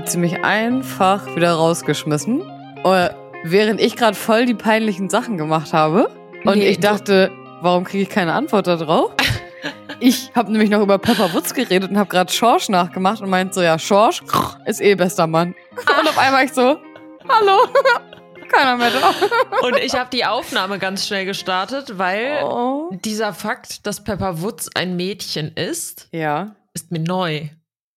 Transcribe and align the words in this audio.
hat 0.00 0.08
sie 0.10 0.16
mich 0.16 0.42
einfach 0.42 1.26
wieder 1.36 1.52
rausgeschmissen, 1.52 2.40
äh, 2.84 3.10
während 3.44 3.82
ich 3.82 3.96
gerade 3.96 4.16
voll 4.16 4.46
die 4.46 4.54
peinlichen 4.54 5.10
Sachen 5.10 5.36
gemacht 5.36 5.74
habe. 5.74 6.08
Und 6.46 6.56
Nee, 6.56 6.68
ich 6.68 6.80
dachte, 6.80 7.30
warum 7.60 7.84
kriege 7.84 8.04
ich 8.04 8.08
keine 8.08 8.32
Antwort 8.32 8.66
darauf? 8.66 9.12
Ich 10.02 10.30
habe 10.34 10.50
nämlich 10.50 10.70
noch 10.70 10.80
über 10.80 10.96
Pepper 10.96 11.34
Woods 11.34 11.52
geredet 11.52 11.90
und 11.90 11.98
habe 11.98 12.08
gerade 12.08 12.32
Schorsch 12.32 12.70
nachgemacht 12.70 13.20
und 13.20 13.28
meint 13.28 13.52
so, 13.52 13.60
ja, 13.60 13.78
Schorsch 13.78 14.22
ist 14.64 14.80
eh 14.80 14.94
bester 14.94 15.26
Mann. 15.26 15.54
Und 15.76 16.08
auf 16.08 16.16
einmal 16.16 16.46
ich 16.46 16.54
so, 16.54 16.78
hallo, 17.28 17.68
keiner 18.50 18.78
mehr 18.78 18.88
da. 18.90 19.66
Und 19.66 19.76
ich 19.76 19.92
habe 19.94 20.08
die 20.10 20.24
Aufnahme 20.24 20.78
ganz 20.78 21.06
schnell 21.06 21.26
gestartet, 21.26 21.98
weil 21.98 22.38
Oh. 22.42 22.88
dieser 23.04 23.34
Fakt, 23.34 23.86
dass 23.86 24.02
Pepper 24.02 24.40
Woods 24.40 24.70
ein 24.74 24.96
Mädchen 24.96 25.48
ist, 25.54 26.08
Ja, 26.12 26.52
ist 26.72 26.90
mir 26.90 27.00
neu 27.00 27.50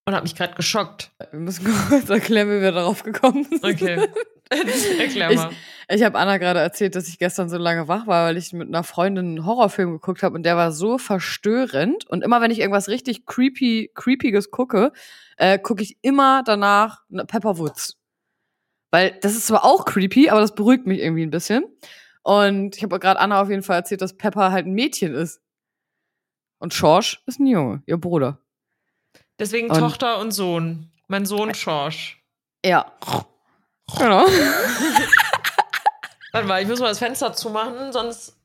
und 0.05 0.13
hat 0.15 0.23
mich 0.23 0.35
gerade 0.35 0.53
geschockt. 0.55 1.11
wir 1.31 1.39
müssen 1.39 1.65
kurz 1.89 2.09
erklären, 2.09 2.49
wie 2.49 2.61
wir 2.61 2.71
darauf 2.71 3.03
gekommen 3.03 3.45
sind. 3.45 3.63
Okay. 3.63 4.07
Erklär 4.99 5.31
Ich, 5.31 5.37
mal. 5.37 5.49
ich 5.89 6.03
habe 6.03 6.19
Anna 6.19 6.37
gerade 6.37 6.59
erzählt, 6.59 6.95
dass 6.95 7.07
ich 7.07 7.17
gestern 7.17 7.49
so 7.49 7.57
lange 7.57 7.87
wach 7.87 8.05
war, 8.05 8.27
weil 8.27 8.37
ich 8.37 8.53
mit 8.53 8.67
einer 8.67 8.83
Freundin 8.83 9.25
einen 9.25 9.45
Horrorfilm 9.45 9.93
geguckt 9.93 10.21
habe 10.21 10.35
und 10.35 10.43
der 10.43 10.55
war 10.57 10.71
so 10.71 10.97
verstörend. 10.99 12.07
Und 12.09 12.23
immer 12.23 12.39
wenn 12.41 12.51
ich 12.51 12.59
irgendwas 12.59 12.87
richtig 12.87 13.25
creepy, 13.25 13.89
creepiges 13.95 14.51
gucke, 14.51 14.91
äh, 15.37 15.57
gucke 15.57 15.81
ich 15.81 15.97
immer 16.03 16.43
danach 16.43 17.01
ne- 17.09 17.25
Pepper 17.25 17.57
Woods. 17.57 17.97
Weil 18.91 19.17
das 19.21 19.33
ist 19.33 19.47
zwar 19.47 19.65
auch 19.65 19.85
creepy, 19.85 20.29
aber 20.29 20.41
das 20.41 20.53
beruhigt 20.53 20.85
mich 20.85 20.99
irgendwie 20.99 21.23
ein 21.25 21.31
bisschen. 21.31 21.63
Und 22.21 22.75
ich 22.77 22.83
habe 22.83 22.99
gerade 22.99 23.19
Anna 23.19 23.41
auf 23.41 23.49
jeden 23.49 23.63
Fall 23.63 23.77
erzählt, 23.77 24.01
dass 24.01 24.15
Pepper 24.17 24.51
halt 24.51 24.67
ein 24.67 24.73
Mädchen 24.73 25.15
ist. 25.15 25.41
Und 26.59 26.73
Schorsch 26.75 27.23
ist 27.25 27.39
ein 27.39 27.47
Junge, 27.47 27.81
ihr 27.87 27.97
Bruder. 27.97 28.39
Deswegen 29.39 29.69
Und- 29.69 29.79
Tochter 29.79 30.19
und 30.19 30.31
Sohn. 30.31 30.91
Mein 31.07 31.25
Sohn 31.25 31.53
Schorsch. 31.53 32.21
Ja. 32.65 32.91
Genau. 33.97 34.25
Warte 36.31 36.47
mal, 36.47 36.61
ich 36.61 36.67
muss 36.67 36.79
mal 36.79 36.87
das 36.89 36.99
Fenster 36.99 37.33
zumachen, 37.33 37.91
sonst 37.93 38.35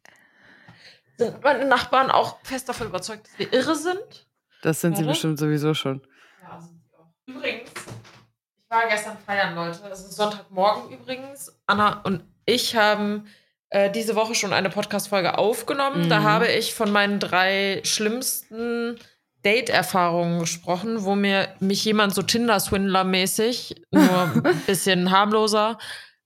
sind 1.16 1.42
meine 1.42 1.64
Nachbarn 1.64 2.10
auch 2.10 2.38
fest 2.42 2.68
davon 2.68 2.88
überzeugt, 2.88 3.26
dass 3.28 3.38
wir 3.38 3.52
irre 3.52 3.74
sind. 3.74 4.26
Das 4.62 4.80
sind 4.80 4.96
sie 4.96 5.02
Warte. 5.02 5.12
bestimmt 5.12 5.38
sowieso 5.38 5.72
schon. 5.74 6.02
Ja, 6.42 6.60
sind 6.60 6.80
sie 6.82 6.94
auch. 6.96 7.06
Übrigens, 7.26 7.70
ich 7.70 8.70
war 8.70 8.86
gestern 8.88 9.16
feiern, 9.24 9.54
Leute. 9.54 9.80
Es 9.90 10.00
ist 10.00 10.16
Sonntagmorgen 10.16 10.92
übrigens. 10.98 11.58
Anna 11.66 12.00
und 12.02 12.22
ich 12.44 12.76
haben 12.76 13.26
äh, 13.70 13.90
diese 13.90 14.14
Woche 14.16 14.34
schon 14.34 14.52
eine 14.52 14.70
Podcast-Folge 14.70 15.38
aufgenommen. 15.38 16.08
Da 16.10 16.20
Mhm. 16.20 16.24
habe 16.24 16.48
ich 16.48 16.74
von 16.74 16.90
meinen 16.92 17.20
drei 17.20 17.80
schlimmsten 17.84 18.98
Date-Erfahrungen 19.44 20.40
gesprochen, 20.40 21.04
wo 21.04 21.14
mir 21.14 21.48
mich 21.60 21.84
jemand 21.84 22.14
so 22.14 22.22
Tinder-Swindler-mäßig, 22.22 23.82
nur 23.90 24.02
ein 24.44 24.62
bisschen 24.66 25.10
harmloser, 25.10 25.78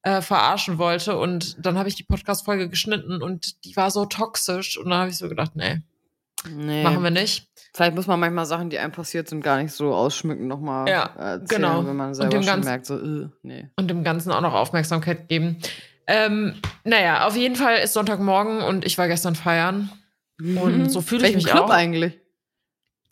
äh, 0.02 0.20
verarschen 0.20 0.78
wollte. 0.78 1.16
Und 1.18 1.64
dann 1.64 1.78
habe 1.78 1.88
ich 1.88 1.94
die 1.94 2.04
Podcast-Folge 2.04 2.68
geschnitten 2.68 3.22
und 3.22 3.64
die 3.64 3.76
war 3.76 3.90
so 3.90 4.04
toxisch. 4.06 4.78
Und 4.78 4.90
dann 4.90 4.98
habe 5.00 5.10
ich 5.10 5.18
so 5.18 5.28
gedacht, 5.28 5.52
nee, 5.54 5.82
Nee. 6.48 6.82
machen 6.82 7.02
wir 7.02 7.10
nicht. 7.10 7.46
Vielleicht 7.74 7.94
muss 7.94 8.06
man 8.06 8.18
manchmal 8.20 8.44
Sachen, 8.46 8.68
die 8.68 8.78
einem 8.78 8.92
passiert 8.92 9.28
sind, 9.28 9.42
gar 9.42 9.62
nicht 9.62 9.72
so 9.72 9.94
ausschmücken 9.94 10.46
nochmal 10.48 10.88
Ja, 10.88 11.04
erzählen, 11.16 11.46
genau. 11.62 11.86
wenn 11.86 11.96
man 11.96 12.14
selber 12.14 12.32
schon 12.38 12.44
Ganzen- 12.46 12.68
merkt, 12.68 12.86
so, 12.86 12.98
äh, 12.98 13.28
nee. 13.42 13.68
und 13.76 13.88
dem 13.88 14.02
Ganzen 14.04 14.32
auch 14.32 14.40
noch 14.40 14.52
Aufmerksamkeit 14.52 15.28
geben. 15.28 15.58
Ähm, 16.08 16.54
naja, 16.84 17.26
auf 17.26 17.36
jeden 17.36 17.54
Fall 17.56 17.78
ist 17.78 17.92
Sonntagmorgen 17.94 18.60
und 18.60 18.84
ich 18.84 18.98
war 18.98 19.06
gestern 19.08 19.34
feiern. 19.36 19.90
Und 20.40 20.90
so 20.90 21.00
fühle 21.02 21.28
ich 21.28 21.36
mich 21.36 21.44
Club 21.46 21.66
auch. 21.66 21.70
eigentlich? 21.70 22.18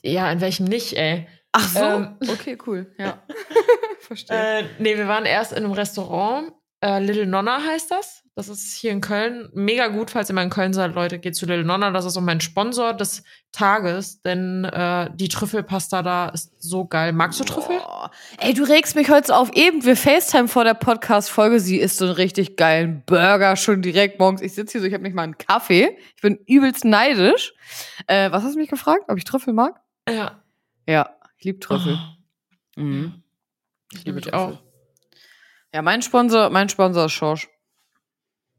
Ja, 0.03 0.31
in 0.31 0.41
welchem 0.41 0.65
nicht, 0.65 0.95
ey. 0.97 1.27
Ach 1.53 1.69
so. 1.69 1.81
Ähm. 1.81 2.17
okay, 2.29 2.57
cool. 2.67 2.93
Ja. 2.99 3.23
Verstehe. 4.01 4.61
Äh, 4.61 4.65
nee, 4.79 4.97
wir 4.97 5.09
waren 5.09 5.25
erst 5.25 5.53
in 5.53 5.59
einem 5.65 5.73
Restaurant. 5.73 6.53
Äh, 6.83 7.01
Little 7.01 7.27
Nonna 7.27 7.61
heißt 7.63 7.91
das. 7.91 8.23
Das 8.35 8.49
ist 8.49 8.75
hier 8.75 8.93
in 8.93 9.03
Köln. 9.03 9.51
Mega 9.53 9.89
gut, 9.89 10.11
falls 10.11 10.31
ihr 10.31 10.35
mal 10.35 10.45
in 10.45 10.51
Köln 10.51 10.73
seid, 10.73 10.95
Leute, 10.95 11.19
geht 11.19 11.37
zu 11.37 11.45
Little 11.45 11.65
Nonna. 11.65 11.91
Das 11.91 12.07
ist 12.07 12.17
auch 12.17 12.23
mein 12.23 12.41
Sponsor 12.41 12.95
des 12.95 13.23
Tages, 13.53 14.23
denn 14.23 14.65
äh, 14.65 15.11
die 15.15 15.29
Trüffelpasta 15.29 16.03
da 16.03 16.29
ist 16.31 16.53
so 16.59 16.87
geil. 16.87 17.13
Magst 17.13 17.39
du 17.39 17.45
Trüffel? 17.45 17.77
Boah. 17.77 18.11
Ey, 18.39 18.55
du 18.55 18.63
regst 18.63 18.97
mich 18.97 19.11
heute 19.11 19.27
so 19.27 19.35
auf. 19.35 19.53
Eben, 19.55 19.85
wir 19.85 19.95
FaceTime 19.95 20.49
vor 20.49 20.65
der 20.65 20.73
Podcast-Folge. 20.75 21.61
Sie 21.61 21.77
isst 21.77 21.99
so 21.99 22.07
einen 22.07 22.15
richtig 22.15 22.57
geilen 22.57 23.03
Burger 23.05 23.57
schon 23.57 23.83
direkt 23.83 24.19
morgens. 24.19 24.41
Ich 24.41 24.55
sitze 24.55 24.73
hier 24.73 24.81
so, 24.81 24.87
ich 24.87 24.95
habe 24.95 25.03
nicht 25.03 25.15
mal 25.15 25.25
einen 25.25 25.37
Kaffee. 25.37 25.99
Ich 26.17 26.23
bin 26.23 26.39
übelst 26.47 26.87
neidisch. 26.87 27.53
Äh, 28.07 28.31
was 28.31 28.43
hast 28.43 28.55
du 28.55 28.59
mich 28.59 28.71
gefragt? 28.71 29.03
Ob 29.09 29.19
ich 29.19 29.25
Trüffel 29.25 29.53
mag? 29.53 29.81
Ja. 30.09 30.43
Ja, 30.87 31.17
ich 31.39 31.45
liebe 31.45 31.61
Trüffel. 31.61 31.99
Oh, 32.77 32.81
Mhm. 32.81 33.23
ich 33.93 34.05
liebe 34.05 34.17
mich 34.17 34.25
Trüffel. 34.25 34.39
auch. 34.39 34.63
Ja, 35.75 35.83
mein 35.83 36.03
Sponsor, 36.03 36.51
mein 36.51 36.69
Sponsor 36.69 37.05
ist 37.07 37.13
Schorsch. 37.13 37.49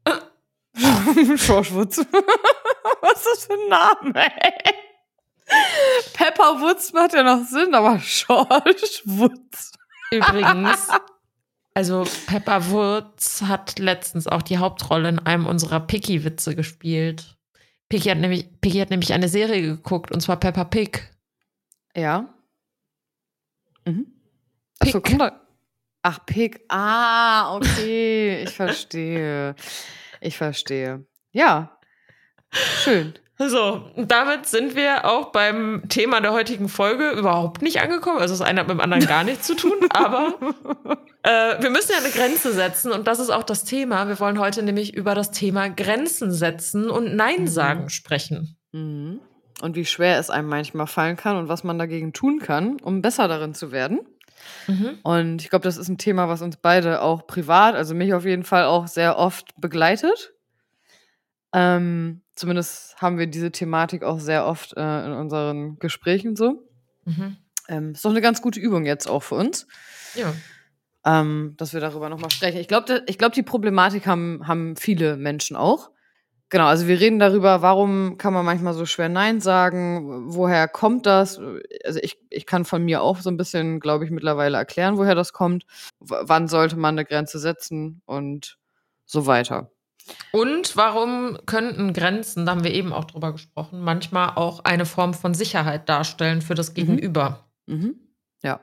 Schorsch 1.36 1.72
Woods. 1.72 1.98
Was 3.02 3.18
ist 3.18 3.26
das 3.26 3.44
für 3.46 3.52
ein 3.54 3.68
Name, 3.68 4.26
ey? 4.40 4.74
Pepper 6.14 6.60
Woods 6.60 6.92
macht 6.92 7.12
ja 7.12 7.22
noch 7.22 7.44
Sinn, 7.46 7.74
aber 7.74 7.98
Schorsch 8.00 9.02
Woods. 9.04 9.72
Übrigens, 10.10 10.88
also 11.74 12.06
Pepper 12.26 12.70
Woods 12.70 13.42
hat 13.42 13.78
letztens 13.78 14.26
auch 14.26 14.42
die 14.42 14.58
Hauptrolle 14.58 15.08
in 15.10 15.18
einem 15.18 15.46
unserer 15.46 15.80
Picky-Witze 15.80 16.54
gespielt. 16.54 17.36
Picky 17.88 18.08
hat, 18.08 18.18
nämlich, 18.18 18.48
Picky 18.62 18.78
hat 18.78 18.88
nämlich 18.90 19.12
eine 19.12 19.28
Serie 19.28 19.60
geguckt, 19.62 20.10
und 20.12 20.20
zwar 20.20 20.36
Peppa 20.38 20.64
Pig. 20.64 21.10
Ja. 21.96 22.34
Mhm. 23.84 24.06
Achso, 24.78 25.00
Pick. 25.00 25.10
komm 25.10 25.18
da. 25.18 25.40
Ach, 26.02 26.24
Pick. 26.26 26.64
Ah, 26.68 27.56
okay. 27.56 28.42
Ich 28.42 28.50
verstehe. 28.50 29.54
Ich 30.20 30.36
verstehe. 30.36 31.06
Ja. 31.32 31.78
Schön. 32.52 33.14
So, 33.38 33.90
damit 33.96 34.46
sind 34.46 34.76
wir 34.76 35.04
auch 35.04 35.32
beim 35.32 35.82
Thema 35.88 36.20
der 36.20 36.32
heutigen 36.32 36.68
Folge 36.68 37.10
überhaupt 37.10 37.62
nicht 37.62 37.80
angekommen. 37.80 38.18
Also 38.18 38.34
das 38.34 38.42
eine 38.42 38.60
hat 38.60 38.68
mit 38.68 38.76
dem 38.76 38.80
anderen 38.80 39.06
gar 39.06 39.24
nichts 39.24 39.46
zu 39.46 39.56
tun, 39.56 39.78
aber 39.90 40.34
äh, 41.22 41.60
wir 41.60 41.70
müssen 41.70 41.92
ja 41.92 41.98
eine 41.98 42.10
Grenze 42.10 42.52
setzen 42.52 42.92
und 42.92 43.06
das 43.08 43.18
ist 43.18 43.30
auch 43.30 43.42
das 43.42 43.64
Thema. 43.64 44.06
Wir 44.06 44.20
wollen 44.20 44.38
heute 44.38 44.62
nämlich 44.62 44.94
über 44.94 45.14
das 45.14 45.30
Thema 45.30 45.68
Grenzen 45.68 46.30
setzen 46.30 46.90
und 46.90 47.16
Nein 47.16 47.48
sagen 47.48 47.88
sprechen. 47.88 48.58
Mhm. 48.72 49.20
Und 49.62 49.76
wie 49.76 49.84
schwer 49.84 50.18
es 50.18 50.28
einem 50.28 50.48
manchmal 50.48 50.88
fallen 50.88 51.16
kann 51.16 51.36
und 51.36 51.48
was 51.48 51.62
man 51.62 51.78
dagegen 51.78 52.12
tun 52.12 52.40
kann, 52.40 52.80
um 52.80 53.00
besser 53.00 53.28
darin 53.28 53.54
zu 53.54 53.70
werden. 53.70 54.00
Mhm. 54.66 54.98
Und 55.04 55.40
ich 55.40 55.50
glaube, 55.50 55.62
das 55.62 55.76
ist 55.76 55.88
ein 55.88 55.98
Thema, 55.98 56.28
was 56.28 56.42
uns 56.42 56.56
beide 56.56 57.00
auch 57.00 57.28
privat, 57.28 57.76
also 57.76 57.94
mich 57.94 58.12
auf 58.12 58.24
jeden 58.24 58.42
Fall 58.42 58.64
auch 58.64 58.88
sehr 58.88 59.16
oft 59.18 59.58
begleitet. 59.60 60.32
Ähm, 61.52 62.22
zumindest 62.34 63.00
haben 63.00 63.18
wir 63.18 63.26
diese 63.28 63.52
Thematik 63.52 64.02
auch 64.02 64.18
sehr 64.18 64.46
oft 64.46 64.76
äh, 64.76 65.06
in 65.06 65.12
unseren 65.12 65.78
Gesprächen 65.78 66.34
so. 66.34 66.68
Mhm. 67.04 67.36
Ähm, 67.68 67.92
ist 67.92 68.04
doch 68.04 68.10
eine 68.10 68.20
ganz 68.20 68.42
gute 68.42 68.58
Übung 68.58 68.84
jetzt 68.84 69.08
auch 69.08 69.22
für 69.22 69.36
uns, 69.36 69.68
Ja. 70.16 70.34
ähm, 71.04 71.54
dass 71.56 71.72
wir 71.72 71.80
darüber 71.80 72.08
nochmal 72.08 72.30
sprechen. 72.30 72.58
Ich 72.58 72.68
glaube, 72.68 73.02
ich 73.06 73.16
glaub, 73.16 73.32
die 73.32 73.42
Problematik 73.44 74.06
haben, 74.06 74.46
haben 74.48 74.74
viele 74.76 75.16
Menschen 75.16 75.56
auch. 75.56 75.90
Genau, 76.52 76.66
also 76.66 76.86
wir 76.86 77.00
reden 77.00 77.18
darüber, 77.18 77.62
warum 77.62 78.18
kann 78.18 78.34
man 78.34 78.44
manchmal 78.44 78.74
so 78.74 78.84
schwer 78.84 79.08
Nein 79.08 79.40
sagen, 79.40 80.34
woher 80.34 80.68
kommt 80.68 81.06
das? 81.06 81.40
Also 81.82 81.98
ich, 82.02 82.18
ich 82.28 82.44
kann 82.44 82.66
von 82.66 82.84
mir 82.84 83.00
auch 83.00 83.20
so 83.20 83.30
ein 83.30 83.38
bisschen, 83.38 83.80
glaube 83.80 84.04
ich, 84.04 84.10
mittlerweile 84.10 84.58
erklären, 84.58 84.98
woher 84.98 85.14
das 85.14 85.32
kommt. 85.32 85.64
W 85.98 86.14
wann 86.20 86.48
sollte 86.48 86.76
man 86.76 86.94
eine 86.94 87.06
Grenze 87.06 87.38
setzen 87.38 88.02
und 88.04 88.58
so 89.06 89.24
weiter. 89.24 89.70
Und 90.30 90.76
warum 90.76 91.38
könnten 91.46 91.94
Grenzen, 91.94 92.44
da 92.44 92.52
haben 92.52 92.64
wir 92.64 92.74
eben 92.74 92.92
auch 92.92 93.06
drüber 93.06 93.32
gesprochen, 93.32 93.80
manchmal 93.80 94.32
auch 94.34 94.62
eine 94.64 94.84
Form 94.84 95.14
von 95.14 95.32
Sicherheit 95.32 95.88
darstellen 95.88 96.42
für 96.42 96.54
das 96.54 96.74
Gegenüber? 96.74 97.48
Mhm. 97.64 97.94
Ja. 98.42 98.60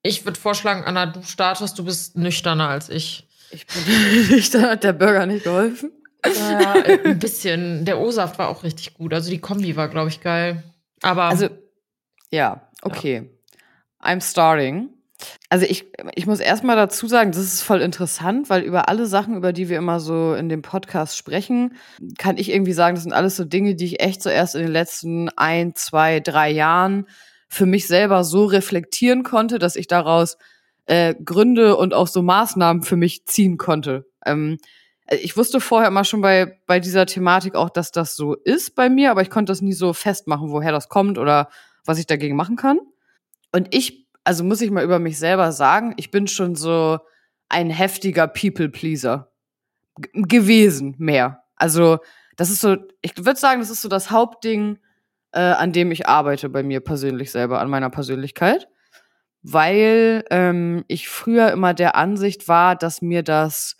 Ich 0.00 0.24
würde 0.24 0.40
vorschlagen, 0.40 0.84
Anna, 0.84 1.04
du 1.04 1.22
startest, 1.22 1.78
du 1.78 1.84
bist 1.84 2.16
nüchterner 2.16 2.70
als 2.70 2.88
ich. 2.88 3.28
Ich 3.50 3.66
bin 3.66 4.28
nicht, 4.30 4.54
da 4.54 4.62
hat 4.62 4.82
der 4.82 4.94
Burger 4.94 5.26
nicht 5.26 5.44
geholfen. 5.44 5.92
Ja, 6.26 6.74
äh, 6.76 7.10
ein 7.10 7.18
bisschen. 7.18 7.84
Der 7.84 7.98
O-Saft 8.00 8.38
war 8.38 8.48
auch 8.48 8.62
richtig 8.62 8.94
gut. 8.94 9.14
Also 9.14 9.30
die 9.30 9.40
Kombi 9.40 9.76
war, 9.76 9.88
glaube 9.88 10.08
ich, 10.08 10.20
geil. 10.20 10.62
Aber 11.02 11.24
Also, 11.24 11.48
ja, 12.30 12.68
okay. 12.82 13.30
I'm 14.02 14.20
starting. 14.20 14.90
Also 15.48 15.66
ich, 15.68 15.86
ich 16.14 16.26
muss 16.26 16.38
erstmal 16.38 16.76
dazu 16.76 17.08
sagen, 17.08 17.32
das 17.32 17.40
ist 17.40 17.62
voll 17.62 17.80
interessant, 17.80 18.50
weil 18.50 18.62
über 18.62 18.88
alle 18.88 19.06
Sachen, 19.06 19.36
über 19.36 19.52
die 19.52 19.68
wir 19.68 19.78
immer 19.78 19.98
so 19.98 20.34
in 20.34 20.48
dem 20.48 20.62
Podcast 20.62 21.16
sprechen, 21.16 21.74
kann 22.18 22.36
ich 22.36 22.52
irgendwie 22.52 22.72
sagen, 22.72 22.94
das 22.94 23.02
sind 23.02 23.12
alles 23.12 23.34
so 23.34 23.44
Dinge, 23.44 23.74
die 23.74 23.86
ich 23.86 24.00
echt 24.00 24.22
so 24.22 24.30
erst 24.30 24.54
in 24.54 24.62
den 24.62 24.70
letzten 24.70 25.28
ein, 25.30 25.74
zwei, 25.74 26.20
drei 26.20 26.50
Jahren 26.50 27.06
für 27.48 27.66
mich 27.66 27.88
selber 27.88 28.22
so 28.22 28.44
reflektieren 28.44 29.24
konnte, 29.24 29.58
dass 29.58 29.74
ich 29.74 29.88
daraus 29.88 30.36
äh, 30.86 31.14
Gründe 31.24 31.76
und 31.76 31.94
auch 31.94 32.06
so 32.06 32.22
Maßnahmen 32.22 32.82
für 32.82 32.96
mich 32.96 33.26
ziehen 33.26 33.56
konnte. 33.56 34.06
Ähm, 34.24 34.58
ich 35.10 35.36
wusste 35.36 35.60
vorher 35.60 35.88
immer 35.88 36.04
schon 36.04 36.20
bei, 36.20 36.60
bei 36.66 36.80
dieser 36.80 37.06
Thematik 37.06 37.54
auch, 37.54 37.70
dass 37.70 37.92
das 37.92 38.16
so 38.16 38.34
ist 38.34 38.74
bei 38.74 38.88
mir, 38.88 39.10
aber 39.10 39.22
ich 39.22 39.30
konnte 39.30 39.50
das 39.50 39.62
nie 39.62 39.72
so 39.72 39.92
festmachen, 39.92 40.50
woher 40.50 40.72
das 40.72 40.88
kommt 40.88 41.18
oder 41.18 41.48
was 41.84 41.98
ich 41.98 42.06
dagegen 42.06 42.36
machen 42.36 42.56
kann. 42.56 42.78
Und 43.52 43.74
ich 43.74 44.08
also 44.28 44.44
muss 44.44 44.60
ich 44.60 44.70
mal 44.70 44.84
über 44.84 44.98
mich 44.98 45.18
selber 45.18 45.52
sagen, 45.52 45.94
ich 45.96 46.10
bin 46.10 46.26
schon 46.26 46.54
so 46.54 46.98
ein 47.48 47.70
heftiger 47.70 48.28
People-Pleaser 48.28 49.32
gewesen, 50.12 50.94
mehr. 50.98 51.44
Also, 51.56 52.00
das 52.36 52.50
ist 52.50 52.60
so, 52.60 52.76
ich 53.00 53.16
würde 53.16 53.40
sagen, 53.40 53.60
das 53.60 53.70
ist 53.70 53.80
so 53.80 53.88
das 53.88 54.10
Hauptding, 54.10 54.80
äh, 55.32 55.40
an 55.40 55.72
dem 55.72 55.90
ich 55.92 56.08
arbeite 56.08 56.50
bei 56.50 56.62
mir 56.62 56.80
persönlich 56.80 57.30
selber, 57.30 57.58
an 57.58 57.70
meiner 57.70 57.88
Persönlichkeit. 57.88 58.68
Weil 59.40 60.24
ähm, 60.28 60.84
ich 60.88 61.08
früher 61.08 61.50
immer 61.50 61.72
der 61.72 61.96
Ansicht 61.96 62.48
war, 62.48 62.76
dass 62.76 63.00
mir 63.00 63.22
das 63.22 63.78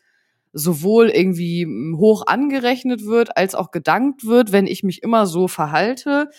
sowohl 0.52 1.08
irgendwie 1.08 1.66
hoch 1.96 2.26
angerechnet 2.26 3.04
wird, 3.04 3.36
als 3.36 3.54
auch 3.54 3.70
gedankt 3.70 4.26
wird, 4.26 4.52
wenn 4.52 4.66
ich 4.66 4.82
mich 4.82 5.02
immer 5.02 5.26
so 5.26 5.48
verhalte, 5.48 6.30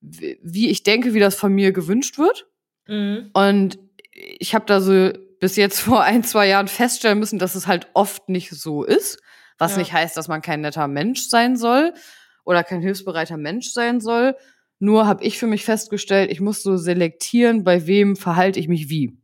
wie 0.00 0.68
ich 0.68 0.82
denke, 0.82 1.14
wie 1.14 1.20
das 1.20 1.34
von 1.34 1.52
mir 1.52 1.72
gewünscht 1.72 2.18
wird. 2.18 2.46
Mhm. 2.86 3.30
Und 3.32 3.78
ich 4.12 4.54
habe 4.54 4.66
da 4.66 4.80
so 4.80 5.10
bis 5.40 5.56
jetzt 5.56 5.80
vor 5.82 6.02
ein, 6.02 6.24
zwei 6.24 6.48
Jahren 6.48 6.68
feststellen 6.68 7.18
müssen, 7.18 7.38
dass 7.38 7.54
es 7.54 7.66
halt 7.66 7.88
oft 7.94 8.28
nicht 8.28 8.50
so 8.50 8.84
ist. 8.84 9.20
Was 9.58 9.72
ja. 9.72 9.78
nicht 9.78 9.92
heißt, 9.92 10.16
dass 10.16 10.28
man 10.28 10.42
kein 10.42 10.62
netter 10.62 10.88
Mensch 10.88 11.28
sein 11.28 11.56
soll 11.56 11.94
oder 12.44 12.64
kein 12.64 12.80
hilfsbereiter 12.80 13.36
Mensch 13.36 13.68
sein 13.68 14.00
soll. 14.00 14.34
Nur 14.80 15.06
habe 15.06 15.22
ich 15.22 15.38
für 15.38 15.46
mich 15.46 15.64
festgestellt, 15.64 16.32
ich 16.32 16.40
muss 16.40 16.62
so 16.62 16.76
selektieren, 16.76 17.62
bei 17.62 17.86
wem 17.86 18.16
verhalte 18.16 18.58
ich 18.58 18.66
mich 18.66 18.88
wie. 18.88 19.16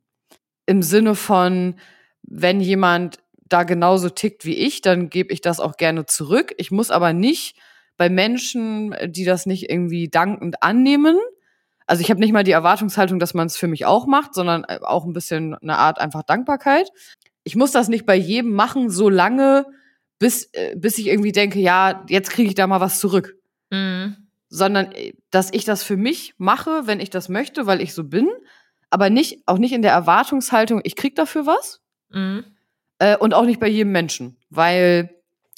Im 0.66 0.82
Sinne 0.82 1.16
von, 1.16 1.74
wenn 2.22 2.60
jemand 2.60 3.18
da 3.48 3.64
genauso 3.64 4.08
tickt 4.08 4.44
wie 4.44 4.54
ich, 4.54 4.80
dann 4.80 5.10
gebe 5.10 5.32
ich 5.32 5.40
das 5.40 5.60
auch 5.60 5.76
gerne 5.76 6.06
zurück. 6.06 6.54
Ich 6.58 6.70
muss 6.70 6.90
aber 6.90 7.12
nicht 7.12 7.56
bei 7.96 8.08
Menschen, 8.08 8.94
die 9.06 9.24
das 9.24 9.46
nicht 9.46 9.70
irgendwie 9.70 10.08
dankend 10.08 10.62
annehmen. 10.62 11.18
Also 11.86 12.02
ich 12.02 12.10
habe 12.10 12.20
nicht 12.20 12.32
mal 12.32 12.44
die 12.44 12.52
Erwartungshaltung, 12.52 13.18
dass 13.18 13.34
man 13.34 13.46
es 13.46 13.56
für 13.56 13.66
mich 13.66 13.86
auch 13.86 14.06
macht, 14.06 14.34
sondern 14.34 14.64
äh, 14.64 14.78
auch 14.82 15.04
ein 15.04 15.12
bisschen 15.12 15.54
eine 15.54 15.78
Art 15.78 15.98
einfach 15.98 16.22
Dankbarkeit. 16.22 16.90
Ich 17.44 17.56
muss 17.56 17.72
das 17.72 17.88
nicht 17.88 18.04
bei 18.04 18.14
jedem 18.14 18.52
machen, 18.52 18.90
so 18.90 19.08
lange, 19.08 19.64
bis, 20.18 20.50
äh, 20.52 20.76
bis 20.76 20.98
ich 20.98 21.06
irgendwie 21.06 21.32
denke, 21.32 21.58
ja, 21.60 22.04
jetzt 22.08 22.30
kriege 22.30 22.48
ich 22.48 22.54
da 22.54 22.66
mal 22.66 22.80
was 22.80 23.00
zurück. 23.00 23.36
Mhm. 23.70 24.16
Sondern, 24.50 24.92
äh, 24.92 25.14
dass 25.30 25.52
ich 25.52 25.64
das 25.64 25.82
für 25.82 25.96
mich 25.96 26.34
mache, 26.36 26.82
wenn 26.86 27.00
ich 27.00 27.10
das 27.10 27.28
möchte, 27.28 27.66
weil 27.66 27.80
ich 27.80 27.94
so 27.94 28.04
bin, 28.04 28.28
aber 28.90 29.10
nicht, 29.10 29.42
auch 29.46 29.58
nicht 29.58 29.72
in 29.72 29.82
der 29.82 29.92
Erwartungshaltung, 29.92 30.80
ich 30.84 30.94
krieg 30.94 31.16
dafür 31.16 31.46
was. 31.46 31.80
Mhm. 32.10 32.44
Äh, 32.98 33.16
und 33.16 33.34
auch 33.34 33.44
nicht 33.44 33.60
bei 33.60 33.68
jedem 33.68 33.92
Menschen, 33.92 34.38
weil 34.50 35.10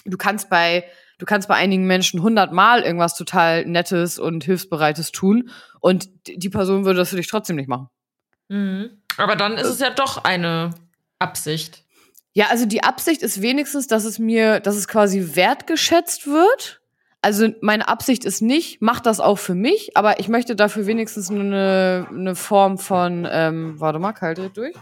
du 0.04 0.16
kannst 0.16 0.50
bei 0.50 0.84
du 1.18 1.26
kannst 1.26 1.48
bei 1.48 1.54
einigen 1.54 1.86
Menschen 1.86 2.22
hundertmal 2.22 2.82
irgendwas 2.82 3.14
total 3.14 3.66
Nettes 3.66 4.18
und 4.18 4.42
Hilfsbereites 4.44 5.12
tun 5.12 5.50
und 5.80 6.08
die 6.26 6.48
Person 6.48 6.84
würde 6.84 6.98
das 6.98 7.10
für 7.10 7.16
dich 7.16 7.28
trotzdem 7.28 7.56
nicht 7.56 7.68
machen. 7.68 7.88
Mhm. 8.48 9.02
Aber 9.16 9.36
dann 9.36 9.54
ist 9.54 9.68
es 9.68 9.80
ja 9.80 9.90
doch 9.90 10.24
eine 10.24 10.70
Absicht. 11.18 11.84
Ja, 12.32 12.46
also 12.48 12.64
die 12.64 12.82
Absicht 12.82 13.22
ist 13.22 13.42
wenigstens, 13.42 13.86
dass 13.86 14.04
es 14.04 14.18
mir, 14.18 14.60
dass 14.60 14.76
es 14.76 14.88
quasi 14.88 15.34
wertgeschätzt 15.34 16.26
wird. 16.26 16.80
Also 17.22 17.48
meine 17.60 17.88
Absicht 17.88 18.24
ist 18.24 18.40
nicht, 18.40 18.80
mach 18.80 19.00
das 19.00 19.20
auch 19.20 19.38
für 19.38 19.54
mich, 19.54 19.96
aber 19.96 20.20
ich 20.20 20.28
möchte 20.28 20.56
dafür 20.56 20.86
wenigstens 20.86 21.30
eine, 21.30 22.06
eine 22.08 22.34
Form 22.34 22.78
von, 22.78 23.28
ähm, 23.30 23.78
warte 23.78 23.98
mal, 23.98 24.12
kalt 24.12 24.56
durch. 24.56 24.74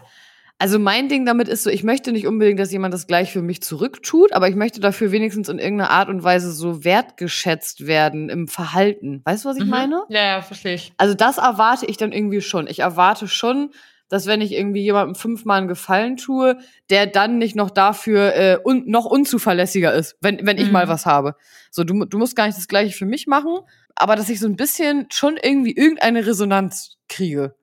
Also 0.61 0.81
mein 0.81 1.09
Ding 1.09 1.25
damit 1.25 1.47
ist 1.47 1.63
so, 1.63 1.71
ich 1.71 1.85
möchte 1.85 2.11
nicht 2.11 2.27
unbedingt, 2.27 2.59
dass 2.59 2.73
jemand 2.73 2.93
das 2.93 3.07
gleich 3.07 3.33
für 3.33 3.43
mich 3.43 3.63
zurücktut, 3.63 4.33
aber 4.33 4.49
ich 4.49 4.57
möchte 4.57 4.81
dafür 4.81 5.13
wenigstens 5.13 5.49
in 5.49 5.61
irgendeiner 5.61 5.91
Art 5.91 6.09
und 6.09 6.25
Weise 6.25 6.51
so 6.51 6.83
wertgeschätzt 6.83 7.87
werden 7.87 8.29
im 8.29 8.49
Verhalten. 8.49 9.23
Weißt 9.25 9.45
du, 9.45 9.51
was 9.51 9.57
ich 9.57 9.65
mhm. 9.65 9.71
meine? 9.71 10.03
Ja, 10.09 10.25
ja, 10.25 10.43
verstehe 10.43 10.75
ich. 10.75 10.93
Also 10.97 11.15
das 11.15 11.39
erwarte 11.39 11.87
ich 11.87 11.97
dann 11.97 12.11
irgendwie 12.11 12.41
schon. 12.41 12.67
Ich 12.67 12.81
erwarte 12.81 13.29
schon, 13.29 13.71
dass 14.09 14.27
wenn 14.27 14.41
ich 14.41 14.53
irgendwie 14.53 14.83
jemandem 14.83 15.15
fünfmal 15.15 15.59
einen 15.59 15.69
Gefallen 15.69 16.17
tue, 16.17 16.59
der 16.91 17.07
dann 17.07 17.39
nicht 17.39 17.55
noch 17.55 17.71
dafür 17.71 18.35
äh, 18.35 18.59
un 18.65 18.85
noch 18.87 19.05
unzuverlässiger 19.05 19.93
ist, 19.93 20.17
wenn, 20.21 20.45
wenn 20.45 20.59
ich 20.59 20.67
mhm. 20.67 20.73
mal 20.73 20.89
was 20.89 21.07
habe. 21.07 21.37
So, 21.71 21.85
du, 21.85 22.05
du 22.05 22.19
musst 22.19 22.35
gar 22.35 22.47
nicht 22.47 22.59
das 22.59 22.67
gleiche 22.67 22.97
für 22.97 23.07
mich 23.07 23.29
machen, 23.29 23.61
aber 23.95 24.17
dass 24.17 24.29
ich 24.29 24.41
so 24.41 24.49
ein 24.49 24.57
bisschen 24.57 25.07
schon 25.11 25.37
irgendwie 25.41 25.77
irgendeine 25.77 26.27
Resonanz 26.27 26.97
kriege. 27.09 27.55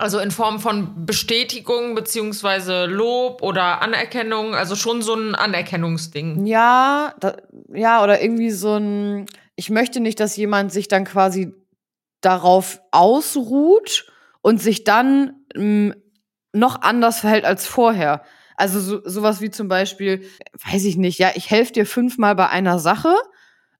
Also 0.00 0.18
in 0.18 0.30
Form 0.30 0.60
von 0.60 1.04
Bestätigung 1.04 1.94
beziehungsweise 1.94 2.86
Lob 2.86 3.42
oder 3.42 3.82
Anerkennung, 3.82 4.54
also 4.54 4.74
schon 4.74 5.02
so 5.02 5.14
ein 5.14 5.34
Anerkennungsding. 5.34 6.46
Ja, 6.46 7.14
da, 7.20 7.36
ja, 7.72 8.02
oder 8.02 8.22
irgendwie 8.22 8.50
so 8.50 8.76
ein, 8.76 9.26
ich 9.56 9.68
möchte 9.68 10.00
nicht, 10.00 10.18
dass 10.18 10.36
jemand 10.36 10.72
sich 10.72 10.88
dann 10.88 11.04
quasi 11.04 11.52
darauf 12.22 12.80
ausruht 12.92 14.10
und 14.40 14.62
sich 14.62 14.84
dann 14.84 15.34
mh, 15.54 15.94
noch 16.54 16.80
anders 16.80 17.20
verhält 17.20 17.44
als 17.44 17.66
vorher. 17.66 18.22
Also 18.56 18.80
so, 18.80 19.00
sowas 19.04 19.42
wie 19.42 19.50
zum 19.50 19.68
Beispiel, 19.68 20.24
weiß 20.70 20.84
ich 20.84 20.96
nicht, 20.96 21.18
ja, 21.18 21.30
ich 21.34 21.50
helfe 21.50 21.72
dir 21.72 21.86
fünfmal 21.86 22.34
bei 22.34 22.48
einer 22.48 22.78
Sache 22.78 23.14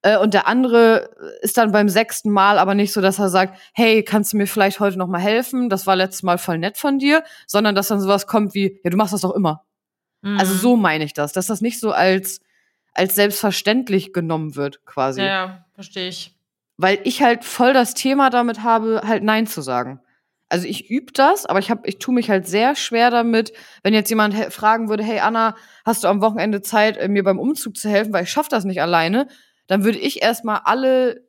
äh, 0.02 0.16
und 0.16 0.34
der 0.34 0.46
andere 0.46 1.10
ist 1.42 1.58
dann 1.58 1.72
beim 1.72 1.88
sechsten 1.88 2.30
Mal 2.30 2.58
aber 2.58 2.74
nicht 2.74 2.92
so, 2.92 3.00
dass 3.00 3.18
er 3.18 3.28
sagt, 3.28 3.58
hey, 3.74 4.02
kannst 4.02 4.32
du 4.32 4.36
mir 4.36 4.46
vielleicht 4.46 4.80
heute 4.80 4.98
noch 4.98 5.08
mal 5.08 5.20
helfen? 5.20 5.68
Das 5.68 5.86
war 5.86 5.96
letztes 5.96 6.22
Mal 6.22 6.38
voll 6.38 6.58
nett 6.58 6.78
von 6.78 6.98
dir, 6.98 7.22
sondern 7.46 7.74
dass 7.74 7.88
dann 7.88 8.00
sowas 8.00 8.26
kommt 8.26 8.54
wie, 8.54 8.80
ja, 8.82 8.90
du 8.90 8.96
machst 8.96 9.12
das 9.12 9.20
doch 9.20 9.34
immer. 9.34 9.64
Mhm. 10.22 10.38
Also 10.38 10.54
so 10.54 10.76
meine 10.76 11.04
ich 11.04 11.12
das, 11.12 11.32
dass 11.32 11.46
das 11.46 11.60
nicht 11.60 11.80
so 11.80 11.92
als 11.92 12.40
als 12.92 13.14
selbstverständlich 13.14 14.12
genommen 14.12 14.56
wird, 14.56 14.84
quasi. 14.84 15.20
Ja, 15.20 15.26
ja 15.26 15.64
verstehe 15.74 16.08
ich. 16.08 16.36
Weil 16.76 16.98
ich 17.04 17.22
halt 17.22 17.44
voll 17.44 17.72
das 17.72 17.94
Thema 17.94 18.30
damit 18.30 18.62
habe, 18.62 19.02
halt 19.04 19.22
Nein 19.22 19.46
zu 19.46 19.60
sagen. 19.60 20.00
Also 20.48 20.66
ich 20.66 20.90
übe 20.90 21.12
das, 21.12 21.46
aber 21.46 21.60
ich 21.60 21.70
hab, 21.70 21.86
ich 21.86 21.98
tue 21.98 22.12
mich 22.12 22.28
halt 22.28 22.48
sehr 22.48 22.74
schwer 22.74 23.10
damit, 23.10 23.52
wenn 23.84 23.94
jetzt 23.94 24.10
jemand 24.10 24.34
fragen 24.52 24.88
würde, 24.88 25.04
hey 25.04 25.20
Anna, 25.20 25.54
hast 25.84 26.02
du 26.02 26.08
am 26.08 26.20
Wochenende 26.20 26.60
Zeit, 26.60 26.96
äh, 26.96 27.06
mir 27.06 27.22
beim 27.22 27.38
Umzug 27.38 27.76
zu 27.76 27.88
helfen, 27.88 28.12
weil 28.12 28.24
ich 28.24 28.32
schaff 28.32 28.48
das 28.48 28.64
nicht 28.64 28.82
alleine, 28.82 29.28
dann 29.70 29.84
würde 29.84 29.98
ich 29.98 30.20
erstmal 30.20 30.62
alle, 30.64 31.24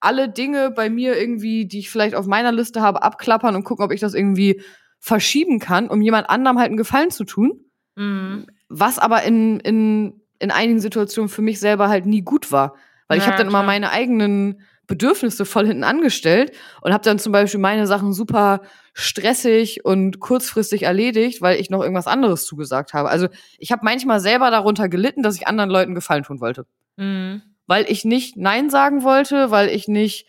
alle 0.00 0.28
Dinge 0.28 0.72
bei 0.72 0.90
mir 0.90 1.16
irgendwie, 1.16 1.66
die 1.66 1.78
ich 1.78 1.88
vielleicht 1.88 2.16
auf 2.16 2.26
meiner 2.26 2.50
Liste 2.50 2.82
habe, 2.82 3.04
abklappern 3.04 3.54
und 3.54 3.62
gucken, 3.62 3.84
ob 3.84 3.92
ich 3.92 4.00
das 4.00 4.12
irgendwie 4.12 4.60
verschieben 4.98 5.60
kann, 5.60 5.86
um 5.86 6.02
jemand 6.02 6.28
anderem 6.28 6.58
halt 6.58 6.70
einen 6.70 6.76
Gefallen 6.76 7.12
zu 7.12 7.22
tun. 7.22 7.60
Mhm. 7.94 8.48
Was 8.68 8.98
aber 8.98 9.22
in, 9.22 9.60
in, 9.60 10.20
in 10.40 10.50
einigen 10.50 10.80
Situationen 10.80 11.28
für 11.28 11.42
mich 11.42 11.60
selber 11.60 11.88
halt 11.88 12.06
nie 12.06 12.22
gut 12.22 12.50
war. 12.50 12.74
Weil 13.06 13.18
ja, 13.18 13.22
ich 13.22 13.28
habe 13.28 13.38
dann 13.38 13.50
klar. 13.50 13.62
immer 13.62 13.66
meine 13.66 13.92
eigenen 13.92 14.60
Bedürfnisse 14.88 15.44
voll 15.44 15.68
hinten 15.68 15.84
angestellt 15.84 16.50
und 16.80 16.92
habe 16.92 17.04
dann 17.04 17.20
zum 17.20 17.30
Beispiel 17.30 17.60
meine 17.60 17.86
Sachen 17.86 18.12
super 18.12 18.62
stressig 18.94 19.84
und 19.84 20.18
kurzfristig 20.18 20.82
erledigt, 20.82 21.40
weil 21.40 21.60
ich 21.60 21.70
noch 21.70 21.82
irgendwas 21.82 22.08
anderes 22.08 22.46
zugesagt 22.46 22.94
habe. 22.94 23.10
Also 23.10 23.28
ich 23.58 23.70
habe 23.70 23.82
manchmal 23.84 24.18
selber 24.18 24.50
darunter 24.50 24.88
gelitten, 24.88 25.22
dass 25.22 25.36
ich 25.36 25.46
anderen 25.46 25.70
Leuten 25.70 25.94
Gefallen 25.94 26.24
tun 26.24 26.40
wollte. 26.40 26.66
Mhm. 26.96 27.42
Weil 27.66 27.90
ich 27.90 28.04
nicht 28.04 28.36
Nein 28.36 28.70
sagen 28.70 29.02
wollte, 29.04 29.50
weil 29.50 29.68
ich 29.68 29.88
nicht 29.88 30.26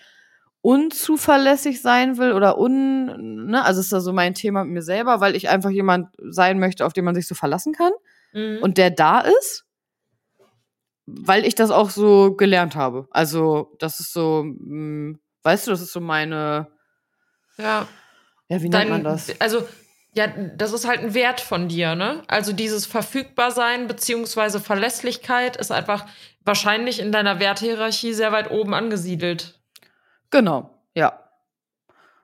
unzuverlässig 0.61 1.81
sein 1.81 2.17
will 2.17 2.31
oder 2.31 2.57
un, 2.57 3.45
ne, 3.45 3.63
also 3.63 3.81
ist 3.81 3.93
da 3.93 3.99
so 3.99 4.13
mein 4.13 4.33
Thema 4.33 4.63
mit 4.63 4.73
mir 4.73 4.81
selber, 4.81 5.19
weil 5.19 5.35
ich 5.35 5.47
einfach 5.47 5.69
jemand 5.69 6.09
sein 6.17 6.59
möchte, 6.59 6.85
auf 6.85 6.93
den 6.93 7.05
man 7.05 7.13
sich 7.13 7.27
so 7.27 7.35
verlassen 7.35 7.71
kann 7.73 7.91
mhm. 8.33 8.59
und 8.61 8.79
der 8.79 8.89
da 8.89 9.19
ist, 9.19 9.65
weil 11.05 11.45
ich 11.45 11.53
das 11.53 11.69
auch 11.69 11.91
so 11.91 12.35
gelernt 12.35 12.75
habe. 12.75 13.07
Also, 13.11 13.75
das 13.79 13.99
ist 13.99 14.11
so, 14.11 14.43
mh, 14.43 14.55
hm, 14.57 15.19
weißt 15.43 15.67
du, 15.67 15.71
das 15.71 15.81
ist 15.81 15.93
so 15.93 16.01
meine, 16.01 16.67
ja, 17.57 17.87
ja, 18.49 18.61
wie 18.61 18.69
nennt 18.69 18.89
man 18.89 19.03
das? 19.03 19.39
Also, 19.39 19.67
ja, 20.15 20.27
das 20.27 20.71
ist 20.71 20.87
halt 20.87 21.01
ein 21.01 21.13
Wert 21.13 21.41
von 21.41 21.67
dir, 21.67 21.95
ne? 21.95 22.23
Also 22.27 22.53
dieses 22.53 22.85
Verfügbarsein 22.85 23.87
beziehungsweise 23.87 24.61
Verlässlichkeit 24.61 25.57
ist 25.57 25.71
einfach 25.71 26.05
wahrscheinlich 26.45 26.99
in 26.99 27.11
deiner 27.11 27.39
Werthierarchie 27.39 28.13
sehr 28.13 28.31
weit 28.31 28.49
oben 28.49 28.73
angesiedelt. 28.73 29.59
Genau, 30.29 30.79
ja. 30.93 31.19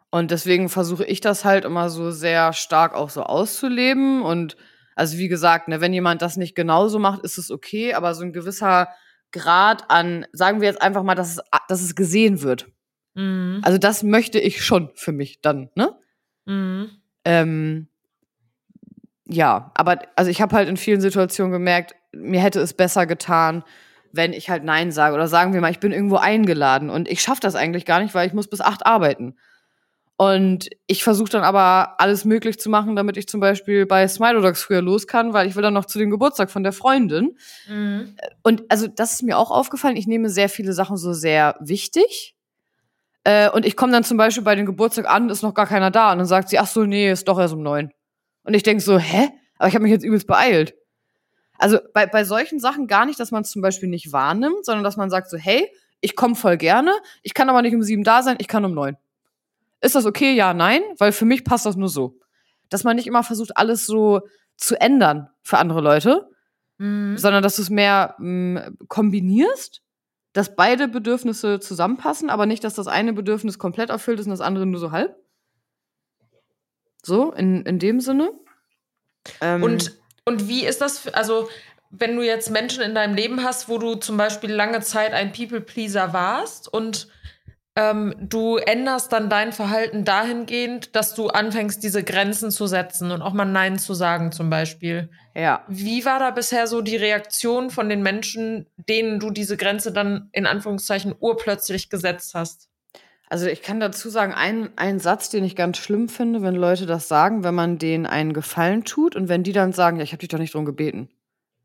Und 0.10 0.32
deswegen 0.32 0.70
versuche 0.70 1.06
ich 1.06 1.20
das 1.20 1.44
halt 1.44 1.66
immer 1.66 1.90
so 1.90 2.12
sehr 2.12 2.54
stark 2.54 2.94
auch 2.94 3.10
so 3.10 3.24
auszuleben. 3.24 4.22
Und 4.22 4.56
also 4.96 5.18
wie 5.18 5.28
gesagt, 5.28 5.68
ne, 5.68 5.82
wenn 5.82 5.94
jemand 5.94 6.22
das 6.22 6.38
nicht 6.38 6.56
genauso 6.56 6.98
macht, 6.98 7.24
ist 7.24 7.38
es 7.38 7.52
okay, 7.52 7.94
aber 7.94 8.14
so 8.16 8.24
ein 8.24 8.34
gewisser 8.34 8.88
Grad 9.34 9.90
an, 9.90 10.26
sagen 10.32 10.62
wir 10.62 10.70
jetzt 10.70 10.82
einfach 10.82 11.04
mal, 11.04 11.16
dass 11.16 11.38
es, 11.38 11.42
dass 11.68 11.82
es 11.82 11.96
gesehen 11.96 12.42
wird. 12.42 12.68
Mhm. 13.16 13.60
Also 13.64 13.78
das 13.78 14.04
möchte 14.04 14.40
ich 14.40 14.64
schon 14.64 14.92
für 14.96 15.12
mich 15.12 15.42
dann, 15.42 15.70
ne? 15.76 15.98
Mhm. 16.46 17.01
Ähm, 17.26 17.88
ja, 19.28 19.72
aber 19.76 20.00
also 20.16 20.30
ich 20.30 20.42
habe 20.42 20.56
halt 20.56 20.68
in 20.68 20.78
vielen 20.78 21.02
Situationen 21.02 21.52
gemerkt, 21.52 21.96
mir 22.12 22.42
hätte 22.42 22.60
es 22.60 22.74
besser 22.74 23.06
getan, 23.06 23.64
wenn 24.12 24.34
ich 24.34 24.50
halt 24.50 24.64
Nein 24.64 24.92
sage. 24.92 25.16
Oder 25.16 25.28
sagen 25.28 25.54
wir 25.54 25.62
mal, 25.62 25.72
ich 25.72 25.80
bin 25.80 25.92
irgendwo 25.92 26.18
eingeladen 26.18 26.90
und 26.90 27.08
ich 27.10 27.22
schaffe 27.22 27.42
das 27.42 27.56
eigentlich 27.56 27.86
gar 27.86 28.02
nicht, 28.02 28.14
weil 28.14 28.28
ich 28.28 28.34
muss 28.34 28.50
bis 28.50 28.62
acht 28.62 28.86
arbeiten. 28.86 29.36
Und 30.18 30.70
ich 30.86 31.04
versuche 31.04 31.32
dann 31.32 31.44
aber 31.44 32.00
alles 32.00 32.26
möglich 32.26 32.60
zu 32.60 32.70
machen, 32.70 32.96
damit 32.96 33.18
ich 33.18 33.28
zum 33.28 33.40
Beispiel 33.40 33.88
bei 33.88 34.08
Smile 34.08 34.42
Dogs 34.42 34.62
früher 34.62 34.82
los 34.82 35.08
kann, 35.08 35.34
weil 35.34 35.48
ich 35.48 35.56
will 35.56 35.64
dann 35.64 35.74
noch 35.74 35.86
zu 35.86 35.98
dem 35.98 36.12
Geburtstag 36.12 36.52
von 36.52 36.62
der 36.62 36.74
Freundin. 36.74 37.38
Mhm. 37.68 38.16
Und 38.44 38.64
also 38.70 38.86
das 38.86 39.14
ist 39.14 39.24
mir 39.24 39.40
auch 39.40 39.50
aufgefallen. 39.50 39.96
Ich 39.96 40.06
nehme 40.06 40.30
sehr 40.30 40.48
viele 40.48 40.74
Sachen 40.74 40.96
so 40.96 41.14
sehr 41.14 41.56
wichtig. 41.60 42.36
Äh, 43.24 43.50
und 43.50 43.66
ich 43.66 43.76
komme 43.76 43.92
dann 43.92 44.04
zum 44.04 44.18
Beispiel 44.18 44.44
bei 44.44 44.56
dem 44.56 44.66
Geburtstag 44.66 45.08
an, 45.10 45.30
ist 45.30 45.44
noch 45.44 45.54
gar 45.54 45.68
keiner 45.68 45.92
da. 45.92 46.12
Und 46.12 46.20
dann 46.20 46.28
sagt 46.28 46.50
sie, 46.50 46.60
ach 46.60 46.68
so, 46.68 46.84
nee, 46.86 47.12
ist 47.12 47.28
doch 47.28 47.40
erst 47.40 47.54
um 47.54 47.62
neun. 47.62 47.92
Und 48.44 48.54
ich 48.54 48.64
denk 48.64 48.82
so, 48.82 48.98
hä? 48.98 49.30
Aber 49.58 49.68
ich 49.68 49.76
habe 49.76 49.84
mich 49.84 49.92
jetzt 49.92 50.04
übelst 50.04 50.28
beeilt. 50.28 50.74
Also 51.60 51.78
bei, 51.94 52.08
bei 52.08 52.24
solchen 52.24 52.60
Sachen 52.60 52.88
gar 52.88 53.06
nicht, 53.06 53.20
dass 53.20 53.30
man 53.30 53.44
es 53.44 53.52
zum 53.52 53.62
Beispiel 53.62 53.90
nicht 53.90 54.12
wahrnimmt, 54.12 54.66
sondern 54.66 54.84
dass 54.84 54.98
man 54.98 55.12
sagt 55.12 55.30
so, 55.30 55.38
hey, 55.38 55.70
ich 56.00 56.16
komme 56.16 56.34
voll 56.34 56.58
gerne, 56.58 56.92
ich 57.22 57.36
kann 57.36 57.48
aber 57.50 57.62
nicht 57.62 57.76
um 57.76 57.84
sieben 57.84 58.04
da 58.04 58.24
sein, 58.24 58.38
ich 58.40 58.48
kann 58.48 58.66
um 58.66 58.74
neun. 58.74 58.98
Ist 59.82 59.94
das 59.94 60.08
okay? 60.08 60.34
Ja, 60.34 60.56
nein, 60.56 60.82
weil 60.98 61.12
für 61.12 61.26
mich 61.26 61.44
passt 61.44 61.68
das 61.68 61.76
nur 61.76 61.90
so. 61.90 62.18
Dass 62.70 62.84
man 62.84 62.96
nicht 62.96 63.06
immer 63.06 63.22
versucht, 63.22 63.56
alles 63.56 63.86
so 63.86 64.22
zu 64.58 64.80
ändern 64.82 65.30
für 65.44 65.60
andere 65.60 65.82
Leute, 65.82 66.28
Mhm. 66.82 67.16
sondern 67.16 67.44
dass 67.44 67.58
du 67.58 67.62
es 67.62 67.70
mehr 67.70 68.16
mh, 68.18 68.72
kombinierst, 68.88 69.84
dass 70.34 70.56
beide 70.56 70.88
Bedürfnisse 70.88 71.60
zusammenpassen, 71.60 72.30
aber 72.30 72.46
nicht, 72.46 72.64
dass 72.64 72.76
das 72.76 72.88
eine 72.88 73.14
Bedürfnis 73.14 73.60
komplett 73.60 73.90
erfüllt 73.90 74.20
ist 74.20 74.28
und 74.28 74.32
das 74.32 74.42
andere 74.42 74.66
nur 74.66 74.80
so 74.80 74.92
halb. 74.92 75.16
So, 77.04 77.32
in, 77.32 77.66
in 77.66 77.80
dem 77.80 78.00
Sinne. 78.00 78.32
Ähm, 79.42 79.64
Und, 79.64 79.98
und 80.26 80.48
wie 80.48 80.66
ist 80.66 80.82
das, 80.82 81.00
für, 81.00 81.16
also 81.16 81.50
wenn 81.90 82.16
du 82.16 82.22
jetzt 82.22 82.50
Menschen 82.50 82.84
in 82.84 82.96
deinem 82.96 83.16
Leben 83.16 83.44
hast, 83.44 83.68
wo 83.68 83.78
du 83.78 83.96
zum 83.96 84.18
Beispiel 84.18 84.52
lange 84.52 84.82
Zeit 84.82 85.14
ein 85.14 85.34
People-Pleaser 85.34 86.14
warst 86.14 86.72
und 86.72 87.10
ähm, 87.76 88.14
du 88.20 88.58
änderst 88.58 89.14
dann 89.14 89.30
dein 89.30 89.54
Verhalten 89.54 90.04
dahingehend, 90.04 90.96
dass 90.96 91.14
du 91.16 91.28
anfängst, 91.28 91.82
diese 91.84 92.04
Grenzen 92.04 92.52
zu 92.52 92.68
setzen 92.68 93.12
und 93.12 93.22
auch 93.22 93.34
mal 93.34 93.46
Nein 93.46 93.80
zu 93.80 93.94
sagen 93.94 94.32
zum 94.32 94.50
Beispiel. 94.50 95.10
ja. 95.36 95.64
Wie 95.70 96.04
war 96.04 96.20
da 96.20 96.32
bisher 96.32 96.68
so 96.68 96.82
die 96.82 96.98
Reaktion 96.98 97.70
von 97.70 97.88
den 97.88 98.02
Menschen, 98.04 98.68
denen 98.90 99.20
du 99.20 99.30
diese 99.32 99.56
Grenze 99.56 99.94
dann 99.94 100.30
in 100.34 100.46
Anführungszeichen 100.46 101.16
urplötzlich 101.20 101.90
gesetzt 101.90 102.34
hast? 102.34 102.68
Also 103.30 103.48
ich 103.48 103.62
kann 103.62 103.80
dazu 103.80 104.10
sagen, 104.10 104.34
ein, 104.34 104.72
ein 104.76 105.00
Satz, 105.00 105.30
den 105.30 105.46
ich 105.46 105.56
ganz 105.56 105.78
schlimm 105.78 106.10
finde, 106.10 106.42
wenn 106.42 106.56
Leute 106.56 106.86
das 106.86 107.08
sagen, 107.08 107.46
wenn 107.46 107.56
man 107.56 107.78
denen 107.78 108.06
einen 108.06 108.34
Gefallen 108.34 108.84
tut 108.84 109.16
und 109.16 109.30
wenn 109.30 109.44
die 109.44 109.54
dann 109.54 109.72
sagen, 109.72 109.96
ja, 109.96 110.04
ich 110.04 110.12
habe 110.12 110.20
dich 110.20 110.28
doch 110.28 110.38
nicht 110.40 110.54
drum 110.54 110.66
gebeten. 110.66 111.08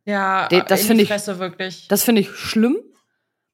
Ja, 0.05 0.47
De- 0.47 0.63
das 0.69 0.83
in 0.83 0.87
finde 0.87 1.03
ich- 1.03 1.11
wirklich. 1.41 1.89
Das 1.89 2.05
finde 2.05 2.21
ich 2.21 2.31
schlimm, 2.31 2.79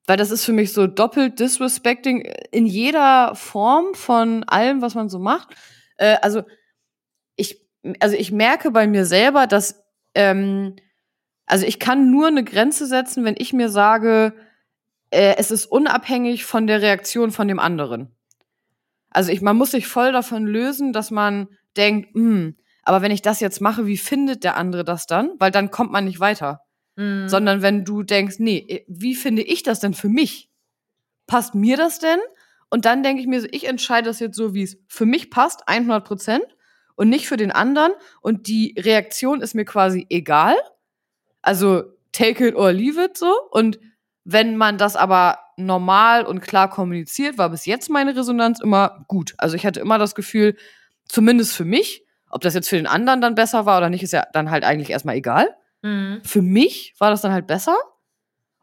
weil 0.06 0.16
das 0.16 0.30
ist 0.30 0.44
für 0.44 0.52
mich 0.52 0.72
so 0.72 0.86
doppelt 0.86 1.38
disrespecting 1.38 2.20
in 2.50 2.66
jeder 2.66 3.34
Form 3.34 3.94
von 3.94 4.44
allem, 4.44 4.82
was 4.82 4.94
man 4.94 5.08
so 5.08 5.18
macht. 5.18 5.54
Äh, 5.96 6.16
also 6.22 6.42
ich, 7.36 7.64
also 8.00 8.16
ich 8.16 8.32
merke 8.32 8.70
bei 8.70 8.86
mir 8.86 9.04
selber, 9.04 9.46
dass 9.46 9.82
ähm, 10.14 10.76
also 11.46 11.66
ich 11.66 11.78
kann 11.78 12.10
nur 12.10 12.28
eine 12.28 12.44
Grenze 12.44 12.86
setzen, 12.86 13.24
wenn 13.24 13.34
ich 13.36 13.52
mir 13.52 13.68
sage, 13.68 14.34
äh, 15.10 15.36
es 15.36 15.50
ist 15.50 15.66
unabhängig 15.66 16.44
von 16.44 16.66
der 16.66 16.82
Reaktion 16.82 17.30
von 17.30 17.48
dem 17.48 17.58
anderen. 17.58 18.14
Also 19.10 19.30
ich, 19.30 19.42
man 19.42 19.56
muss 19.56 19.72
sich 19.72 19.86
voll 19.86 20.12
davon 20.12 20.46
lösen, 20.46 20.92
dass 20.92 21.10
man 21.10 21.48
denkt, 21.76 22.14
hm, 22.14 22.56
aber 22.82 23.02
wenn 23.02 23.12
ich 23.12 23.22
das 23.22 23.40
jetzt 23.40 23.60
mache, 23.60 23.86
wie 23.86 23.98
findet 23.98 24.42
der 24.42 24.56
andere 24.56 24.84
das 24.84 25.06
dann? 25.06 25.32
Weil 25.38 25.50
dann 25.50 25.70
kommt 25.70 25.92
man 25.92 26.04
nicht 26.04 26.18
weiter 26.18 26.61
Mhm. 26.96 27.28
sondern 27.28 27.62
wenn 27.62 27.84
du 27.84 28.02
denkst, 28.02 28.36
nee, 28.38 28.84
wie 28.86 29.14
finde 29.14 29.42
ich 29.42 29.62
das 29.62 29.80
denn 29.80 29.94
für 29.94 30.08
mich? 30.08 30.50
Passt 31.26 31.54
mir 31.54 31.76
das 31.76 31.98
denn? 31.98 32.18
Und 32.68 32.84
dann 32.84 33.02
denke 33.02 33.20
ich 33.20 33.26
mir 33.26 33.40
so, 33.40 33.48
ich 33.50 33.66
entscheide 33.66 34.08
das 34.08 34.20
jetzt 34.20 34.36
so, 34.36 34.54
wie 34.54 34.62
es 34.62 34.78
für 34.88 35.06
mich 35.06 35.30
passt, 35.30 35.68
100 35.68 36.04
Prozent 36.04 36.44
und 36.94 37.08
nicht 37.08 37.28
für 37.28 37.36
den 37.36 37.50
anderen. 37.50 37.92
Und 38.20 38.46
die 38.46 38.74
Reaktion 38.78 39.40
ist 39.40 39.54
mir 39.54 39.64
quasi 39.64 40.06
egal. 40.10 40.56
Also 41.40 41.84
take 42.12 42.48
it 42.48 42.54
or 42.54 42.72
leave 42.72 43.02
it 43.02 43.16
so. 43.16 43.32
Und 43.50 43.78
wenn 44.24 44.56
man 44.56 44.78
das 44.78 44.96
aber 44.96 45.38
normal 45.56 46.24
und 46.24 46.40
klar 46.40 46.70
kommuniziert, 46.70 47.38
war 47.38 47.50
bis 47.50 47.66
jetzt 47.66 47.90
meine 47.90 48.16
Resonanz 48.16 48.60
immer 48.60 49.04
gut. 49.08 49.34
Also 49.38 49.56
ich 49.56 49.66
hatte 49.66 49.80
immer 49.80 49.98
das 49.98 50.14
Gefühl, 50.14 50.56
zumindest 51.06 51.54
für 51.54 51.64
mich, 51.64 52.04
ob 52.30 52.42
das 52.42 52.54
jetzt 52.54 52.68
für 52.68 52.76
den 52.76 52.86
anderen 52.86 53.20
dann 53.20 53.34
besser 53.34 53.66
war 53.66 53.78
oder 53.78 53.90
nicht, 53.90 54.02
ist 54.02 54.12
ja 54.12 54.26
dann 54.32 54.50
halt 54.50 54.64
eigentlich 54.64 54.90
erstmal 54.90 55.16
egal 55.16 55.54
Mhm. 55.82 56.20
für 56.24 56.42
mich 56.42 56.94
war 56.98 57.10
das 57.10 57.20
dann 57.22 57.32
halt 57.32 57.46
besser. 57.46 57.76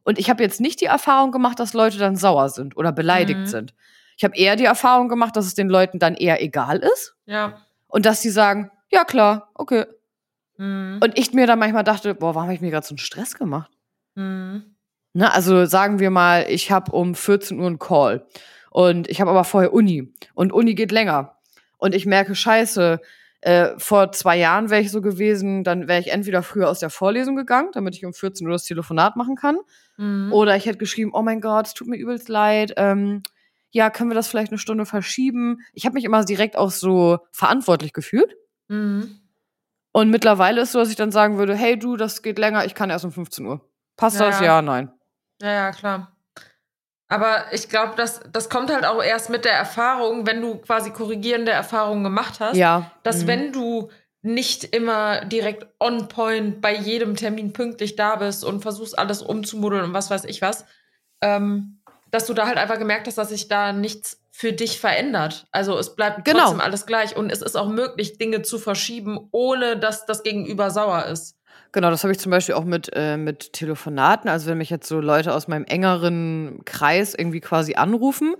Und 0.04 0.18
ich 0.18 0.30
habe 0.30 0.42
jetzt 0.42 0.60
nicht 0.62 0.82
die 0.82 0.86
Erfahrung 0.86 1.32
gemacht, 1.32 1.60
dass 1.60 1.74
Leute 1.74 1.98
dann 1.98 2.16
sauer 2.16 2.50
sind 2.50 2.76
oder 2.78 2.92
beleidigt 2.92 3.42
Mhm. 3.42 3.46
sind. 3.48 3.74
Ich 4.18 4.24
habe 4.24 4.36
eher 4.36 4.56
die 4.56 4.66
Erfahrung 4.66 5.08
gemacht, 5.10 5.36
dass 5.36 5.46
es 5.46 5.54
den 5.54 5.70
Leuten 5.70 6.00
dann 6.00 6.16
eher 6.16 6.42
egal 6.42 6.78
ist 6.80 7.16
Ja. 7.26 7.62
und 7.88 8.06
dass 8.06 8.22
sie 8.22 8.30
sagen, 8.32 8.72
ja 8.92 9.04
klar, 9.04 9.50
okay. 9.54 9.86
Mhm. 10.58 11.00
Und 11.04 11.18
ich 11.18 11.34
mir 11.34 11.46
dann 11.48 11.60
manchmal 11.60 11.84
dachte, 11.84 12.16
boah, 12.16 12.34
warum 12.36 12.44
habe 12.48 12.54
ich 12.56 12.62
mir 12.62 12.72
gerade 12.72 12.86
so 12.86 12.92
einen 12.94 12.98
Stress 12.98 13.36
gemacht? 13.36 13.72
Mhm. 14.16 14.76
Ne, 15.14 15.32
also 15.34 15.66
sagen 15.66 16.00
wir 16.00 16.10
mal, 16.12 16.46
ich 16.50 16.72
habe 16.72 16.92
um 16.92 17.16
14 17.16 17.60
Uhr 17.60 17.68
einen 17.68 17.80
Call 17.80 18.26
und 18.72 19.08
ich 19.10 19.22
habe 19.22 19.32
aber 19.32 19.44
vorher 19.44 19.74
Uni 19.74 20.14
und 20.36 20.54
Uni 20.54 20.76
geht 20.76 20.92
länger 20.92 21.38
und 21.78 21.96
ich 21.96 22.06
merke, 22.06 22.36
scheiße, 22.36 23.00
äh, 23.41 23.69
vor 23.77 24.12
zwei 24.12 24.38
Jahren 24.38 24.69
wäre 24.69 24.81
ich 24.81 24.91
so 24.91 25.01
gewesen, 25.01 25.63
dann 25.63 25.88
wäre 25.88 26.00
ich 26.00 26.12
entweder 26.12 26.43
früher 26.43 26.69
aus 26.69 26.79
der 26.79 26.89
Vorlesung 26.89 27.36
gegangen, 27.36 27.69
damit 27.74 27.96
ich 27.96 28.05
um 28.05 28.13
14 28.13 28.46
Uhr 28.48 28.53
das 28.53 28.65
Telefonat 28.65 29.15
machen 29.15 29.36
kann, 29.36 29.58
Mhm. 29.98 30.31
oder 30.34 30.55
ich 30.55 30.65
hätte 30.65 30.77
geschrieben, 30.77 31.12
oh 31.13 31.22
mein 31.22 31.41
Gott, 31.41 31.67
es 31.67 31.74
tut 31.74 31.88
mir 31.88 31.98
übelst 31.98 32.29
leid, 32.29 32.74
ähm, 32.77 33.22
ja, 33.72 33.89
können 33.89 34.10
wir 34.10 34.15
das 34.15 34.27
vielleicht 34.27 34.51
eine 34.51 34.58
Stunde 34.58 34.86
verschieben? 34.86 35.60
Ich 35.74 35.86
habe 35.86 35.93
mich 35.93 36.03
immer 36.05 36.24
direkt 36.25 36.55
auch 36.58 36.72
so 36.72 37.19
verantwortlich 37.31 37.93
gefühlt. 37.93 38.36
Mhm. 38.67 39.19
Und 39.91 40.10
mittlerweile 40.10 40.62
ist 40.62 40.72
so, 40.72 40.79
dass 40.79 40.89
ich 40.89 40.96
dann 40.96 41.12
sagen 41.12 41.38
würde, 41.38 41.55
hey 41.55 41.77
du, 41.77 41.96
das 41.98 42.22
geht 42.22 42.39
länger, 42.39 42.65
ich 42.65 42.75
kann 42.75 42.89
erst 42.89 43.05
um 43.05 43.12
15 43.12 43.46
Uhr. 43.46 43.62
Passt 43.96 44.19
Ja, 44.19 44.27
das? 44.27 44.39
ja. 44.39 44.46
Ja, 44.46 44.62
nein. 44.62 44.91
Ja, 45.41 45.51
ja, 45.51 45.72
klar. 45.72 46.12
Aber 47.10 47.46
ich 47.51 47.70
glaube, 47.70 47.94
das, 47.98 48.22
das 48.32 48.50
kommt 48.50 48.72
halt 48.72 48.86
auch 48.86 49.04
erst 49.04 49.30
mit 49.32 49.44
der 49.44 49.54
Erfahrung, 49.54 50.28
wenn 50.28 50.42
du 50.42 50.56
quasi 50.58 50.92
korrigierende 50.92 51.51
Erfahrungen 51.51 52.04
gemacht 52.04 52.39
hast, 52.39 52.56
Ja. 52.56 52.92
dass 53.04 53.24
mhm. 53.24 53.28
wenn 53.28 53.51
du 53.51 53.89
nicht 54.22 54.63
immer 54.75 55.25
direkt 55.25 55.66
on 55.80 56.08
point 56.08 56.62
bei 56.62 56.75
jedem 56.75 57.16
Termin 57.16 57.51
pünktlich 57.54 57.96
da 57.96 58.16
bist 58.18 58.44
und 58.46 58.62
versuchst 58.62 58.98
alles 59.00 59.22
umzumodeln 59.24 59.84
und 59.86 59.94
was 59.94 60.12
weiß 60.12 60.25
ich 60.25 60.42
was, 60.42 60.66
ähm, 61.22 61.80
dass 62.12 62.25
du 62.28 62.34
da 62.34 62.46
halt 62.48 62.58
einfach 62.58 62.78
gemerkt 62.78 63.08
hast, 63.08 63.18
dass 63.18 63.30
sich 63.30 63.48
da 63.48 63.72
nichts 63.74 64.22
für 64.32 64.54
dich 64.54 64.80
verändert. 64.80 65.48
Also 65.51 65.78
es 65.78 65.96
bleibt 65.96 66.25
Genau. 66.25 66.39
trotzdem 66.42 66.62
alles 66.62 66.86
gleich 66.86 67.16
und 67.18 67.32
es 67.32 67.42
ist 67.42 67.56
auch 67.56 67.70
möglich, 67.70 68.18
Dinge 68.18 68.42
zu 68.42 68.58
verschieben, 68.60 69.28
ohne 69.32 69.78
dass 69.78 70.06
das 70.06 70.22
Gegenüber 70.24 70.70
sauer 70.70 71.06
ist. 71.06 71.36
Genau, 71.72 71.92
das 71.92 72.04
habe 72.04 72.12
ich 72.12 72.20
zum 72.20 72.32
Beispiel 72.32 72.56
auch 72.56 72.64
mit, 72.64 72.90
äh, 72.94 73.18
mit 73.18 73.54
Telefonaten. 73.54 74.30
Also 74.30 74.50
wenn 74.50 74.58
mich 74.58 74.70
jetzt 74.70 74.88
so 74.88 75.00
Leute 75.00 75.34
aus 75.34 75.48
meinem 75.48 75.66
engeren 75.66 76.62
Kreis 76.66 77.14
irgendwie 77.14 77.42
quasi 77.42 77.76
anrufen, 77.76 78.36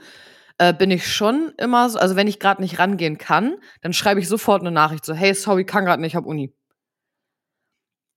äh, 0.58 0.74
bin 0.74 0.92
ich 0.92 1.12
schon 1.12 1.54
immer 1.58 1.90
so, 1.90 2.00
also 2.00 2.16
wenn 2.16 2.28
ich 2.28 2.40
gerade 2.40 2.62
nicht 2.62 2.80
rangehen 2.80 3.18
kann, 3.18 3.56
dann 3.82 3.94
schreibe 3.94 4.20
ich 4.20 4.28
sofort 4.28 4.62
eine 4.62 4.72
Nachricht 4.72 5.06
so, 5.06 5.14
hey, 5.14 5.34
sorry, 5.34 5.64
kann 5.64 5.86
gerade 5.86 6.02
nicht, 6.02 6.16
hab 6.16 6.26
Uni. 6.26 6.54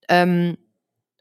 Ähm, 0.09 0.57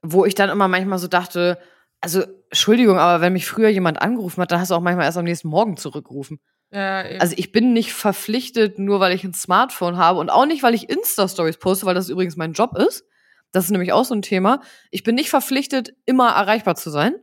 wo 0.02 0.26
ich 0.26 0.36
dann 0.36 0.50
immer 0.50 0.68
manchmal 0.68 0.98
so 0.98 1.08
dachte, 1.08 1.60
also 2.00 2.24
Entschuldigung, 2.50 2.98
aber 2.98 3.22
wenn 3.22 3.34
mich 3.34 3.46
früher 3.46 3.70
jemand 3.70 4.02
angerufen 4.02 4.42
hat, 4.42 4.52
dann 4.52 4.60
hast 4.60 4.72
du 4.72 4.76
auch 4.76 4.82
manchmal 4.82 5.06
erst 5.06 5.18
am 5.18 5.26
nächsten 5.26 5.50
Morgen 5.50 5.78
zurückgerufen. 5.78 6.40
Ja, 6.72 7.06
eben. 7.06 7.22
Also 7.22 7.36
ich 7.38 7.52
bin 7.52 7.74
nicht 7.74 7.94
verpflichtet, 7.94 8.80
nur 8.80 9.00
weil 9.00 9.14
ich 9.14 9.24
ein 9.24 9.34
Smartphone 9.34 9.98
habe 9.98 10.20
und 10.20 10.30
auch 10.30 10.46
nicht, 10.46 10.64
weil 10.64 10.74
ich 10.74 10.90
Insta-Stories 10.90 11.58
poste, 11.58 11.86
weil 11.86 11.96
das 11.96 12.10
übrigens 12.10 12.36
mein 12.36 12.54
Job 12.54 12.76
ist. 12.78 13.06
Das 13.52 13.66
ist 13.66 13.72
nämlich 13.72 13.94
auch 13.94 14.06
so 14.06 14.16
ein 14.16 14.22
Thema. 14.22 14.62
Ich 14.92 15.04
bin 15.04 15.16
nicht 15.16 15.30
verpflichtet, 15.30 15.94
immer 16.06 16.30
erreichbar 16.30 16.76
zu 16.76 16.90
sein. 16.90 17.16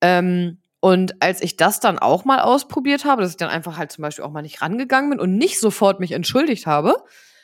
Ähm, 0.00 0.58
und 0.80 1.22
als 1.22 1.42
ich 1.42 1.56
das 1.56 1.80
dann 1.80 1.98
auch 1.98 2.24
mal 2.24 2.40
ausprobiert 2.40 3.04
habe, 3.04 3.22
dass 3.22 3.30
ich 3.30 3.36
dann 3.36 3.50
einfach 3.50 3.78
halt 3.78 3.92
zum 3.92 4.02
Beispiel 4.02 4.24
auch 4.24 4.32
mal 4.32 4.42
nicht 4.42 4.60
rangegangen 4.62 5.10
bin 5.10 5.20
und 5.20 5.36
nicht 5.36 5.60
sofort 5.60 6.00
mich 6.00 6.12
entschuldigt 6.12 6.66
habe, 6.66 6.96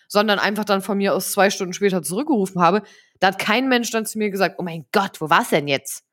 sondern 0.09 0.39
einfach 0.39 0.65
dann 0.65 0.83
von 0.83 0.99
mir 0.99 1.15
aus 1.15 1.31
zwei 1.33 1.51
Stunden 1.51 1.73
später 1.73 2.03
zurückgerufen 2.03 2.61
habe, 2.61 2.83
da 3.21 3.29
hat 3.29 3.39
kein 3.39 3.69
Mensch 3.69 3.91
dann 3.91 4.07
zu 4.07 4.19
mir 4.19 4.31
gesagt, 4.31 4.57
oh 4.59 4.63
mein 4.63 4.87
Gott, 4.93 5.21
wo 5.21 5.31
war's 5.31 5.51
denn 5.51 5.69
jetzt? 5.69 6.05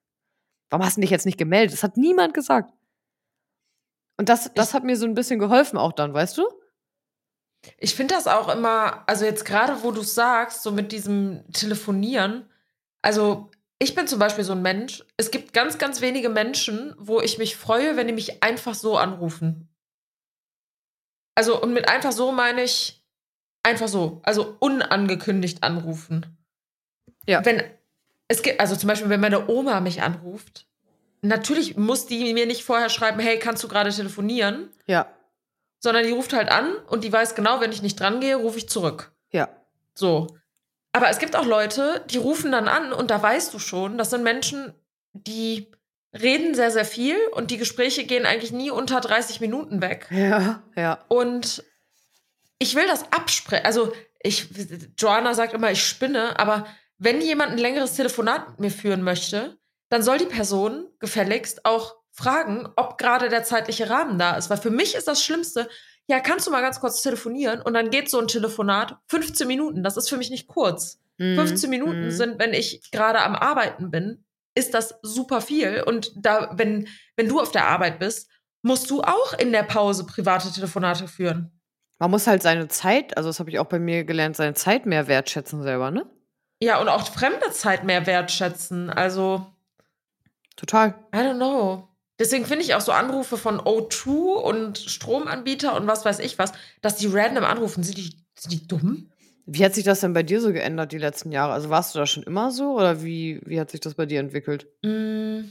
Warum 0.69 0.85
hast 0.85 0.97
du 0.97 1.01
dich 1.01 1.09
jetzt 1.09 1.25
nicht 1.25 1.37
gemeldet? 1.37 1.73
Das 1.73 1.83
hat 1.83 1.97
niemand 1.97 2.33
gesagt. 2.33 2.71
Und 4.17 4.29
das, 4.29 4.51
das 4.53 4.73
hat 4.73 4.83
mir 4.83 4.95
so 4.95 5.05
ein 5.05 5.13
bisschen 5.13 5.39
geholfen 5.39 5.77
auch 5.77 5.93
dann, 5.93 6.13
weißt 6.13 6.37
du? 6.37 6.43
Ich 7.77 7.95
finde 7.95 8.15
das 8.15 8.27
auch 8.27 8.49
immer, 8.49 9.03
also 9.07 9.25
jetzt 9.25 9.45
gerade 9.45 9.83
wo 9.83 9.91
du 9.91 10.01
sagst, 10.01 10.63
so 10.63 10.71
mit 10.71 10.91
diesem 10.91 11.43
Telefonieren, 11.51 12.49
also 13.01 13.49
ich 13.79 13.93
bin 13.93 14.07
zum 14.07 14.19
Beispiel 14.19 14.43
so 14.43 14.53
ein 14.53 14.61
Mensch, 14.61 15.03
es 15.17 15.31
gibt 15.31 15.53
ganz, 15.53 15.77
ganz 15.77 16.01
wenige 16.01 16.29
Menschen, 16.29 16.95
wo 16.97 17.21
ich 17.21 17.37
mich 17.37 17.55
freue, 17.55 17.97
wenn 17.97 18.07
die 18.07 18.13
mich 18.13 18.41
einfach 18.41 18.73
so 18.73 18.97
anrufen. 18.97 19.69
Also, 21.35 21.61
und 21.61 21.73
mit 21.73 21.89
einfach 21.89 22.13
so 22.13 22.31
meine 22.31 22.63
ich 22.63 23.03
einfach 23.63 23.87
so, 23.87 24.21
also 24.23 24.55
unangekündigt 24.59 25.63
anrufen. 25.63 26.37
Ja. 27.27 27.43
Wenn, 27.43 27.61
es 28.27 28.41
gibt, 28.41 28.59
also 28.59 28.75
zum 28.75 28.87
Beispiel, 28.87 29.09
wenn 29.09 29.19
meine 29.19 29.49
Oma 29.49 29.81
mich 29.81 30.01
anruft, 30.01 30.67
natürlich 31.21 31.75
muss 31.75 32.05
die 32.05 32.33
mir 32.33 32.45
nicht 32.45 32.63
vorher 32.63 32.89
schreiben, 32.89 33.19
hey, 33.19 33.37
kannst 33.39 33.63
du 33.63 33.67
gerade 33.67 33.89
telefonieren? 33.89 34.69
Ja, 34.85 35.14
sondern 35.85 36.03
die 36.03 36.11
ruft 36.11 36.33
halt 36.33 36.49
an 36.49 36.75
und 36.87 37.03
die 37.03 37.13
weiß 37.13 37.35
genau, 37.35 37.61
wenn 37.61 37.71
ich 37.71 37.81
nicht 37.81 37.97
dran 37.99 38.19
gehe, 38.19 38.35
rufe 38.35 38.57
ich 38.57 38.67
zurück. 38.67 39.13
ja. 39.31 39.47
So. 39.97 40.27
Aber 40.91 41.09
es 41.09 41.19
gibt 41.19 41.35
auch 41.35 41.45
Leute, 41.45 42.03
die 42.09 42.17
rufen 42.17 42.51
dann 42.51 42.67
an 42.67 42.91
und 42.91 43.11
da 43.11 43.21
weißt 43.21 43.53
du 43.53 43.59
schon, 43.59 43.97
das 43.97 44.09
sind 44.09 44.23
Menschen, 44.23 44.73
die 45.13 45.71
reden 46.13 46.55
sehr, 46.55 46.71
sehr 46.71 46.85
viel 46.85 47.17
und 47.33 47.51
die 47.51 47.57
Gespräche 47.57 48.05
gehen 48.05 48.25
eigentlich 48.25 48.51
nie 48.51 48.71
unter 48.71 49.01
30 49.01 49.41
Minuten 49.41 49.81
weg. 49.81 50.07
Ja, 50.09 50.63
ja. 50.75 51.03
Und 51.07 51.63
ich 52.59 52.75
will 52.75 52.87
das 52.87 53.11
absprechen. 53.11 53.65
Also, 53.65 53.93
ich, 54.21 54.47
Joanna 54.97 55.33
sagt 55.33 55.53
immer, 55.53 55.71
ich 55.71 55.85
spinne, 55.85 56.39
aber 56.39 56.65
wenn 56.97 57.21
jemand 57.21 57.51
ein 57.51 57.57
längeres 57.57 57.93
Telefonat 57.93 58.51
mit 58.51 58.59
mir 58.59 58.71
führen 58.71 59.01
möchte, 59.01 59.57
dann 59.89 60.01
soll 60.01 60.17
die 60.17 60.25
Person 60.25 60.87
gefälligst 60.99 61.65
auch 61.65 61.95
fragen, 62.15 62.67
ob 62.75 62.97
gerade 62.97 63.29
der 63.29 63.43
zeitliche 63.43 63.89
Rahmen 63.89 64.17
da 64.17 64.35
ist. 64.37 64.49
Weil 64.49 64.57
für 64.57 64.71
mich 64.71 64.95
ist 64.95 65.07
das 65.07 65.23
Schlimmste, 65.23 65.69
ja, 66.07 66.19
kannst 66.19 66.47
du 66.47 66.51
mal 66.51 66.61
ganz 66.61 66.79
kurz 66.79 67.01
telefonieren 67.01 67.61
und 67.61 67.73
dann 67.73 67.89
geht 67.89 68.09
so 68.09 68.19
ein 68.19 68.27
Telefonat 68.27 68.97
15 69.07 69.47
Minuten. 69.47 69.83
Das 69.83 69.97
ist 69.97 70.09
für 70.09 70.17
mich 70.17 70.29
nicht 70.29 70.47
kurz. 70.47 70.99
Mhm. 71.17 71.35
15 71.35 71.69
Minuten 71.69 72.05
mhm. 72.05 72.11
sind, 72.11 72.39
wenn 72.39 72.53
ich 72.53 72.89
gerade 72.91 73.21
am 73.21 73.35
Arbeiten 73.35 73.91
bin, 73.91 74.23
ist 74.55 74.73
das 74.73 74.95
super 75.01 75.41
viel. 75.41 75.83
Und 75.85 76.13
da, 76.15 76.51
wenn, 76.53 76.87
wenn 77.15 77.27
du 77.27 77.39
auf 77.39 77.51
der 77.51 77.67
Arbeit 77.67 77.99
bist, 77.99 78.29
musst 78.61 78.89
du 78.89 79.01
auch 79.01 79.33
in 79.33 79.51
der 79.51 79.63
Pause 79.63 80.05
private 80.05 80.51
Telefonate 80.51 81.07
führen. 81.07 81.51
Man 81.99 82.11
muss 82.11 82.27
halt 82.27 82.41
seine 82.41 82.67
Zeit, 82.67 83.15
also 83.17 83.29
das 83.29 83.39
habe 83.39 83.49
ich 83.49 83.59
auch 83.59 83.67
bei 83.67 83.79
mir 83.79 84.03
gelernt, 84.03 84.35
seine 84.35 84.53
Zeit 84.53 84.85
mehr 84.85 85.07
wertschätzen 85.07 85.63
selber, 85.63 85.91
ne? 85.91 86.05
Ja, 86.61 86.79
und 86.79 86.87
auch 86.87 87.07
fremde 87.07 87.51
Zeit 87.51 87.83
mehr 87.83 88.05
wertschätzen. 88.05 88.89
Also. 88.89 89.45
Total. 90.55 90.95
I 91.13 91.17
don't 91.17 91.35
know. 91.35 91.89
Deswegen 92.19 92.45
finde 92.45 92.63
ich 92.63 92.75
auch 92.75 92.81
so 92.81 92.91
Anrufe 92.91 93.37
von 93.37 93.59
O2 93.59 94.09
und 94.09 94.77
Stromanbieter 94.77 95.75
und 95.75 95.87
was 95.87 96.05
weiß 96.05 96.19
ich 96.19 96.39
was, 96.39 96.53
dass 96.81 96.95
die 96.95 97.07
random 97.07 97.43
anrufen. 97.43 97.83
Sind 97.83 97.97
die, 97.97 98.15
sind 98.35 98.51
die 98.51 98.67
dumm? 98.67 99.11
Wie 99.45 99.63
hat 99.63 99.75
sich 99.75 99.83
das 99.83 99.99
denn 99.99 100.13
bei 100.13 100.23
dir 100.23 100.41
so 100.41 100.51
geändert 100.53 100.91
die 100.91 100.97
letzten 100.97 101.31
Jahre? 101.31 101.53
Also 101.53 101.69
warst 101.69 101.93
du 101.93 101.99
da 101.99 102.05
schon 102.05 102.23
immer 102.23 102.51
so 102.51 102.73
oder 102.73 103.03
wie, 103.03 103.41
wie 103.45 103.59
hat 103.59 103.69
sich 103.69 103.79
das 103.79 103.93
bei 103.93 104.05
dir 104.05 104.19
entwickelt? 104.19 104.67
Mm, 104.81 105.49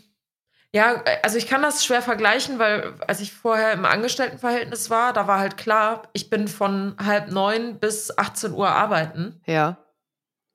ja, 0.75 1.05
also 1.23 1.39
ich 1.39 1.47
kann 1.47 1.63
das 1.63 1.85
schwer 1.85 2.03
vergleichen, 2.03 2.59
weil 2.59 2.95
als 3.07 3.21
ich 3.21 3.33
vorher 3.33 3.73
im 3.73 3.85
Angestelltenverhältnis 3.85 4.91
war, 4.91 5.13
da 5.13 5.29
war 5.29 5.39
halt 5.39 5.57
klar, 5.57 6.09
ich 6.15 6.31
bin 6.31 6.49
von 6.49 6.97
halb 6.99 7.31
neun 7.31 7.79
bis 7.79 8.19
18 8.19 8.53
Uhr 8.53 8.69
arbeiten. 8.69 9.41
Ja. 9.47 9.79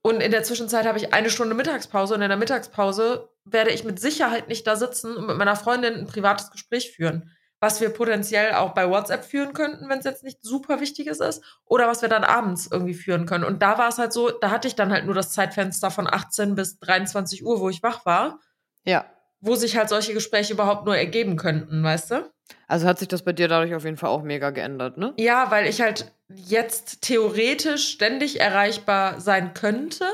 Und 0.01 0.21
in 0.21 0.31
der 0.31 0.43
Zwischenzeit 0.43 0.85
habe 0.85 0.97
ich 0.97 1.13
eine 1.13 1.29
Stunde 1.29 1.55
Mittagspause 1.55 2.15
und 2.15 2.21
in 2.21 2.27
der 2.27 2.37
Mittagspause 2.37 3.29
werde 3.51 3.71
ich 3.71 3.83
mit 3.83 3.99
Sicherheit 3.99 4.47
nicht 4.47 4.65
da 4.67 4.75
sitzen 4.75 5.15
und 5.15 5.27
mit 5.27 5.37
meiner 5.37 5.55
Freundin 5.55 5.95
ein 5.95 6.07
privates 6.07 6.51
Gespräch 6.51 6.91
führen. 6.91 7.31
Was 7.61 7.81
wir 7.81 7.89
potenziell 7.89 8.53
auch 8.53 8.73
bei 8.73 8.89
WhatsApp 8.89 9.25
führen 9.25 9.51
könnten, 9.53 9.89
wenn 9.89 9.99
es 9.99 10.05
jetzt 10.05 10.23
nicht 10.23 10.37
super 10.41 10.79
Wichtiges 10.79 11.19
ist. 11.19 11.43
Oder 11.65 11.87
was 11.87 12.01
wir 12.01 12.07
dann 12.07 12.23
abends 12.23 12.69
irgendwie 12.71 12.93
führen 12.93 13.25
können. 13.25 13.43
Und 13.43 13.61
da 13.61 13.77
war 13.77 13.89
es 13.89 13.97
halt 13.97 14.13
so, 14.13 14.29
da 14.29 14.49
hatte 14.49 14.69
ich 14.69 14.75
dann 14.75 14.93
halt 14.93 15.05
nur 15.05 15.13
das 15.13 15.33
Zeitfenster 15.33 15.91
von 15.91 16.07
18 16.07 16.55
bis 16.55 16.79
23 16.79 17.45
Uhr, 17.45 17.59
wo 17.59 17.69
ich 17.69 17.83
wach 17.83 18.05
war. 18.05 18.39
Ja. 18.85 19.05
Wo 19.41 19.55
sich 19.55 19.75
halt 19.75 19.89
solche 19.89 20.13
Gespräche 20.13 20.53
überhaupt 20.53 20.85
nur 20.85 20.95
ergeben 20.95 21.35
könnten, 21.35 21.83
weißt 21.83 22.11
du? 22.11 22.31
Also 22.67 22.87
hat 22.87 22.99
sich 22.99 23.07
das 23.07 23.23
bei 23.23 23.33
dir 23.33 23.47
dadurch 23.47 23.75
auf 23.75 23.83
jeden 23.83 23.97
Fall 23.97 24.09
auch 24.09 24.23
mega 24.23 24.51
geändert, 24.51 24.97
ne? 24.97 25.13
Ja, 25.17 25.51
weil 25.51 25.67
ich 25.67 25.81
halt 25.81 26.11
jetzt 26.29 27.01
theoretisch 27.01 27.89
ständig 27.89 28.39
erreichbar 28.39 29.19
sein 29.19 29.53
könnte, 29.53 30.05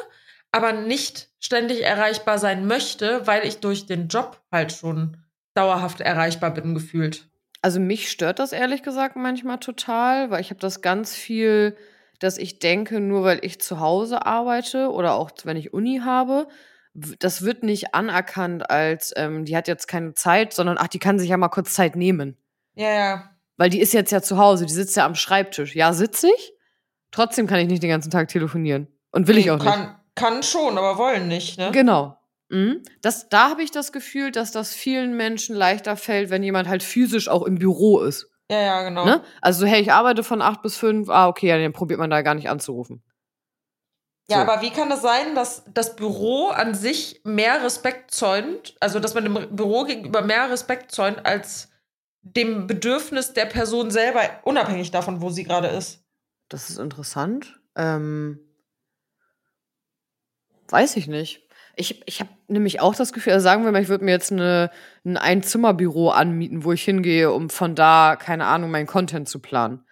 aber 0.55 0.71
nicht 0.71 1.27
ständig 1.37 1.83
erreichbar 1.83 2.39
sein 2.39 2.65
möchte, 2.65 3.27
weil 3.27 3.45
ich 3.45 3.59
durch 3.59 3.87
den 3.87 4.07
Job 4.07 4.41
halt 4.53 4.71
schon 4.71 5.17
dauerhaft 5.53 5.99
erreichbar 5.99 6.51
bin 6.53 6.73
gefühlt. 6.73 7.27
Also 7.61 7.81
mich 7.81 8.09
stört 8.09 8.39
das 8.39 8.53
ehrlich 8.53 8.81
gesagt 8.81 9.17
manchmal 9.17 9.59
total, 9.59 10.31
weil 10.31 10.39
ich 10.39 10.51
habe 10.51 10.61
das 10.61 10.81
ganz 10.81 11.13
viel, 11.13 11.75
dass 12.19 12.37
ich 12.37 12.59
denke, 12.59 13.01
nur 13.01 13.25
weil 13.25 13.39
ich 13.41 13.59
zu 13.59 13.81
Hause 13.81 14.25
arbeite 14.25 14.91
oder 14.93 15.15
auch 15.15 15.31
wenn 15.43 15.57
ich 15.57 15.73
Uni 15.73 16.01
habe, 16.05 16.47
das 16.93 17.41
wird 17.41 17.63
nicht 17.63 17.93
anerkannt 17.93 18.69
als, 18.69 19.11
ähm, 19.17 19.43
die 19.43 19.57
hat 19.57 19.67
jetzt 19.67 19.87
keine 19.89 20.13
Zeit, 20.13 20.53
sondern 20.53 20.77
ach, 20.79 20.87
die 20.87 20.99
kann 20.99 21.19
sich 21.19 21.27
ja 21.27 21.35
mal 21.35 21.49
kurz 21.49 21.73
Zeit 21.73 21.97
nehmen. 21.97 22.37
Ja, 22.75 22.89
ja. 22.89 23.29
Weil 23.57 23.69
die 23.69 23.81
ist 23.81 23.93
jetzt 23.93 24.11
ja 24.13 24.21
zu 24.21 24.37
Hause, 24.37 24.65
die 24.65 24.73
sitzt 24.73 24.95
ja 24.95 25.05
am 25.05 25.15
Schreibtisch. 25.15 25.75
Ja, 25.75 25.91
sitze 25.91 26.29
ich. 26.33 26.53
Trotzdem 27.11 27.45
kann 27.45 27.59
ich 27.59 27.67
nicht 27.67 27.83
den 27.83 27.89
ganzen 27.89 28.09
Tag 28.09 28.29
telefonieren. 28.29 28.87
Und 29.11 29.27
will 29.27 29.37
ich 29.37 29.51
auch 29.51 29.59
kann, 29.59 29.81
nicht. 29.81 29.91
Kann 30.15 30.43
schon, 30.43 30.77
aber 30.77 30.97
wollen 30.97 31.27
nicht, 31.27 31.57
ne? 31.57 31.71
Genau. 31.71 32.17
Mhm. 32.49 32.83
Das, 33.01 33.29
da 33.29 33.49
habe 33.49 33.63
ich 33.63 33.71
das 33.71 33.91
Gefühl, 33.91 34.31
dass 34.31 34.51
das 34.51 34.73
vielen 34.73 35.17
Menschen 35.17 35.55
leichter 35.55 35.97
fällt, 35.97 36.29
wenn 36.29 36.43
jemand 36.43 36.67
halt 36.67 36.83
physisch 36.83 37.27
auch 37.27 37.43
im 37.43 37.55
Büro 37.55 37.99
ist. 38.01 38.29
Ja, 38.49 38.59
ja, 38.59 38.83
genau. 38.83 39.05
Ne? 39.05 39.21
Also, 39.41 39.65
hey, 39.65 39.81
ich 39.81 39.91
arbeite 39.91 40.23
von 40.23 40.41
acht 40.41 40.61
bis 40.61 40.77
fünf. 40.77 41.09
Ah, 41.09 41.27
okay, 41.27 41.47
ja, 41.47 41.57
dann 41.57 41.73
probiert 41.73 41.99
man 41.99 42.09
da 42.09 42.21
gar 42.21 42.35
nicht 42.35 42.49
anzurufen. 42.49 43.03
Ja, 44.27 44.37
so. 44.37 44.51
aber 44.51 44.61
wie 44.61 44.71
kann 44.71 44.89
das 44.89 45.01
sein, 45.01 45.35
dass 45.35 45.63
das 45.71 45.95
Büro 45.95 46.47
an 46.47 46.73
sich 46.73 47.21
mehr 47.23 47.63
Respekt 47.63 48.11
zäunt, 48.11 48.75
also 48.79 48.99
dass 48.99 49.13
man 49.13 49.23
dem 49.23 49.55
Büro 49.55 49.83
gegenüber 49.83 50.21
mehr 50.21 50.49
Respekt 50.49 50.91
zäunt 50.91 51.25
als 51.25 51.69
dem 52.21 52.65
Bedürfnis 52.65 53.33
der 53.33 53.45
Person 53.45 53.91
selber, 53.91 54.21
unabhängig 54.43 54.89
davon, 54.89 55.21
wo 55.21 55.29
sie 55.29 55.43
gerade 55.43 55.67
ist. 55.67 56.03
Das 56.49 56.69
ist 56.69 56.79
interessant. 56.79 57.59
Ähm, 57.75 58.39
weiß 60.69 60.97
ich 60.97 61.07
nicht. 61.07 61.41
Ich, 61.75 62.01
ich 62.05 62.21
habe 62.21 62.29
nämlich 62.47 62.79
auch 62.79 62.95
das 62.95 63.11
Gefühl, 63.11 63.33
also 63.33 63.43
sagen 63.43 63.65
wir 63.65 63.71
mal, 63.71 63.81
ich 63.81 63.89
würde 63.89 64.05
mir 64.05 64.11
jetzt 64.11 64.31
eine, 64.31 64.71
ein 65.03 65.17
Einzimmerbüro 65.17 66.09
anmieten, 66.09 66.63
wo 66.63 66.71
ich 66.71 66.83
hingehe, 66.83 67.31
um 67.31 67.49
von 67.49 67.75
da, 67.75 68.15
keine 68.15 68.45
Ahnung, 68.45 68.71
meinen 68.71 68.87
Content 68.87 69.27
zu 69.27 69.39
planen. 69.39 69.85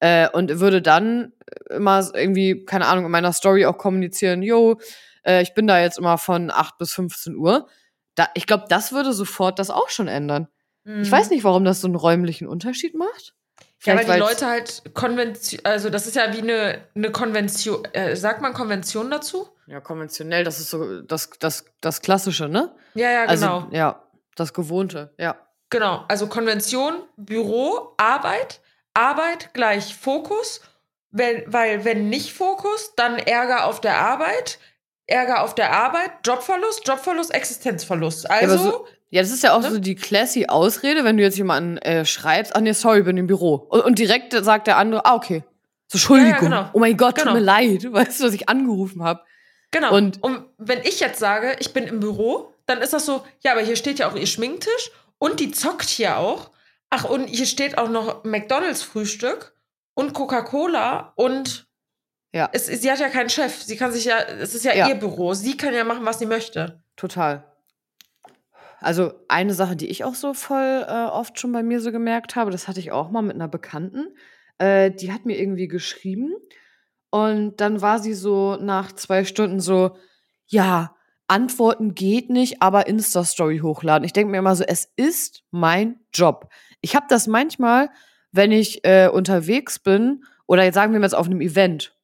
Äh, 0.00 0.28
und 0.30 0.60
würde 0.60 0.82
dann 0.82 1.32
immer 1.70 2.10
irgendwie, 2.14 2.64
keine 2.64 2.86
Ahnung, 2.86 3.06
in 3.06 3.10
meiner 3.10 3.32
Story 3.32 3.64
auch 3.64 3.78
kommunizieren, 3.78 4.42
yo, 4.42 4.78
äh, 5.24 5.42
ich 5.42 5.54
bin 5.54 5.66
da 5.66 5.80
jetzt 5.80 5.98
immer 5.98 6.18
von 6.18 6.50
8 6.50 6.76
bis 6.78 6.92
15 6.92 7.36
Uhr. 7.36 7.68
Da, 8.14 8.28
ich 8.34 8.46
glaube, 8.46 8.64
das 8.68 8.92
würde 8.92 9.12
sofort 9.12 9.58
das 9.58 9.70
auch 9.70 9.88
schon 9.88 10.08
ändern. 10.08 10.48
Mhm. 10.84 11.02
Ich 11.02 11.10
weiß 11.10 11.30
nicht, 11.30 11.44
warum 11.44 11.64
das 11.64 11.80
so 11.80 11.88
einen 11.88 11.96
räumlichen 11.96 12.46
Unterschied 12.46 12.94
macht. 12.94 13.34
Ja, 13.84 13.96
weil 13.96 14.04
die 14.04 14.18
Leute 14.18 14.46
halt 14.46 14.82
Konvention, 14.94 15.60
also 15.64 15.90
das 15.90 16.06
ist 16.06 16.14
ja 16.14 16.32
wie 16.32 16.42
eine, 16.42 16.82
eine 16.94 17.10
Konvention, 17.10 17.84
äh, 17.92 18.14
sagt 18.14 18.40
man 18.40 18.52
Konvention 18.52 19.10
dazu? 19.10 19.48
Ja, 19.66 19.80
konventionell, 19.80 20.44
das 20.44 20.60
ist 20.60 20.70
so 20.70 21.02
das, 21.02 21.30
das, 21.40 21.64
das 21.80 22.00
Klassische, 22.00 22.48
ne? 22.48 22.74
Ja, 22.94 23.10
ja, 23.10 23.24
also, 23.24 23.46
genau. 23.46 23.68
Ja, 23.72 24.02
das 24.36 24.54
Gewohnte, 24.54 25.12
ja. 25.18 25.36
Genau, 25.70 26.04
also 26.08 26.26
Konvention, 26.28 27.02
Büro, 27.16 27.94
Arbeit, 27.96 28.60
Arbeit 28.94 29.52
gleich 29.54 29.96
Fokus, 29.96 30.60
wenn, 31.10 31.42
weil 31.46 31.84
wenn 31.84 32.08
nicht 32.08 32.32
Fokus, 32.32 32.94
dann 32.96 33.18
Ärger 33.18 33.66
auf 33.66 33.80
der 33.80 33.98
Arbeit, 33.98 34.58
Ärger 35.06 35.42
auf 35.42 35.54
der 35.54 35.72
Arbeit, 35.72 36.10
Jobverlust, 36.24 36.86
Jobverlust, 36.86 37.34
Existenzverlust. 37.34 38.30
Also. 38.30 38.54
Ja, 38.54 38.58
so, 38.58 38.86
ja 39.12 39.20
das 39.20 39.30
ist 39.30 39.42
ja 39.42 39.54
auch 39.54 39.60
ne? 39.60 39.70
so 39.70 39.78
die 39.78 39.94
classy 39.94 40.46
Ausrede, 40.46 41.04
wenn 41.04 41.18
du 41.18 41.22
jetzt 41.22 41.36
jemanden 41.36 41.76
äh, 41.78 42.04
schreibst, 42.04 42.56
ach 42.56 42.60
nee, 42.60 42.72
sorry, 42.72 43.02
bin 43.02 43.16
im 43.18 43.26
Büro. 43.26 43.54
Und, 43.54 43.84
und 43.84 43.98
direkt 43.98 44.32
sagt 44.32 44.66
der 44.66 44.78
andere, 44.78 45.04
ah, 45.04 45.14
okay. 45.14 45.44
So, 45.86 45.96
Entschuldigung. 45.96 46.30
Ja, 46.30 46.34
ja, 46.34 46.62
genau. 46.62 46.70
Oh 46.72 46.78
mein 46.78 46.96
Gott, 46.96 47.16
genau. 47.16 47.32
tut 47.32 47.34
mir 47.34 47.44
leid, 47.44 47.84
weißt 47.92 48.20
du, 48.20 48.24
dass 48.24 48.34
ich 48.34 48.48
angerufen 48.48 49.02
habe. 49.02 49.20
Genau. 49.70 49.94
Und, 49.94 50.22
und 50.22 50.46
wenn 50.56 50.80
ich 50.80 50.98
jetzt 51.00 51.18
sage, 51.18 51.56
ich 51.60 51.72
bin 51.74 51.84
im 51.84 52.00
Büro, 52.00 52.54
dann 52.66 52.80
ist 52.80 52.94
das 52.94 53.04
so, 53.04 53.24
ja, 53.40 53.52
aber 53.52 53.60
hier 53.60 53.76
steht 53.76 53.98
ja 53.98 54.10
auch 54.10 54.16
ihr 54.16 54.26
Schminktisch 54.26 54.90
und 55.18 55.40
die 55.40 55.50
zockt 55.50 55.88
hier 55.88 56.16
auch. 56.16 56.50
Ach, 56.88 57.04
und 57.04 57.26
hier 57.26 57.46
steht 57.46 57.78
auch 57.78 57.88
noch 57.88 58.24
McDonalds 58.24 58.82
Frühstück 58.82 59.54
und 59.94 60.14
Coca-Cola 60.14 61.12
und 61.16 61.66
ja. 62.34 62.48
Es, 62.52 62.66
sie 62.66 62.90
hat 62.90 62.98
ja 62.98 63.10
keinen 63.10 63.28
Chef. 63.28 63.62
Sie 63.62 63.76
kann 63.76 63.92
sich 63.92 64.06
ja, 64.06 64.18
es 64.18 64.54
ist 64.54 64.64
ja, 64.64 64.74
ja, 64.74 64.88
ihr 64.88 64.94
Büro. 64.94 65.34
Sie 65.34 65.56
kann 65.56 65.74
ja 65.74 65.84
machen, 65.84 66.06
was 66.06 66.18
sie 66.18 66.26
möchte. 66.26 66.82
Total. 66.96 67.51
Also 68.82 69.12
eine 69.28 69.54
Sache, 69.54 69.76
die 69.76 69.88
ich 69.88 70.04
auch 70.04 70.14
so 70.14 70.34
voll 70.34 70.84
äh, 70.86 71.06
oft 71.06 71.38
schon 71.38 71.52
bei 71.52 71.62
mir 71.62 71.80
so 71.80 71.92
gemerkt 71.92 72.36
habe, 72.36 72.50
das 72.50 72.68
hatte 72.68 72.80
ich 72.80 72.92
auch 72.92 73.10
mal 73.10 73.22
mit 73.22 73.34
einer 73.34 73.48
Bekannten. 73.48 74.08
Äh, 74.58 74.90
die 74.90 75.12
hat 75.12 75.24
mir 75.24 75.38
irgendwie 75.38 75.68
geschrieben 75.68 76.32
und 77.10 77.60
dann 77.60 77.80
war 77.80 77.98
sie 77.98 78.14
so 78.14 78.56
nach 78.56 78.92
zwei 78.92 79.24
Stunden 79.24 79.60
so, 79.60 79.96
ja, 80.46 80.94
Antworten 81.28 81.94
geht 81.94 82.28
nicht, 82.28 82.60
aber 82.60 82.86
Insta-Story 82.86 83.60
hochladen. 83.60 84.04
Ich 84.04 84.12
denke 84.12 84.30
mir 84.30 84.38
immer 84.38 84.56
so, 84.56 84.64
es 84.64 84.92
ist 84.96 85.44
mein 85.50 86.00
Job. 86.12 86.48
Ich 86.80 86.94
habe 86.94 87.06
das 87.08 87.26
manchmal, 87.26 87.88
wenn 88.32 88.52
ich 88.52 88.84
äh, 88.84 89.08
unterwegs 89.08 89.78
bin 89.78 90.24
oder 90.46 90.64
jetzt 90.64 90.74
sagen 90.74 90.92
wir 90.92 91.00
mal 91.00 91.06
jetzt 91.06 91.14
auf 91.14 91.26
einem 91.26 91.40
Event 91.40 91.94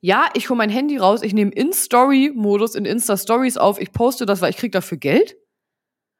ja, 0.00 0.28
ich 0.34 0.48
hole 0.48 0.56
mein 0.56 0.70
Handy 0.70 0.96
raus, 0.96 1.22
ich 1.22 1.34
nehme 1.34 1.50
In-Story-Modus 1.50 2.74
in 2.74 2.84
Insta-Stories 2.84 3.56
auf, 3.56 3.80
ich 3.80 3.92
poste 3.92 4.26
das, 4.26 4.40
weil 4.40 4.50
ich 4.50 4.56
krieg 4.56 4.72
dafür 4.72 4.98
Geld. 4.98 5.36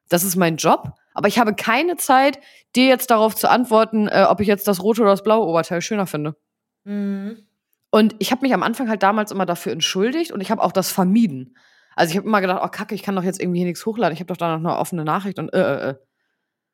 Das 0.09 0.25
ist 0.25 0.37
mein 0.37 0.57
Job. 0.57 0.93
Aber 1.15 1.29
ich 1.29 1.39
habe 1.39 1.55
keine 1.55 1.97
Zeit, 1.97 2.39
dir 2.77 2.87
jetzt 2.87 3.11
darauf 3.11 3.35
zu 3.35 3.51
antworten, 3.51 4.09
äh, 4.09 4.27
ob 4.29 4.41
ich 4.41 4.47
jetzt 4.47 4.69
das 4.69 4.83
rote 4.83 5.03
oder 5.03 5.11
das 5.11 5.23
blaue 5.23 5.47
Oberteil 5.47 5.83
schöner 5.83 6.07
finde. 6.07 6.37
Mhm. 6.85 7.49
Und 7.91 8.15
ich 8.19 8.31
habe 8.31 8.43
mich 8.43 8.55
am 8.55 8.63
Anfang 8.63 8.89
halt 8.89 9.03
damals 9.03 9.33
immer 9.33 9.47
dafür 9.47 9.73
entschuldigt 9.73 10.31
und 10.31 10.41
ich 10.41 10.51
habe 10.51 10.63
auch 10.63 10.73
das 10.73 10.91
vermieden. 10.91 11.57
Also 11.97 12.13
ich 12.13 12.17
habe 12.17 12.29
immer 12.29 12.41
gedacht, 12.41 12.61
oh 12.63 12.69
Kacke, 12.69 12.95
ich 12.95 13.03
kann 13.03 13.17
doch 13.17 13.25
jetzt 13.25 13.41
irgendwie 13.41 13.59
hier 13.59 13.67
nichts 13.67 13.85
hochladen. 13.85 14.15
Ich 14.15 14.21
habe 14.21 14.29
doch 14.29 14.37
da 14.37 14.57
noch 14.57 14.71
eine 14.71 14.79
offene 14.79 15.05
Nachricht 15.05 15.39
und 15.39 15.53
äh, 15.53 15.59
äh, 15.59 15.91
äh. 15.91 15.95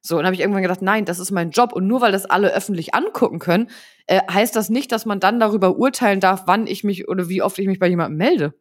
So, 0.06 0.18
und 0.18 0.26
habe 0.26 0.34
ich 0.34 0.40
irgendwann 0.42 0.60
gedacht, 0.60 0.82
nein, 0.82 1.06
das 1.06 1.18
ist 1.18 1.30
mein 1.30 1.50
Job. 1.50 1.72
Und 1.72 1.86
nur 1.86 2.02
weil 2.02 2.12
das 2.12 2.26
alle 2.26 2.52
öffentlich 2.52 2.94
angucken 2.94 3.38
können, 3.38 3.70
äh, 4.06 4.20
heißt 4.30 4.54
das 4.54 4.68
nicht, 4.68 4.92
dass 4.92 5.06
man 5.06 5.20
dann 5.20 5.40
darüber 5.40 5.78
urteilen 5.78 6.20
darf, 6.20 6.42
wann 6.44 6.66
ich 6.66 6.84
mich 6.84 7.08
oder 7.08 7.30
wie 7.30 7.40
oft 7.40 7.58
ich 7.58 7.66
mich 7.66 7.78
bei 7.78 7.86
jemandem 7.86 8.18
melde. 8.18 8.54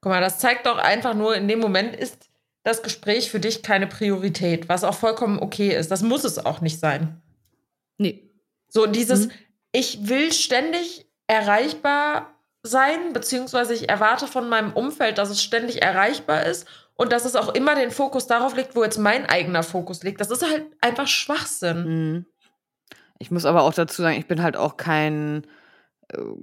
Guck 0.00 0.12
mal, 0.12 0.22
das 0.22 0.38
zeigt 0.38 0.64
doch 0.64 0.78
einfach 0.78 1.12
nur, 1.12 1.36
in 1.36 1.48
dem 1.48 1.58
Moment 1.58 1.94
ist 1.94 2.29
das 2.62 2.82
Gespräch 2.82 3.30
für 3.30 3.40
dich 3.40 3.62
keine 3.62 3.86
Priorität, 3.86 4.68
was 4.68 4.84
auch 4.84 4.94
vollkommen 4.94 5.38
okay 5.38 5.74
ist. 5.74 5.90
Das 5.90 6.02
muss 6.02 6.24
es 6.24 6.44
auch 6.44 6.60
nicht 6.60 6.78
sein. 6.78 7.20
Nee. 7.96 8.30
So 8.68 8.86
dieses, 8.86 9.26
mhm. 9.26 9.32
ich 9.72 10.08
will 10.08 10.32
ständig 10.32 11.06
erreichbar 11.26 12.34
sein, 12.62 13.12
beziehungsweise 13.12 13.72
ich 13.72 13.88
erwarte 13.88 14.26
von 14.26 14.48
meinem 14.48 14.72
Umfeld, 14.72 15.18
dass 15.18 15.30
es 15.30 15.42
ständig 15.42 15.82
erreichbar 15.82 16.44
ist 16.44 16.66
und 16.94 17.12
dass 17.12 17.24
es 17.24 17.36
auch 17.36 17.54
immer 17.54 17.74
den 17.74 17.90
Fokus 17.90 18.26
darauf 18.26 18.54
liegt, 18.54 18.76
wo 18.76 18.84
jetzt 18.84 18.98
mein 18.98 19.26
eigener 19.26 19.62
Fokus 19.62 20.02
liegt. 20.02 20.20
Das 20.20 20.30
ist 20.30 20.42
halt 20.42 20.66
einfach 20.80 21.06
Schwachsinn. 21.06 21.84
Mhm. 21.84 22.26
Ich 23.18 23.30
muss 23.30 23.46
aber 23.46 23.62
auch 23.62 23.74
dazu 23.74 24.02
sagen, 24.02 24.18
ich 24.18 24.26
bin 24.26 24.42
halt 24.42 24.56
auch 24.56 24.76
kein 24.76 25.46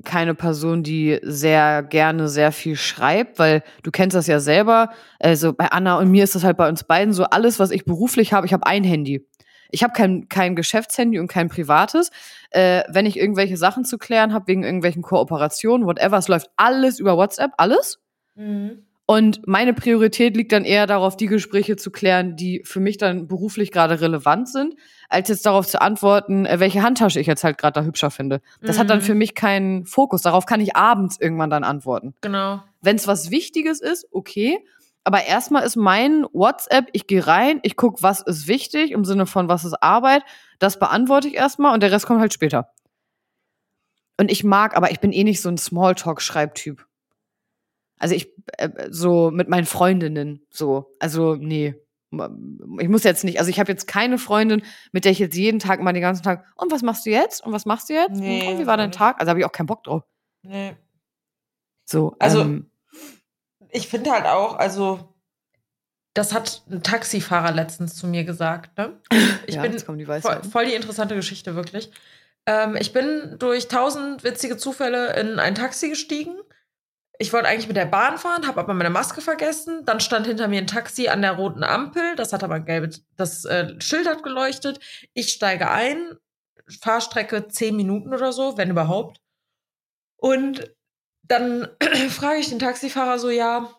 keine 0.04 0.36
Person, 0.36 0.84
die 0.84 1.20
sehr 1.22 1.84
gerne 1.84 2.30
sehr 2.30 2.52
viel 2.52 2.76
schreibt, 2.76 3.40
weil 3.40 3.64
du 3.84 3.92
kennst 3.92 4.16
das 4.16 4.28
ja 4.28 4.40
selber. 4.40 4.90
Also 5.20 5.54
bei 5.54 5.68
Anna 5.72 5.98
und 5.98 6.10
mir 6.10 6.24
ist 6.24 6.36
das 6.36 6.44
halt 6.44 6.58
bei 6.58 6.68
uns 6.68 6.84
beiden 6.84 7.14
so, 7.14 7.26
alles, 7.26 7.60
was 7.60 7.72
ich 7.72 7.86
beruflich 7.86 8.34
habe, 8.34 8.46
ich 8.46 8.54
habe 8.54 8.66
ein 8.66 8.84
Handy. 8.84 9.26
Ich 9.70 9.84
habe 9.84 9.94
kein, 9.94 10.30
kein 10.30 10.56
Geschäftshandy 10.56 11.20
und 11.20 11.28
kein 11.28 11.50
privates. 11.50 12.10
Äh, 12.52 12.84
wenn 12.90 13.06
ich 13.06 13.18
irgendwelche 13.18 13.58
Sachen 13.58 13.84
zu 13.84 13.98
klären 13.98 14.34
habe, 14.34 14.48
wegen 14.48 14.64
irgendwelchen 14.64 15.02
Kooperationen, 15.02 15.86
whatever, 15.86 16.18
es 16.18 16.30
läuft 16.30 16.50
alles 16.56 17.00
über 17.00 17.18
WhatsApp, 17.18 17.52
alles. 17.58 18.00
Mhm. 18.36 18.87
Und 19.10 19.48
meine 19.48 19.74
Priorität 19.74 20.36
liegt 20.36 20.52
dann 20.52 20.66
eher 20.66 20.86
darauf, 20.86 21.16
die 21.16 21.28
Gespräche 21.28 21.78
zu 21.78 21.92
klären, 21.92 22.36
die 22.36 22.62
für 22.66 22.82
mich 22.82 22.98
dann 22.98 23.30
beruflich 23.30 23.72
gerade 23.72 24.02
relevant 24.02 24.50
sind, 24.50 24.76
als 25.08 25.30
jetzt 25.30 25.46
darauf 25.46 25.66
zu 25.66 25.82
antworten, 25.82 26.46
äh, 26.46 26.60
welche 26.60 26.84
Handtasche 26.84 27.22
ich 27.22 27.26
jetzt 27.26 27.46
halt 27.46 27.58
gerade 27.58 27.80
da 27.80 27.86
hübscher 27.86 28.12
finde. 28.12 28.42
Das 28.62 28.76
mhm. 28.76 28.82
hat 28.82 28.90
dann 28.90 28.98
mhm. 29.00 29.04
für 29.04 29.16
mich 29.16 29.34
keinen 29.34 29.86
Fokus. 29.86 30.24
Darauf 30.24 30.46
kann 30.46 30.60
ich 30.60 30.76
abends 30.76 31.22
irgendwann 31.22 31.50
dann 31.50 31.64
antworten. 31.64 32.16
Genau. 32.20 32.62
Wenn 32.82 32.98
es 32.98 33.08
was 33.08 33.32
Wichtiges 33.32 33.80
ist, 33.80 34.08
okay. 34.12 34.60
Aber 35.06 35.24
erstmal 35.24 35.64
ist 35.64 35.78
mein 35.78 36.26
WhatsApp, 36.34 36.90
ich 36.92 37.08
gehe 37.08 37.26
rein, 37.26 37.62
ich 37.64 37.78
gucke, 37.78 38.04
was 38.04 38.20
ist 38.20 38.50
wichtig, 38.50 38.92
im 38.92 39.06
Sinne 39.06 39.26
von, 39.26 39.48
was 39.48 39.64
ist 39.64 39.82
Arbeit. 39.82 40.24
Das 40.60 40.80
beantworte 40.80 41.30
ich 41.30 41.36
erstmal 41.36 41.74
und 41.74 41.82
der 41.82 41.94
Rest 41.94 42.08
kommt 42.08 42.20
halt 42.20 42.34
später. 42.34 42.74
Und 44.20 44.30
ich 44.30 44.44
mag, 44.44 44.76
aber 44.76 44.92
ich 44.92 45.00
bin 45.00 45.14
eh 45.14 45.24
nicht 45.24 45.42
so 45.42 45.48
ein 45.48 45.58
Smalltalk-Schreibtyp. 45.58 46.86
Also 48.00 48.16
ich, 48.16 48.34
äh, 48.58 48.70
so 48.90 49.32
mit 49.32 49.50
meinen 49.50 49.66
Freundinnen, 49.66 50.46
so. 50.50 50.96
Also, 51.00 51.36
nee. 51.36 51.76
Ich 52.80 52.88
muss 52.88 53.04
jetzt 53.04 53.26
nicht, 53.26 53.38
also 53.38 53.50
ich 53.50 53.60
habe 53.60 53.72
jetzt 53.72 53.86
keine 53.86 54.18
Freundin, 54.18 54.62
mit 54.94 55.04
der 55.04 55.12
ich 55.12 55.20
jetzt 55.20 55.36
jeden 55.36 55.60
Tag 55.60 55.82
mal 55.82 55.92
den 55.92 56.02
ganzen 56.02 56.24
Tag, 56.24 56.46
und 56.56 56.72
was 56.72 56.82
machst 56.82 57.06
du 57.06 57.10
jetzt? 57.10 57.46
Und 57.46 57.52
was 57.52 57.66
machst 57.66 57.90
du 57.90 57.94
jetzt? 57.94 58.16
Nee, 58.16 58.48
und 58.48 58.60
wie 58.60 58.66
war 58.66 58.78
dein. 58.78 58.92
Tag? 58.92 59.20
Also 59.20 59.30
habe 59.30 59.40
ich 59.40 59.46
auch 59.46 59.52
keinen 59.52 59.66
Bock 59.66 59.84
drauf. 59.84 60.04
Nee. 60.44 60.78
So. 61.86 62.16
Also, 62.20 62.42
ähm, 62.42 62.72
ich 63.72 63.88
finde 63.88 64.12
halt 64.12 64.26
auch, 64.26 64.56
also, 64.56 65.14
das 66.14 66.34
hat 66.34 66.64
ein 66.70 66.82
Taxifahrer 66.82 67.52
letztens 67.52 67.96
zu 67.96 68.08
mir 68.08 68.24
gesagt, 68.24 68.78
ne? 68.78 69.00
Ich 69.46 69.56
ja, 69.56 69.62
bin 69.62 69.78
voll, 69.78 70.44
voll, 70.44 70.66
die 70.66 70.74
interessante 70.74 71.16
Geschichte, 71.16 71.56
wirklich. 71.56 71.92
Ähm, 72.46 72.78
ich 72.80 72.94
bin 72.94 73.36
durch 73.38 73.68
tausend 73.68 74.24
witzige 74.24 74.58
Zufälle 74.58 75.20
in 75.20 75.40
ein 75.40 75.56
Taxi 75.56 75.90
gestiegen 75.90 76.36
ich 77.20 77.34
wollte 77.34 77.48
eigentlich 77.48 77.68
mit 77.68 77.78
der 77.78 77.86
Bahn 77.86 78.18
fahren, 78.18 78.48
habe 78.48 78.60
aber 78.60 78.74
meine 78.74 78.90
Maske 78.90 79.22
vergessen. 79.22 79.86
Dann 79.86 80.00
stand 80.00 80.28
hinter 80.28 80.48
mir 80.48 80.60
ein 80.60 80.68
Taxi 80.68 81.08
an 81.08 81.22
der 81.22 81.34
roten 81.34 81.64
Ampel. 81.64 82.16
Das 82.16 82.34
hat 82.34 82.44
aber 82.44 82.56
ein 82.56 82.66
gelbes, 82.66 83.06
das 83.16 83.46
äh, 83.46 83.80
Schild 83.80 84.08
hat 84.08 84.24
geleuchtet. 84.24 84.80
Ich 85.14 85.32
steige 85.32 85.70
ein, 85.70 86.18
Fahrstrecke 86.82 87.48
zehn 87.48 87.76
Minuten 87.76 88.14
oder 88.14 88.32
so, 88.32 88.58
wenn 88.58 88.70
überhaupt. 88.70 89.22
Und 90.18 90.72
dann 91.24 91.70
frage 92.10 92.40
ich 92.40 92.50
den 92.50 92.60
Taxifahrer 92.60 93.20
so, 93.20 93.30
ja, 93.30 93.74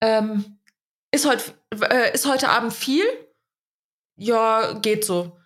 ähm, 0.00 0.58
ist, 1.12 1.26
heut, 1.26 1.54
äh, 1.90 2.12
ist 2.12 2.26
heute 2.26 2.48
Abend 2.48 2.72
viel? 2.72 3.04
Ja, 4.16 4.72
geht 4.74 5.04
so. 5.04 5.38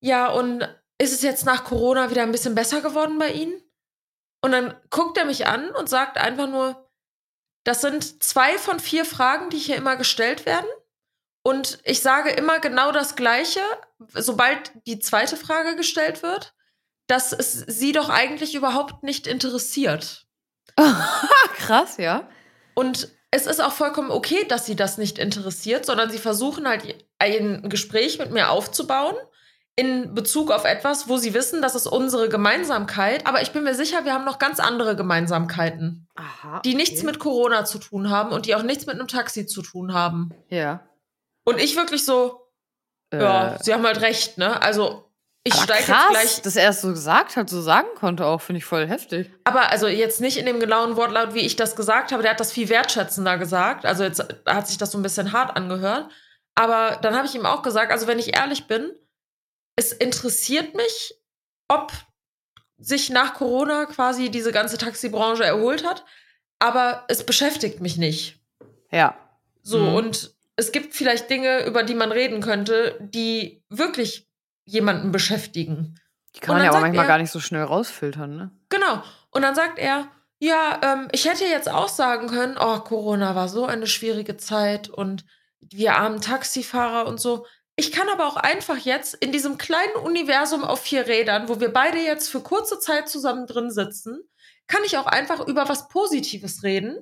Ja, 0.00 0.28
und 0.28 0.62
ist 0.98 1.12
es 1.12 1.22
jetzt 1.22 1.44
nach 1.44 1.64
Corona 1.64 2.10
wieder 2.10 2.22
ein 2.22 2.32
bisschen 2.32 2.54
besser 2.54 2.80
geworden 2.80 3.18
bei 3.18 3.30
Ihnen? 3.30 3.57
Und 4.40 4.52
dann 4.52 4.74
guckt 4.90 5.18
er 5.18 5.24
mich 5.24 5.46
an 5.46 5.70
und 5.70 5.88
sagt 5.88 6.16
einfach 6.16 6.48
nur, 6.48 6.88
das 7.64 7.80
sind 7.80 8.22
zwei 8.22 8.56
von 8.56 8.80
vier 8.80 9.04
Fragen, 9.04 9.50
die 9.50 9.58
hier 9.58 9.76
immer 9.76 9.96
gestellt 9.96 10.46
werden. 10.46 10.68
Und 11.42 11.78
ich 11.84 12.00
sage 12.00 12.30
immer 12.30 12.60
genau 12.60 12.92
das 12.92 13.16
Gleiche, 13.16 13.60
sobald 14.14 14.72
die 14.86 14.98
zweite 14.98 15.36
Frage 15.36 15.76
gestellt 15.76 16.22
wird, 16.22 16.54
dass 17.06 17.32
es 17.32 17.52
sie 17.52 17.92
doch 17.92 18.10
eigentlich 18.10 18.54
überhaupt 18.54 19.02
nicht 19.02 19.26
interessiert. 19.26 20.26
Krass, 21.56 21.96
ja. 21.96 22.28
Und 22.74 23.08
es 23.30 23.46
ist 23.46 23.60
auch 23.60 23.72
vollkommen 23.72 24.10
okay, 24.10 24.44
dass 24.46 24.66
sie 24.66 24.76
das 24.76 24.98
nicht 24.98 25.18
interessiert, 25.18 25.84
sondern 25.84 26.10
sie 26.10 26.18
versuchen 26.18 26.68
halt 26.68 27.04
ein 27.18 27.68
Gespräch 27.68 28.18
mit 28.18 28.30
mir 28.30 28.50
aufzubauen 28.50 29.16
in 29.78 30.12
Bezug 30.12 30.50
auf 30.50 30.64
etwas, 30.64 31.08
wo 31.08 31.18
sie 31.18 31.34
wissen, 31.34 31.62
das 31.62 31.76
ist 31.76 31.86
unsere 31.86 32.28
Gemeinsamkeit, 32.28 33.28
aber 33.28 33.42
ich 33.42 33.52
bin 33.52 33.62
mir 33.62 33.76
sicher, 33.76 34.04
wir 34.04 34.12
haben 34.12 34.24
noch 34.24 34.40
ganz 34.40 34.58
andere 34.58 34.96
Gemeinsamkeiten, 34.96 36.08
Aha, 36.16 36.60
die 36.64 36.74
nichts 36.74 37.04
mit 37.04 37.20
Corona 37.20 37.64
zu 37.64 37.78
tun 37.78 38.10
haben 38.10 38.32
und 38.32 38.46
die 38.46 38.56
auch 38.56 38.64
nichts 38.64 38.86
mit 38.86 38.96
einem 38.96 39.06
Taxi 39.06 39.46
zu 39.46 39.62
tun 39.62 39.94
haben. 39.94 40.30
Ja. 40.48 40.80
Und 41.44 41.60
ich 41.60 41.76
wirklich 41.76 42.04
so, 42.04 42.50
äh. 43.12 43.22
ja, 43.22 43.56
sie 43.62 43.72
haben 43.72 43.86
halt 43.86 44.00
recht, 44.00 44.36
ne? 44.36 44.60
Also 44.60 45.12
ich 45.44 45.54
steige 45.54 45.92
jetzt 45.92 46.08
gleich. 46.10 46.42
Dass 46.42 46.56
er 46.56 46.70
es 46.70 46.80
so 46.80 46.88
gesagt 46.88 47.36
hat, 47.36 47.48
so 47.48 47.62
sagen 47.62 47.86
konnte, 47.94 48.26
auch 48.26 48.40
finde 48.40 48.58
ich 48.58 48.64
voll 48.64 48.88
heftig. 48.88 49.30
Aber 49.44 49.70
also 49.70 49.86
jetzt 49.86 50.20
nicht 50.20 50.38
in 50.38 50.46
dem 50.46 50.58
genauen 50.58 50.96
Wortlaut, 50.96 51.34
wie 51.34 51.46
ich 51.46 51.54
das 51.54 51.76
gesagt 51.76 52.10
habe. 52.10 52.22
Der 52.22 52.32
hat 52.32 52.40
das 52.40 52.50
viel 52.50 52.68
wertschätzender 52.68 53.38
gesagt. 53.38 53.86
Also 53.86 54.02
jetzt 54.02 54.26
hat 54.44 54.66
sich 54.66 54.76
das 54.76 54.90
so 54.90 54.98
ein 54.98 55.02
bisschen 55.02 55.32
hart 55.32 55.56
angehört. 55.56 56.10
Aber 56.56 56.98
dann 57.00 57.14
habe 57.14 57.28
ich 57.28 57.36
ihm 57.36 57.46
auch 57.46 57.62
gesagt, 57.62 57.92
also 57.92 58.08
wenn 58.08 58.18
ich 58.18 58.36
ehrlich 58.36 58.66
bin, 58.66 58.90
es 59.78 59.92
interessiert 59.92 60.74
mich, 60.74 61.14
ob 61.68 61.92
sich 62.78 63.10
nach 63.10 63.34
Corona 63.34 63.86
quasi 63.86 64.28
diese 64.28 64.50
ganze 64.50 64.76
Taxibranche 64.76 65.44
erholt 65.44 65.86
hat, 65.86 66.04
aber 66.58 67.04
es 67.06 67.24
beschäftigt 67.24 67.80
mich 67.80 67.96
nicht. 67.96 68.40
Ja. 68.90 69.16
So, 69.62 69.78
mhm. 69.78 69.94
und 69.94 70.34
es 70.56 70.72
gibt 70.72 70.94
vielleicht 70.94 71.30
Dinge, 71.30 71.64
über 71.64 71.84
die 71.84 71.94
man 71.94 72.10
reden 72.10 72.40
könnte, 72.40 72.98
die 73.00 73.62
wirklich 73.68 74.28
jemanden 74.64 75.12
beschäftigen. 75.12 76.00
Die 76.34 76.40
kann 76.40 76.56
man 76.56 76.64
ja 76.64 76.70
aber 76.70 76.80
manchmal 76.80 77.04
er, 77.04 77.08
gar 77.08 77.18
nicht 77.18 77.30
so 77.30 77.38
schnell 77.38 77.62
rausfiltern, 77.62 78.36
ne? 78.36 78.50
Genau. 78.70 79.04
Und 79.30 79.42
dann 79.42 79.54
sagt 79.54 79.78
er, 79.78 80.08
ja, 80.40 80.80
ähm, 80.82 81.08
ich 81.12 81.24
hätte 81.26 81.44
jetzt 81.44 81.70
auch 81.70 81.88
sagen 81.88 82.26
können, 82.26 82.56
oh, 82.58 82.80
Corona 82.80 83.36
war 83.36 83.48
so 83.48 83.64
eine 83.64 83.86
schwierige 83.86 84.36
Zeit 84.36 84.88
und 84.88 85.24
wir 85.60 85.94
armen 85.94 86.20
Taxifahrer 86.20 87.06
und 87.06 87.20
so. 87.20 87.46
Ich 87.78 87.92
kann 87.92 88.08
aber 88.08 88.26
auch 88.26 88.34
einfach 88.34 88.76
jetzt 88.76 89.14
in 89.14 89.30
diesem 89.30 89.56
kleinen 89.56 89.94
Universum 90.02 90.64
auf 90.64 90.80
vier 90.80 91.06
Rädern, 91.06 91.48
wo 91.48 91.60
wir 91.60 91.72
beide 91.72 91.98
jetzt 91.98 92.28
für 92.28 92.40
kurze 92.40 92.80
Zeit 92.80 93.08
zusammen 93.08 93.46
drin 93.46 93.70
sitzen, 93.70 94.28
kann 94.66 94.82
ich 94.84 94.98
auch 94.98 95.06
einfach 95.06 95.46
über 95.46 95.68
was 95.68 95.86
Positives 95.86 96.64
reden 96.64 96.98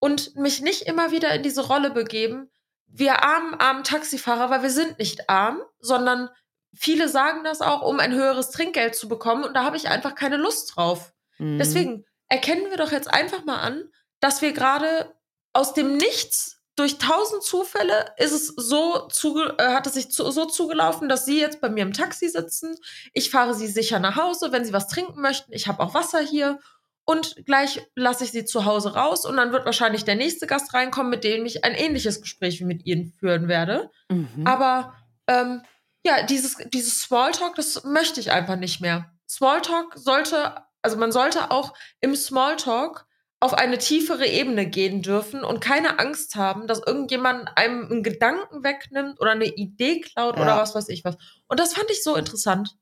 und 0.00 0.36
mich 0.36 0.60
nicht 0.60 0.82
immer 0.82 1.12
wieder 1.12 1.34
in 1.34 1.42
diese 1.42 1.66
Rolle 1.66 1.90
begeben, 1.90 2.50
wir 2.86 3.22
armen, 3.22 3.54
armen 3.54 3.84
Taxifahrer, 3.84 4.50
weil 4.50 4.62
wir 4.62 4.70
sind 4.70 4.98
nicht 4.98 5.30
arm, 5.30 5.62
sondern 5.78 6.28
viele 6.74 7.08
sagen 7.08 7.42
das 7.42 7.62
auch, 7.62 7.80
um 7.80 7.98
ein 7.98 8.12
höheres 8.12 8.50
Trinkgeld 8.50 8.96
zu 8.96 9.08
bekommen 9.08 9.44
und 9.44 9.54
da 9.54 9.64
habe 9.64 9.78
ich 9.78 9.88
einfach 9.88 10.14
keine 10.14 10.36
Lust 10.36 10.76
drauf. 10.76 11.14
Mhm. 11.38 11.56
Deswegen 11.56 12.04
erkennen 12.28 12.68
wir 12.68 12.76
doch 12.76 12.92
jetzt 12.92 13.08
einfach 13.08 13.46
mal 13.46 13.60
an, 13.60 13.90
dass 14.20 14.42
wir 14.42 14.52
gerade 14.52 15.14
aus 15.54 15.72
dem 15.72 15.96
Nichts 15.96 16.57
durch 16.78 16.98
tausend 16.98 17.42
Zufälle 17.42 18.12
ist 18.18 18.32
es 18.32 18.46
so 18.48 19.08
zuge 19.08 19.56
äh, 19.58 19.68
hat 19.74 19.86
es 19.86 19.94
sich 19.94 20.10
zu 20.10 20.30
so 20.30 20.44
zugelaufen, 20.44 21.08
dass 21.08 21.24
sie 21.24 21.40
jetzt 21.40 21.60
bei 21.60 21.68
mir 21.68 21.82
im 21.82 21.92
Taxi 21.92 22.28
sitzen. 22.28 22.76
Ich 23.12 23.30
fahre 23.30 23.54
sie 23.54 23.66
sicher 23.66 23.98
nach 23.98 24.16
Hause, 24.16 24.52
wenn 24.52 24.64
sie 24.64 24.72
was 24.72 24.86
trinken 24.86 25.20
möchten. 25.20 25.52
Ich 25.52 25.66
habe 25.66 25.82
auch 25.82 25.94
Wasser 25.94 26.20
hier. 26.20 26.60
Und 27.04 27.36
gleich 27.46 27.86
lasse 27.94 28.24
ich 28.24 28.32
sie 28.32 28.44
zu 28.44 28.66
Hause 28.66 28.94
raus 28.94 29.24
und 29.24 29.38
dann 29.38 29.50
wird 29.50 29.64
wahrscheinlich 29.64 30.04
der 30.04 30.14
nächste 30.14 30.46
Gast 30.46 30.74
reinkommen, 30.74 31.10
mit 31.10 31.24
dem 31.24 31.46
ich 31.46 31.64
ein 31.64 31.74
ähnliches 31.74 32.20
Gespräch 32.20 32.60
wie 32.60 32.64
mit 32.64 32.84
ihnen 32.84 33.14
führen 33.18 33.48
werde. 33.48 33.90
Mhm. 34.10 34.46
Aber 34.46 34.94
ähm, 35.26 35.62
ja, 36.04 36.22
dieses, 36.22 36.56
dieses 36.72 37.00
Smalltalk, 37.00 37.54
das 37.54 37.82
möchte 37.84 38.20
ich 38.20 38.30
einfach 38.30 38.56
nicht 38.56 38.80
mehr. 38.80 39.10
Smalltalk 39.28 39.94
sollte, 39.96 40.62
also 40.82 40.96
man 40.98 41.10
sollte 41.10 41.50
auch 41.50 41.74
im 42.00 42.14
Smalltalk 42.14 43.07
auf 43.40 43.54
eine 43.54 43.78
tiefere 43.78 44.26
Ebene 44.26 44.66
gehen 44.66 45.00
dürfen 45.00 45.44
und 45.44 45.60
keine 45.60 46.00
Angst 46.00 46.34
haben, 46.34 46.66
dass 46.66 46.84
irgendjemand 46.84 47.56
einem 47.56 47.84
einen 47.90 48.02
Gedanken 48.02 48.64
wegnimmt 48.64 49.20
oder 49.20 49.30
eine 49.30 49.46
Idee 49.46 50.00
klaut 50.00 50.36
ja. 50.36 50.42
oder 50.42 50.56
was 50.56 50.74
weiß 50.74 50.88
ich 50.88 51.04
was. 51.04 51.16
Und 51.46 51.60
das 51.60 51.74
fand 51.74 51.90
ich 51.90 52.02
so 52.02 52.16
interessant. 52.16 52.76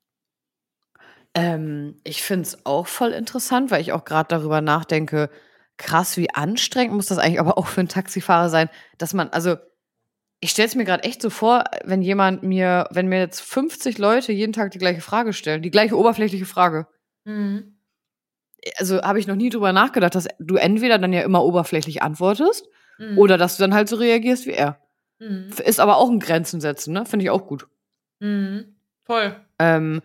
Ähm, 1.35 2.01
ich 2.05 2.23
finde 2.23 2.43
es 2.45 2.65
auch 2.65 2.87
voll 2.87 3.13
interessant, 3.13 3.71
weil 3.71 3.83
ich 3.83 3.93
auch 3.93 4.07
gerade 4.07 4.29
darüber 4.29 4.63
nachdenke, 4.63 5.29
krass, 5.77 6.17
wie 6.17 6.33
anstrengend 6.33 6.97
muss 6.97 7.07
das 7.07 7.19
eigentlich 7.19 7.41
aber 7.41 7.59
auch 7.59 7.67
für 7.67 7.81
einen 7.81 7.89
Taxifahrer 7.89 8.49
sein, 8.49 8.71
dass 8.97 9.13
man, 9.13 9.29
also 9.29 9.57
ich 10.41 10.51
stelle 10.51 10.69
es 10.69 10.75
mir 10.75 10.87
gerade 10.87 11.05
echt 11.05 11.21
so 11.21 11.29
vor, 11.29 11.65
wenn 11.85 12.01
jemand 12.01 12.43
mir, 12.43 12.89
wenn 12.93 13.09
mir 13.09 13.19
jetzt 13.19 13.41
50 13.41 13.99
Leute 13.99 14.33
jeden 14.33 14.55
Tag 14.55 14.71
die 14.71 14.79
gleiche 14.79 15.03
Frage 15.03 15.35
stellen, 15.35 15.61
die 15.61 15.71
gleiche 15.71 15.99
oberflächliche 15.99 16.47
Frage. 16.47 16.87
Mhm 17.25 17.76
also 18.77 19.01
habe 19.03 19.19
ich 19.19 19.27
noch 19.27 19.35
nie 19.37 19.51
drüber 19.51 19.73
nachgedacht, 19.73 20.15
dass 20.15 20.29
du 20.39 20.57
entweder 20.57 20.99
dann 20.99 21.13
ja 21.13 21.23
immer 21.23 21.43
oberflächlich 21.45 22.03
antwortest 22.03 22.67
Mhm. 22.99 23.19
Oder 23.19 23.37
dass 23.37 23.59
du 23.59 23.63
dann 23.63 23.75
halt 23.75 23.91
so 23.91 23.97
reagierst 23.97 24.47
wie 24.47 24.53
er. 24.55 24.81
Mhm. 25.19 25.51
Ist 25.63 25.81
aber 25.81 25.99
auch 25.99 26.09
ein 26.09 26.19
Grenzen 26.19 26.63
setzen, 26.63 26.95
ne? 26.95 27.05
Finde 27.05 27.25
ich 27.25 27.31
auch 27.31 27.47
gut. 27.47 27.69
Mhm. 28.21 28.75
Voll. 29.05 29.37
Ähm, 29.59 30.01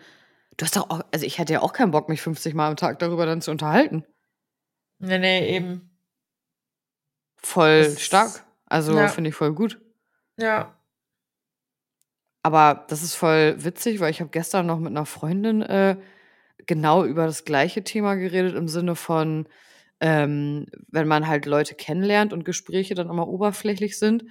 du 0.57 0.65
hast 0.65 0.75
doch 0.75 0.89
auch, 0.89 0.99
also 1.09 1.25
ich 1.25 1.37
hätte 1.37 1.53
ja 1.53 1.61
auch 1.61 1.71
keinen 1.71 1.91
Bock, 1.91 2.09
mich 2.09 2.21
50 2.21 2.53
Mal 2.53 2.67
am 2.67 2.75
Tag 2.75 2.99
darüber 2.99 3.25
dann 3.25 3.39
zu 3.41 3.49
unterhalten. 3.49 4.03
Nee, 4.99 5.19
nee, 5.19 5.55
eben. 5.55 5.89
Voll 7.37 7.83
Das- 7.85 8.01
stark. 8.01 8.43
Also 8.65 8.93
ja. 8.93 9.07
finde 9.07 9.29
ich 9.29 9.35
voll 9.37 9.53
gut. 9.53 9.79
Ja. 10.37 10.75
Aber 12.43 12.85
das 12.89 13.03
ist 13.03 13.15
voll 13.15 13.55
witzig, 13.63 13.99
weil 14.01 14.11
ich 14.11 14.19
habe 14.19 14.31
gestern 14.31 14.65
noch 14.65 14.79
mit 14.79 14.91
einer 14.91 15.05
Freundin 15.05 15.61
äh, 15.61 15.95
genau 16.67 17.05
über 17.05 17.25
das 17.25 17.45
gleiche 17.45 17.83
Thema 17.83 18.15
geredet, 18.15 18.55
im 18.55 18.67
Sinne 18.67 18.95
von, 18.95 19.47
ähm, 19.99 20.65
wenn 20.87 21.07
man 21.07 21.27
halt 21.27 21.45
Leute 21.45 21.75
kennenlernt 21.75 22.33
und 22.33 22.45
Gespräche 22.45 22.95
dann 22.95 23.09
immer 23.09 23.27
oberflächlich 23.27 23.99
sind, 23.99 24.25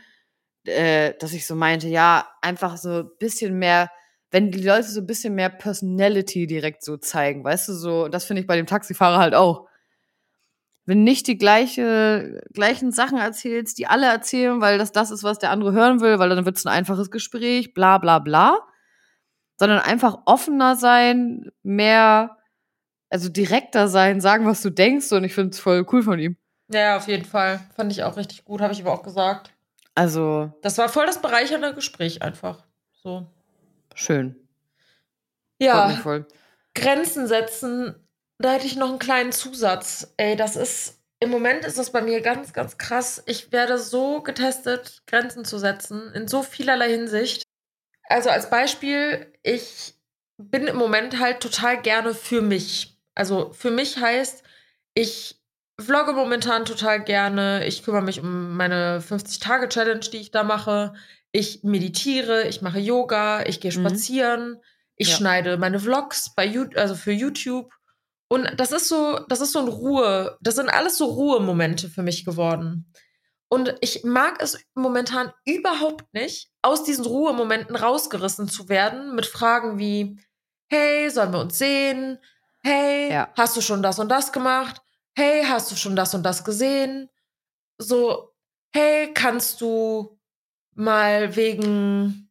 äh, 0.64 1.14
dass 1.18 1.32
ich 1.32 1.46
so 1.46 1.54
meinte, 1.54 1.88
ja, 1.88 2.28
einfach 2.42 2.76
so 2.76 2.90
ein 3.00 3.10
bisschen 3.18 3.58
mehr, 3.58 3.90
wenn 4.30 4.50
die 4.50 4.62
Leute 4.62 4.88
so 4.88 5.00
ein 5.00 5.06
bisschen 5.06 5.34
mehr 5.34 5.48
Personality 5.48 6.46
direkt 6.46 6.84
so 6.84 6.96
zeigen, 6.96 7.44
weißt 7.44 7.68
du, 7.68 7.72
so, 7.74 8.08
das 8.08 8.24
finde 8.24 8.42
ich 8.42 8.46
bei 8.46 8.56
dem 8.56 8.66
Taxifahrer 8.66 9.18
halt 9.18 9.34
auch. 9.34 9.66
Wenn 10.86 11.04
nicht 11.04 11.26
die 11.28 11.38
gleiche, 11.38 12.42
gleichen 12.52 12.90
Sachen 12.90 13.18
erzählst, 13.18 13.78
die 13.78 13.86
alle 13.86 14.06
erzählen, 14.06 14.60
weil 14.60 14.78
das 14.78 14.92
das 14.92 15.10
ist, 15.10 15.22
was 15.22 15.38
der 15.38 15.50
andere 15.50 15.72
hören 15.72 16.00
will, 16.00 16.18
weil 16.18 16.30
dann 16.30 16.44
wird 16.44 16.56
es 16.56 16.66
ein 16.66 16.72
einfaches 16.72 17.10
Gespräch, 17.10 17.74
bla 17.74 17.98
bla 17.98 18.18
bla, 18.18 18.58
sondern 19.60 19.80
einfach 19.80 20.22
offener 20.24 20.74
sein, 20.74 21.52
mehr, 21.62 22.38
also 23.10 23.28
direkter 23.28 23.88
sein, 23.88 24.22
sagen, 24.22 24.46
was 24.46 24.62
du 24.62 24.70
denkst 24.70 25.12
und 25.12 25.22
ich 25.22 25.34
finde 25.34 25.50
es 25.50 25.60
voll 25.60 25.86
cool 25.92 26.02
von 26.02 26.18
ihm. 26.18 26.38
Ja, 26.72 26.96
auf 26.96 27.08
jeden 27.08 27.26
Fall. 27.26 27.60
Fand 27.76 27.92
ich 27.92 28.02
auch 28.02 28.16
richtig 28.16 28.46
gut, 28.46 28.62
habe 28.62 28.72
ich 28.72 28.80
aber 28.80 28.94
auch 28.94 29.02
gesagt. 29.02 29.52
Also, 29.94 30.50
Das 30.62 30.78
war 30.78 30.88
voll 30.88 31.04
das 31.04 31.20
bereichernde 31.20 31.74
Gespräch 31.74 32.22
einfach. 32.22 32.64
So. 33.02 33.26
schön. 33.94 34.34
Ja. 35.60 35.94
Grenzen 36.74 37.26
setzen, 37.26 37.94
da 38.38 38.52
hätte 38.52 38.64
ich 38.64 38.76
noch 38.76 38.88
einen 38.88 38.98
kleinen 38.98 39.32
Zusatz. 39.32 40.14
Ey, 40.16 40.36
das 40.36 40.56
ist, 40.56 41.02
im 41.18 41.28
Moment 41.28 41.66
ist 41.66 41.76
das 41.76 41.92
bei 41.92 42.00
mir 42.00 42.22
ganz, 42.22 42.54
ganz 42.54 42.78
krass. 42.78 43.22
Ich 43.26 43.52
werde 43.52 43.76
so 43.76 44.22
getestet, 44.22 45.02
Grenzen 45.06 45.44
zu 45.44 45.58
setzen, 45.58 46.14
in 46.14 46.28
so 46.28 46.42
vielerlei 46.42 46.88
Hinsicht. 46.88 47.42
Also 48.10 48.28
als 48.28 48.50
Beispiel, 48.50 49.32
ich 49.44 49.94
bin 50.36 50.66
im 50.66 50.76
Moment 50.76 51.20
halt 51.20 51.40
total 51.40 51.80
gerne 51.80 52.12
für 52.12 52.42
mich. 52.42 52.98
Also 53.14 53.52
für 53.52 53.70
mich 53.70 53.98
heißt, 53.98 54.42
ich 54.94 55.36
vlogge 55.78 56.12
momentan 56.12 56.64
total 56.64 57.04
gerne. 57.04 57.64
Ich 57.66 57.84
kümmere 57.84 58.02
mich 58.02 58.20
um 58.20 58.56
meine 58.56 59.00
50-Tage-Challenge, 59.00 60.00
die 60.12 60.18
ich 60.18 60.32
da 60.32 60.42
mache. 60.42 60.94
Ich 61.30 61.62
meditiere, 61.62 62.48
ich 62.48 62.62
mache 62.62 62.80
Yoga, 62.80 63.44
ich 63.46 63.60
gehe 63.60 63.70
Mhm. 63.70 63.86
spazieren, 63.86 64.56
ich 64.96 65.08
Ja. 65.10 65.16
schneide 65.16 65.56
meine 65.56 65.78
Vlogs 65.78 66.34
bei 66.34 66.44
You 66.44 66.66
also 66.74 66.96
für 66.96 67.12
YouTube. 67.12 67.70
Und 68.28 68.48
das 68.56 68.72
ist 68.72 68.88
so, 68.88 69.20
das 69.28 69.40
ist 69.40 69.52
so 69.52 69.60
ein 69.60 69.68
Ruhe, 69.68 70.36
das 70.40 70.56
sind 70.56 70.68
alles 70.68 70.98
so 70.98 71.04
Ruhemomente 71.06 71.88
für 71.88 72.02
mich 72.02 72.24
geworden. 72.24 72.92
Und 73.52 73.74
ich 73.80 74.04
mag 74.04 74.40
es 74.40 74.58
momentan 74.74 75.32
überhaupt 75.44 76.04
nicht, 76.14 76.50
aus 76.62 76.84
diesen 76.84 77.04
Ruhemomenten 77.04 77.74
rausgerissen 77.74 78.48
zu 78.48 78.68
werden 78.68 79.14
mit 79.16 79.26
Fragen 79.26 79.76
wie, 79.78 80.18
hey, 80.70 81.10
sollen 81.10 81.32
wir 81.32 81.40
uns 81.40 81.58
sehen? 81.58 82.18
Hey, 82.62 83.10
Ja. 83.10 83.28
hast 83.36 83.56
du 83.56 83.60
schon 83.60 83.82
das 83.82 83.98
und 83.98 84.08
das 84.08 84.32
gemacht? 84.32 84.80
Hey, 85.16 85.44
hast 85.44 85.70
du 85.72 85.76
schon 85.76 85.96
das 85.96 86.14
und 86.14 86.22
das 86.22 86.44
gesehen? 86.44 87.10
So, 87.78 88.32
hey, 88.72 89.12
kannst 89.14 89.60
du 89.60 90.16
mal 90.74 91.34
wegen 91.34 92.30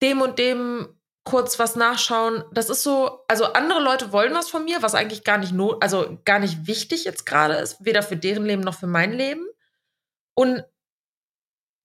dem 0.00 0.22
und 0.22 0.38
dem 0.38 0.88
kurz 1.24 1.58
was 1.58 1.76
nachschauen? 1.76 2.44
Das 2.52 2.70
ist 2.70 2.82
so, 2.82 3.20
also 3.28 3.44
andere 3.52 3.80
Leute 3.82 4.12
wollen 4.12 4.34
was 4.34 4.48
von 4.48 4.64
mir, 4.64 4.80
was 4.82 4.94
eigentlich 4.94 5.24
gar 5.24 5.36
nicht 5.38 5.52
not, 5.52 5.82
also 5.82 6.18
gar 6.24 6.38
nicht 6.38 6.66
wichtig 6.66 7.04
jetzt 7.04 7.26
gerade 7.26 7.54
ist, 7.54 7.84
weder 7.84 8.02
für 8.02 8.16
deren 8.16 8.46
Leben 8.46 8.62
noch 8.62 8.78
für 8.78 8.86
mein 8.86 9.12
Leben. 9.12 9.46
Und 10.34 10.64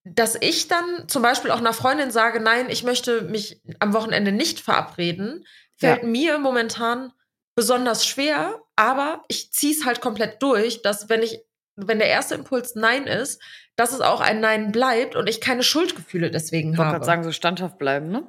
dass 0.04 0.36
ich 0.40 0.68
dann 0.68 1.08
zum 1.08 1.22
Beispiel 1.22 1.52
auch 1.52 1.60
einer 1.60 1.74
Freundin 1.74 2.12
sage, 2.12 2.40
nein, 2.40 2.70
ich 2.70 2.84
möchte 2.84 3.22
mich 3.22 3.62
am 3.80 3.94
Wochenende 3.94 4.32
nicht 4.32 4.60
verabreden, 4.60 5.46
fällt 5.76 6.04
mir 6.04 6.40
momentan 6.40 7.14
besonders 7.56 8.06
schwer, 8.06 8.62
aber 8.76 9.24
ich 9.28 9.52
ziehe 9.52 9.74
es 9.74 9.86
halt 9.86 10.02
komplett 10.02 10.42
durch, 10.42 10.82
dass 10.82 11.10
wenn 11.10 11.22
ich, 11.22 11.42
wenn 11.76 12.00
der 12.00 12.08
erste 12.08 12.36
Impuls 12.36 12.76
Nein 12.76 13.06
ist, 13.06 13.42
dass 13.76 13.94
es 13.94 14.02
auch 14.02 14.22
ein 14.22 14.40
Nein 14.40 14.72
bleibt 14.72 15.16
und 15.16 15.28
ich 15.30 15.42
keine 15.42 15.64
Schuldgefühle 15.64 16.32
deswegen 16.32 16.74
Ich 16.74 16.78
wollte 16.78 16.88
habe. 16.88 16.98
gerade 16.98 17.06
sagen, 17.06 17.24
so 17.24 17.32
standhaft 17.32 17.78
bleiben, 17.78 18.10
ne? 18.10 18.28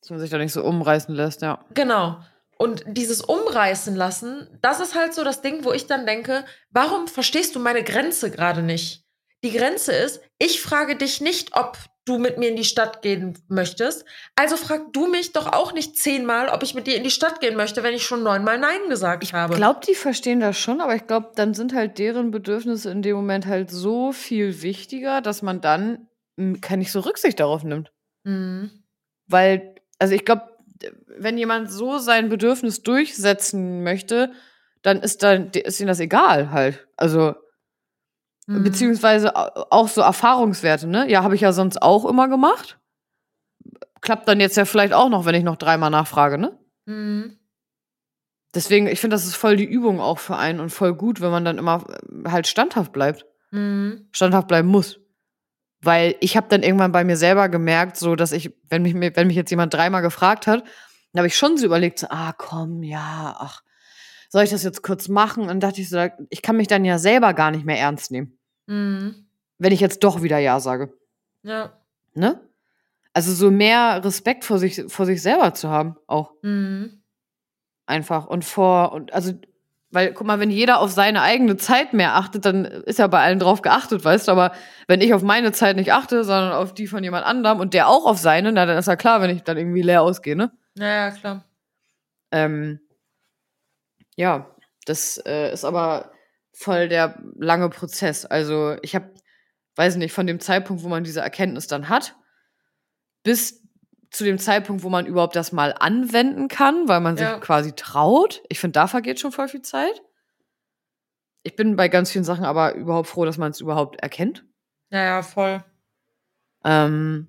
Dass 0.00 0.10
man 0.10 0.18
sich 0.18 0.30
da 0.30 0.38
nicht 0.38 0.52
so 0.52 0.62
umreißen 0.64 1.14
lässt, 1.14 1.42
ja. 1.42 1.64
Genau. 1.74 2.20
Und 2.56 2.84
dieses 2.86 3.20
Umreißen 3.20 3.94
lassen, 3.94 4.48
das 4.62 4.80
ist 4.80 4.94
halt 4.94 5.14
so 5.14 5.24
das 5.24 5.42
Ding, 5.42 5.64
wo 5.64 5.72
ich 5.72 5.86
dann 5.86 6.06
denke, 6.06 6.44
warum 6.70 7.08
verstehst 7.08 7.54
du 7.54 7.60
meine 7.60 7.82
Grenze 7.82 8.30
gerade 8.30 8.62
nicht? 8.62 9.03
Die 9.44 9.52
Grenze 9.52 9.92
ist, 9.92 10.22
ich 10.38 10.62
frage 10.62 10.96
dich 10.96 11.20
nicht, 11.20 11.50
ob 11.54 11.76
du 12.06 12.18
mit 12.18 12.38
mir 12.38 12.48
in 12.48 12.56
die 12.56 12.64
Stadt 12.64 13.02
gehen 13.02 13.38
möchtest. 13.48 14.06
Also 14.36 14.56
frag 14.56 14.92
du 14.94 15.06
mich 15.06 15.32
doch 15.32 15.52
auch 15.52 15.72
nicht 15.74 15.98
zehnmal, 15.98 16.48
ob 16.48 16.62
ich 16.62 16.74
mit 16.74 16.86
dir 16.86 16.96
in 16.96 17.04
die 17.04 17.10
Stadt 17.10 17.40
gehen 17.40 17.54
möchte, 17.54 17.82
wenn 17.82 17.94
ich 17.94 18.04
schon 18.04 18.22
neunmal 18.22 18.58
Nein 18.58 18.88
gesagt 18.88 19.32
habe. 19.34 19.52
Ich 19.52 19.58
glaube, 19.58 19.80
die 19.86 19.94
verstehen 19.94 20.40
das 20.40 20.58
schon, 20.58 20.80
aber 20.80 20.94
ich 20.94 21.06
glaube, 21.06 21.32
dann 21.34 21.52
sind 21.52 21.74
halt 21.74 21.98
deren 21.98 22.30
Bedürfnisse 22.30 22.90
in 22.90 23.02
dem 23.02 23.16
Moment 23.16 23.46
halt 23.46 23.70
so 23.70 24.12
viel 24.12 24.62
wichtiger, 24.62 25.20
dass 25.20 25.42
man 25.42 25.60
dann 25.60 26.08
mm, 26.36 26.54
kann 26.62 26.78
nicht 26.78 26.92
so 26.92 27.00
Rücksicht 27.00 27.38
darauf 27.38 27.64
nimmt. 27.64 27.92
Mhm. 28.24 28.70
Weil, 29.26 29.74
also 29.98 30.14
ich 30.14 30.24
glaube, 30.24 30.42
wenn 31.06 31.36
jemand 31.36 31.70
so 31.70 31.98
sein 31.98 32.30
Bedürfnis 32.30 32.82
durchsetzen 32.82 33.82
möchte, 33.82 34.32
dann 34.80 35.00
ist 35.00 35.22
dann 35.22 35.50
ist 35.50 35.80
ihnen 35.80 35.88
das 35.88 36.00
egal 36.00 36.50
halt. 36.50 36.86
Also 36.96 37.34
Mhm. 38.46 38.62
beziehungsweise 38.64 39.34
au- 39.36 39.66
auch 39.70 39.88
so 39.88 40.00
Erfahrungswerte, 40.02 40.86
ne? 40.86 41.10
Ja, 41.10 41.22
habe 41.22 41.34
ich 41.34 41.40
ja 41.40 41.52
sonst 41.52 41.80
auch 41.82 42.04
immer 42.04 42.28
gemacht. 42.28 42.78
Klappt 44.00 44.28
dann 44.28 44.40
jetzt 44.40 44.56
ja 44.56 44.64
vielleicht 44.66 44.92
auch 44.92 45.08
noch, 45.08 45.24
wenn 45.24 45.34
ich 45.34 45.44
noch 45.44 45.56
dreimal 45.56 45.90
nachfrage, 45.90 46.36
ne? 46.38 46.58
Mhm. 46.86 47.38
Deswegen, 48.54 48.86
ich 48.86 49.00
finde, 49.00 49.14
das 49.16 49.24
ist 49.24 49.34
voll 49.34 49.56
die 49.56 49.64
Übung 49.64 50.00
auch 50.00 50.18
für 50.18 50.36
einen 50.36 50.60
und 50.60 50.70
voll 50.70 50.94
gut, 50.94 51.20
wenn 51.20 51.30
man 51.30 51.44
dann 51.44 51.58
immer 51.58 51.84
äh, 51.88 52.30
halt 52.30 52.46
standhaft 52.46 52.92
bleibt. 52.92 53.26
Mhm. 53.50 54.08
standhaft 54.12 54.48
bleiben 54.48 54.68
muss. 54.68 54.98
Weil 55.80 56.16
ich 56.20 56.36
habe 56.36 56.48
dann 56.48 56.62
irgendwann 56.62 56.92
bei 56.92 57.04
mir 57.04 57.16
selber 57.16 57.48
gemerkt, 57.48 57.96
so 57.96 58.16
dass 58.16 58.32
ich, 58.32 58.52
wenn 58.68 58.82
mich, 58.82 58.94
wenn 58.94 59.26
mich 59.26 59.36
jetzt 59.36 59.50
jemand 59.50 59.72
dreimal 59.74 60.02
gefragt 60.02 60.46
hat, 60.46 60.62
dann 61.12 61.20
habe 61.20 61.28
ich 61.28 61.36
schon 61.36 61.56
so 61.56 61.66
überlegt, 61.66 61.98
so, 61.98 62.06
ah 62.10 62.32
komm, 62.36 62.82
ja, 62.82 63.36
ach, 63.38 63.62
soll 64.34 64.42
ich 64.42 64.50
das 64.50 64.64
jetzt 64.64 64.82
kurz 64.82 65.06
machen? 65.06 65.48
Und 65.48 65.60
dachte 65.60 65.80
ich 65.80 65.88
so, 65.88 66.08
ich 66.28 66.42
kann 66.42 66.56
mich 66.56 66.66
dann 66.66 66.84
ja 66.84 66.98
selber 66.98 67.34
gar 67.34 67.52
nicht 67.52 67.64
mehr 67.64 67.78
ernst 67.78 68.10
nehmen, 68.10 68.36
Mhm. 68.66 69.26
wenn 69.58 69.72
ich 69.72 69.78
jetzt 69.78 70.02
doch 70.02 70.22
wieder 70.22 70.38
Ja 70.38 70.58
sage. 70.58 70.92
Ja. 71.44 71.72
Ne? 72.14 72.40
Also 73.12 73.32
so 73.32 73.52
mehr 73.52 74.04
Respekt 74.04 74.44
vor 74.44 74.58
sich, 74.58 74.82
vor 74.88 75.06
sich 75.06 75.22
selber 75.22 75.54
zu 75.54 75.68
haben, 75.70 75.94
auch 76.08 76.32
Mhm. 76.42 77.00
einfach. 77.86 78.26
Und 78.26 78.44
vor, 78.44 78.90
und 78.90 79.12
also, 79.14 79.34
weil, 79.92 80.12
guck 80.12 80.26
mal, 80.26 80.40
wenn 80.40 80.50
jeder 80.50 80.80
auf 80.80 80.90
seine 80.90 81.22
eigene 81.22 81.56
Zeit 81.56 81.92
mehr 81.92 82.16
achtet, 82.16 82.44
dann 82.44 82.64
ist 82.64 82.98
ja 82.98 83.06
bei 83.06 83.20
allen 83.22 83.38
drauf 83.38 83.62
geachtet, 83.62 84.04
weißt 84.04 84.26
du, 84.26 84.32
aber 84.32 84.50
wenn 84.88 85.00
ich 85.00 85.14
auf 85.14 85.22
meine 85.22 85.52
Zeit 85.52 85.76
nicht 85.76 85.92
achte, 85.92 86.24
sondern 86.24 86.50
auf 86.54 86.74
die 86.74 86.88
von 86.88 87.04
jemand 87.04 87.24
anderem 87.24 87.60
und 87.60 87.72
der 87.72 87.86
auch 87.88 88.04
auf 88.04 88.18
seine, 88.18 88.50
na, 88.50 88.66
dann 88.66 88.78
ist 88.78 88.88
ja 88.88 88.96
klar, 88.96 89.20
wenn 89.20 89.30
ich 89.30 89.44
dann 89.44 89.56
irgendwie 89.58 89.82
leer 89.82 90.02
ausgehe, 90.02 90.34
ne? 90.34 90.50
Ja, 90.76 90.86
ja, 90.88 91.10
klar. 91.12 91.44
Ähm, 92.32 92.80
ja, 94.16 94.54
das 94.86 95.18
äh, 95.26 95.52
ist 95.52 95.64
aber 95.64 96.12
voll 96.52 96.88
der 96.88 97.18
lange 97.36 97.68
Prozess. 97.70 98.24
Also 98.26 98.76
ich 98.82 98.94
habe, 98.94 99.12
weiß 99.76 99.96
nicht, 99.96 100.12
von 100.12 100.26
dem 100.26 100.40
Zeitpunkt, 100.40 100.82
wo 100.82 100.88
man 100.88 101.04
diese 101.04 101.20
Erkenntnis 101.20 101.66
dann 101.66 101.88
hat, 101.88 102.14
bis 103.22 103.62
zu 104.10 104.22
dem 104.24 104.38
Zeitpunkt, 104.38 104.84
wo 104.84 104.90
man 104.90 105.06
überhaupt 105.06 105.34
das 105.34 105.50
mal 105.50 105.74
anwenden 105.76 106.46
kann, 106.48 106.86
weil 106.86 107.00
man 107.00 107.16
sich 107.16 107.26
Ja. 107.26 107.38
quasi 107.38 107.72
traut. 107.72 108.42
Ich 108.48 108.60
finde, 108.60 108.72
da 108.74 108.86
vergeht 108.86 109.18
schon 109.18 109.32
voll 109.32 109.48
viel 109.48 109.62
Zeit. 109.62 110.02
Ich 111.42 111.56
bin 111.56 111.74
bei 111.76 111.88
ganz 111.88 112.10
vielen 112.12 112.24
Sachen 112.24 112.44
aber 112.44 112.74
überhaupt 112.74 113.08
froh, 113.08 113.24
dass 113.24 113.38
man 113.38 113.50
es 113.50 113.60
überhaupt 113.60 114.00
erkennt. 114.00 114.44
Ja, 114.90 115.02
ja, 115.02 115.22
voll. 115.22 115.64
Ähm, 116.64 117.28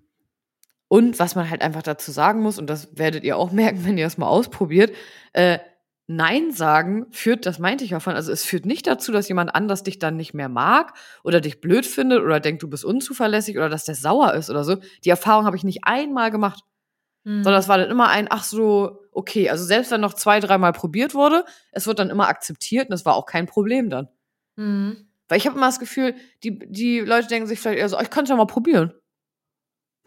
und 0.87 1.17
was 1.19 1.35
man 1.35 1.49
halt 1.49 1.61
einfach 1.63 1.81
dazu 1.81 2.11
sagen 2.11 2.41
muss, 2.41 2.59
und 2.59 2.67
das 2.67 2.95
werdet 2.97 3.23
ihr 3.23 3.37
auch 3.37 3.51
merken, 3.51 3.83
wenn 3.85 3.97
ihr 3.97 4.05
es 4.05 4.17
mal 4.19 4.27
ausprobiert, 4.27 4.95
äh, 5.33 5.57
Nein 6.07 6.51
sagen 6.51 7.07
führt, 7.11 7.45
das 7.45 7.57
meinte 7.57 7.83
ich 7.83 7.89
ja 7.91 7.99
von, 7.99 8.15
also 8.15 8.31
es 8.31 8.45
führt 8.45 8.65
nicht 8.65 8.85
dazu, 8.85 9.11
dass 9.11 9.27
jemand 9.27 9.55
anders 9.55 9.81
dich 9.83 9.97
dann 9.97 10.17
nicht 10.17 10.33
mehr 10.35 10.49
mag 10.49 10.93
oder 11.23 11.41
dich 11.41 11.61
blöd 11.61 11.85
findet 11.85 12.21
oder 12.21 12.39
denkt, 12.39 12.61
du 12.61 12.69
bist 12.69 12.85
unzuverlässig 12.85 13.57
oder 13.57 13.69
dass 13.69 13.85
der 13.85 13.95
sauer 13.95 14.33
ist 14.35 14.49
oder 14.51 14.63
so. 14.63 14.77
Die 15.03 15.09
Erfahrung 15.09 15.45
habe 15.45 15.57
ich 15.57 15.63
nicht 15.63 15.79
einmal 15.83 16.29
gemacht, 16.31 16.63
Mhm. 17.25 17.43
sondern 17.43 17.59
es 17.59 17.67
war 17.67 17.79
dann 17.79 17.89
immer 17.89 18.09
ein, 18.09 18.27
ach 18.29 18.43
so, 18.43 19.01
okay. 19.11 19.49
Also 19.49 19.65
selbst 19.65 19.91
wenn 19.91 19.99
noch 19.99 20.13
zwei, 20.13 20.39
dreimal 20.39 20.73
probiert 20.73 21.15
wurde, 21.15 21.43
es 21.71 21.87
wird 21.87 21.97
dann 21.99 22.11
immer 22.11 22.27
akzeptiert 22.29 22.89
und 22.89 22.93
es 22.93 23.03
war 23.03 23.15
auch 23.15 23.25
kein 23.25 23.47
Problem 23.47 23.89
dann. 23.89 24.07
Mhm. 24.55 25.07
Weil 25.27 25.39
ich 25.39 25.47
habe 25.47 25.57
immer 25.57 25.65
das 25.65 25.79
Gefühl, 25.79 26.13
die, 26.43 26.59
die 26.59 26.99
Leute 26.99 27.27
denken 27.27 27.47
sich 27.47 27.59
vielleicht 27.59 27.79
eher 27.79 27.89
so, 27.89 27.97
oh, 27.97 28.01
ich 28.01 28.11
kann 28.11 28.25
es 28.25 28.29
ja 28.29 28.35
mal 28.35 28.45
probieren. 28.45 28.93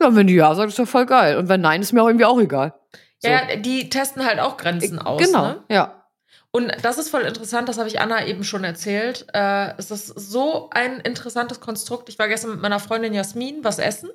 Ja, 0.01 0.07
und 0.07 0.15
wenn 0.15 0.29
die 0.29 0.35
ja 0.35 0.55
sagen, 0.55 0.69
ist 0.69 0.79
doch 0.79 0.87
voll 0.87 1.07
geil. 1.07 1.37
Und 1.39 1.49
wenn 1.49 1.61
nein, 1.61 1.81
ist 1.81 1.93
mir 1.93 2.03
auch 2.05 2.07
irgendwie 2.07 2.25
auch 2.25 2.41
egal. 2.41 2.75
So. 3.21 3.29
Ja, 3.29 3.57
die 3.57 3.89
testen 3.89 4.25
halt 4.25 4.39
auch 4.39 4.57
Grenzen 4.57 4.99
aus. 4.99 5.21
Genau, 5.23 5.43
ne? 5.43 5.65
ja. 5.69 6.05
Und 6.51 6.73
das 6.83 6.99
ist 6.99 7.11
voll 7.11 7.23
interessant, 7.23 7.69
das 7.69 7.79
habe 7.79 7.89
ich 7.89 8.01
Anna 8.01 8.27
eben 8.27 8.43
schon 8.43 8.65
erzählt. 8.65 9.27
Äh, 9.35 9.77
es 9.77 9.91
ist 9.91 10.07
so 10.07 10.71
ein 10.71 11.01
interessantes 11.01 11.61
Konstrukt. 11.61 12.09
Ich 12.09 12.19
war 12.19 12.29
gestern 12.29 12.53
mit 12.53 12.61
meiner 12.61 12.81
Freundin 12.81 13.13
Jasmin 13.13 13.65
was 13.65 13.79
essen 13.79 14.11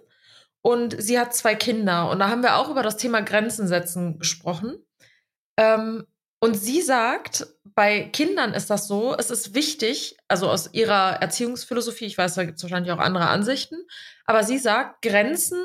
und 0.61 0.95
sie 1.01 1.19
hat 1.19 1.35
zwei 1.35 1.53
Kinder. 1.55 2.09
Und 2.09 2.19
da 2.19 2.29
haben 2.29 2.41
wir 2.41 2.55
auch 2.55 2.69
über 2.69 2.81
das 2.81 2.97
Thema 2.97 3.21
Grenzen 3.21 3.67
setzen 3.67 4.17
gesprochen. 4.17 4.77
Ähm, 5.57 6.05
und 6.39 6.55
sie 6.55 6.81
sagt, 6.81 7.47
bei 7.63 8.09
Kindern 8.09 8.53
ist 8.53 8.69
das 8.69 8.87
so, 8.87 9.15
es 9.17 9.29
ist 9.29 9.53
wichtig, 9.53 10.17
also 10.27 10.49
aus 10.49 10.73
ihrer 10.73 11.21
Erziehungsphilosophie, 11.21 12.05
ich 12.05 12.17
weiß, 12.17 12.35
da 12.35 12.43
gibt 12.43 12.57
es 12.57 12.63
wahrscheinlich 12.63 12.91
auch 12.91 12.99
andere 12.99 13.27
Ansichten, 13.27 13.77
aber 14.25 14.43
sie 14.43 14.57
sagt, 14.57 15.01
Grenzen 15.03 15.57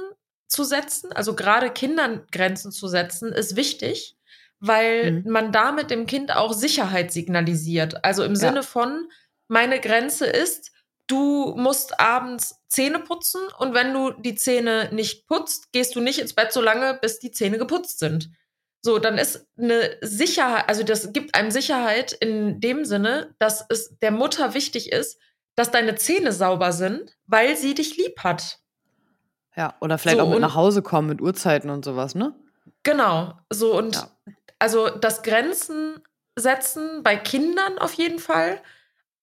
zu 0.49 0.65
setzen, 0.65 1.13
also 1.13 1.35
gerade 1.35 1.71
Kindern 1.71 2.27
Grenzen 2.33 2.73
zu 2.73 2.89
setzen, 2.89 3.33
ist 3.33 3.57
wichtig, 3.57 4.17
weil 4.61 5.13
mhm. 5.13 5.31
man 5.31 5.53
damit 5.53 5.91
dem 5.91 6.07
Kind 6.07 6.35
auch 6.35 6.53
Sicherheit 6.53 7.13
signalisiert. 7.13 8.05
Also 8.05 8.25
im 8.25 8.33
ja. 8.33 8.39
Sinne 8.39 8.63
von, 8.63 9.09
meine 9.47 9.81
Grenze 9.81 10.27
ist, 10.27 10.73
du 11.07 11.55
musst 11.57 12.01
abends 12.01 12.57
Zähne 12.69 12.99
putzen 12.99 13.41
und 13.59 13.75
wenn 13.75 13.93
du 13.93 14.11
die 14.11 14.35
Zähne 14.35 14.91
nicht 14.93 15.27
putzt, 15.27 15.73
gehst 15.73 15.95
du 15.95 16.01
nicht 16.01 16.19
ins 16.19 16.35
Bett 16.35 16.53
so 16.53 16.61
lange, 16.61 16.99
bis 17.01 17.19
die 17.19 17.31
Zähne 17.31 17.59
geputzt 17.59 17.99
sind. 17.99 18.31
So, 18.81 18.99
dann 18.99 19.19
ist 19.19 19.47
eine 19.59 19.97
Sicherheit, 20.03 20.69
also 20.69 20.83
das 20.83 21.13
gibt 21.13 21.35
einem 21.35 21.51
Sicherheit 21.51 22.13
in 22.13 22.61
dem 22.61 22.85
Sinne, 22.85 23.35
dass 23.39 23.65
es 23.69 23.99
der 23.99 24.13
Mutter 24.13 24.55
wichtig 24.55 24.93
ist, 24.93 25.19
dass 25.57 25.71
deine 25.71 25.97
Zähne 25.97 26.33
sauber 26.33 26.73
sind, 26.73 27.17
weil 27.27 27.57
sie 27.57 27.75
dich 27.75 27.97
lieb 27.97 28.21
hat. 28.23 28.61
Ja, 29.59 29.75
oder 29.81 29.99
vielleicht 29.99 30.19
so, 30.19 30.25
auch 30.25 30.31
mit 30.31 30.39
nach 30.39 30.55
Hause 30.55 30.83
kommen 30.83 31.09
mit 31.09 31.21
Uhrzeiten 31.21 31.69
und 31.69 31.85
sowas, 31.85 32.15
ne? 32.15 32.33
Genau, 32.85 33.35
so 33.51 33.77
und 33.77 33.97
ja. 33.97 34.09
also 34.61 34.89
das 34.89 35.23
Grenzen 35.25 36.01
setzen 36.39 37.03
bei 37.03 37.17
Kindern 37.17 37.77
auf 37.79 37.93
jeden 37.95 38.21
Fall 38.21 38.61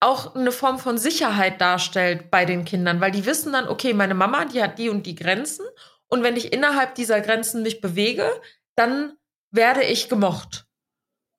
auch 0.01 0.35
eine 0.35 0.51
Form 0.51 0.77
von 0.77 0.97
Sicherheit 0.97 1.61
darstellt 1.61 2.29
bei 2.31 2.43
den 2.43 2.65
Kindern, 2.65 2.99
weil 2.99 3.11
die 3.11 3.25
wissen 3.25 3.53
dann, 3.53 3.69
okay, 3.69 3.93
meine 3.93 4.13
Mama, 4.13 4.43
die 4.43 4.61
hat 4.61 4.77
die 4.77 4.89
und 4.89 5.05
die 5.05 5.15
Grenzen 5.15 5.65
und 6.07 6.21
wenn 6.21 6.35
ich 6.35 6.51
innerhalb 6.51 6.95
dieser 6.95 7.21
Grenzen 7.21 7.63
mich 7.63 7.79
bewege, 7.79 8.29
dann 8.75 9.13
werde 9.51 9.83
ich 9.83 10.09
gemocht. 10.09 10.65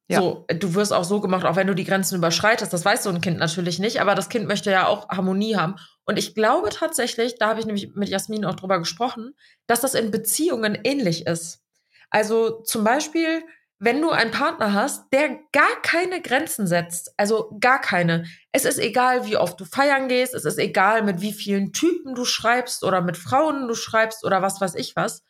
Ja. 0.08 0.20
So, 0.20 0.46
du 0.48 0.74
wirst 0.74 0.92
auch 0.92 1.04
so 1.04 1.20
gemacht, 1.20 1.44
auch 1.44 1.56
wenn 1.56 1.66
du 1.66 1.74
die 1.74 1.84
Grenzen 1.84 2.16
überschreitest. 2.16 2.72
Das 2.72 2.84
weiß 2.84 3.02
so 3.02 3.10
ein 3.10 3.20
Kind 3.20 3.38
natürlich 3.38 3.80
nicht, 3.80 4.00
aber 4.00 4.14
das 4.14 4.28
Kind 4.28 4.46
möchte 4.46 4.70
ja 4.70 4.86
auch 4.86 5.08
Harmonie 5.08 5.56
haben. 5.56 5.76
Und 6.04 6.16
ich 6.16 6.34
glaube 6.34 6.70
tatsächlich, 6.70 7.38
da 7.38 7.48
habe 7.48 7.58
ich 7.58 7.66
nämlich 7.66 7.94
mit 7.94 8.08
Jasmin 8.08 8.44
auch 8.44 8.54
drüber 8.54 8.78
gesprochen, 8.78 9.34
dass 9.66 9.80
das 9.80 9.94
in 9.94 10.12
Beziehungen 10.12 10.78
ähnlich 10.84 11.26
ist. 11.26 11.64
Also 12.10 12.62
zum 12.62 12.84
Beispiel, 12.84 13.42
wenn 13.80 14.00
du 14.00 14.10
einen 14.10 14.30
Partner 14.30 14.72
hast, 14.72 15.12
der 15.12 15.40
gar 15.50 15.82
keine 15.82 16.22
Grenzen 16.22 16.68
setzt, 16.68 17.12
also 17.16 17.56
gar 17.60 17.80
keine. 17.80 18.26
Es 18.52 18.64
ist 18.64 18.78
egal, 18.78 19.26
wie 19.26 19.36
oft 19.36 19.58
du 19.60 19.64
feiern 19.64 20.06
gehst, 20.06 20.34
es 20.34 20.44
ist 20.44 20.58
egal, 20.58 21.02
mit 21.02 21.20
wie 21.20 21.32
vielen 21.32 21.72
Typen 21.72 22.14
du 22.14 22.24
schreibst 22.24 22.84
oder 22.84 23.00
mit 23.02 23.16
Frauen 23.16 23.66
du 23.66 23.74
schreibst 23.74 24.24
oder 24.24 24.40
was 24.40 24.60
weiß 24.60 24.76
ich 24.76 24.94
was 24.94 25.24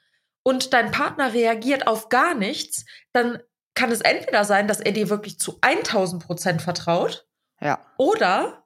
und 0.46 0.72
dein 0.72 0.92
Partner 0.92 1.32
reagiert 1.32 1.88
auf 1.88 2.08
gar 2.08 2.34
nichts, 2.34 2.84
dann 3.12 3.40
kann 3.76 3.92
es 3.92 4.00
entweder 4.00 4.44
sein, 4.44 4.66
dass 4.66 4.80
er 4.80 4.90
dir 4.90 5.08
wirklich 5.08 5.38
zu 5.38 5.58
1000 5.60 6.26
Prozent 6.26 6.62
vertraut. 6.62 7.28
Ja. 7.60 7.78
Oder 7.96 8.64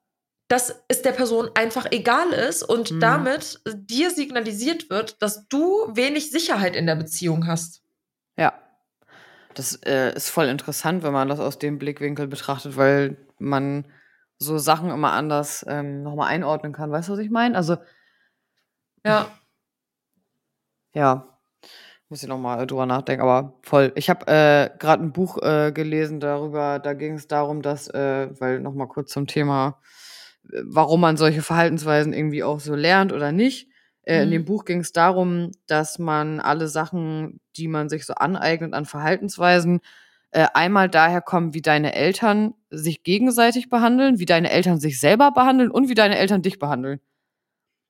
dass 0.48 0.82
es 0.88 1.02
der 1.02 1.12
Person 1.12 1.50
einfach 1.54 1.86
egal 1.90 2.32
ist 2.32 2.62
und 2.62 2.90
mhm. 2.90 3.00
damit 3.00 3.60
dir 3.66 4.10
signalisiert 4.10 4.88
wird, 4.88 5.20
dass 5.22 5.46
du 5.48 5.88
wenig 5.94 6.30
Sicherheit 6.30 6.74
in 6.74 6.86
der 6.86 6.96
Beziehung 6.96 7.46
hast. 7.46 7.82
Ja. 8.36 8.54
Das 9.54 9.74
äh, 9.84 10.14
ist 10.14 10.30
voll 10.30 10.46
interessant, 10.46 11.02
wenn 11.02 11.12
man 11.12 11.28
das 11.28 11.38
aus 11.38 11.58
dem 11.58 11.78
Blickwinkel 11.78 12.26
betrachtet, 12.26 12.76
weil 12.76 13.16
man 13.38 13.84
so 14.38 14.58
Sachen 14.58 14.90
immer 14.90 15.12
anders 15.12 15.64
ähm, 15.68 16.02
nochmal 16.02 16.28
einordnen 16.28 16.72
kann. 16.72 16.90
Weißt 16.90 17.08
du, 17.08 17.12
was 17.12 17.18
ich 17.20 17.30
meine? 17.30 17.56
Also. 17.56 17.76
Ja. 19.04 19.30
Ja. 20.94 21.39
Muss 22.10 22.24
ich 22.24 22.28
nochmal 22.28 22.66
drüber 22.66 22.86
nachdenken, 22.86 23.22
aber 23.22 23.54
voll. 23.62 23.92
Ich 23.94 24.10
habe 24.10 24.26
äh, 24.26 24.76
gerade 24.80 25.04
ein 25.04 25.12
Buch 25.12 25.38
äh, 25.42 25.70
gelesen 25.70 26.18
darüber, 26.18 26.80
da 26.80 26.92
ging 26.92 27.14
es 27.14 27.28
darum, 27.28 27.62
dass, 27.62 27.86
äh, 27.86 28.28
weil 28.40 28.58
nochmal 28.58 28.88
kurz 28.88 29.12
zum 29.12 29.28
Thema, 29.28 29.78
warum 30.42 31.02
man 31.02 31.16
solche 31.16 31.40
Verhaltensweisen 31.40 32.12
irgendwie 32.12 32.42
auch 32.42 32.58
so 32.58 32.74
lernt 32.74 33.12
oder 33.12 33.30
nicht. 33.30 33.68
Äh, 34.02 34.16
mhm. 34.18 34.22
In 34.24 34.30
dem 34.32 34.44
Buch 34.44 34.64
ging 34.64 34.80
es 34.80 34.90
darum, 34.90 35.52
dass 35.68 36.00
man 36.00 36.40
alle 36.40 36.66
Sachen, 36.66 37.40
die 37.56 37.68
man 37.68 37.88
sich 37.88 38.04
so 38.06 38.14
aneignet 38.14 38.74
an 38.74 38.86
Verhaltensweisen, 38.86 39.80
äh, 40.32 40.48
einmal 40.52 40.88
daher 40.88 41.20
kommen, 41.20 41.54
wie 41.54 41.62
deine 41.62 41.94
Eltern 41.94 42.54
sich 42.70 43.04
gegenseitig 43.04 43.68
behandeln, 43.68 44.18
wie 44.18 44.26
deine 44.26 44.50
Eltern 44.50 44.80
sich 44.80 44.98
selber 44.98 45.30
behandeln 45.30 45.70
und 45.70 45.88
wie 45.88 45.94
deine 45.94 46.18
Eltern 46.18 46.42
dich 46.42 46.58
behandeln. 46.58 46.98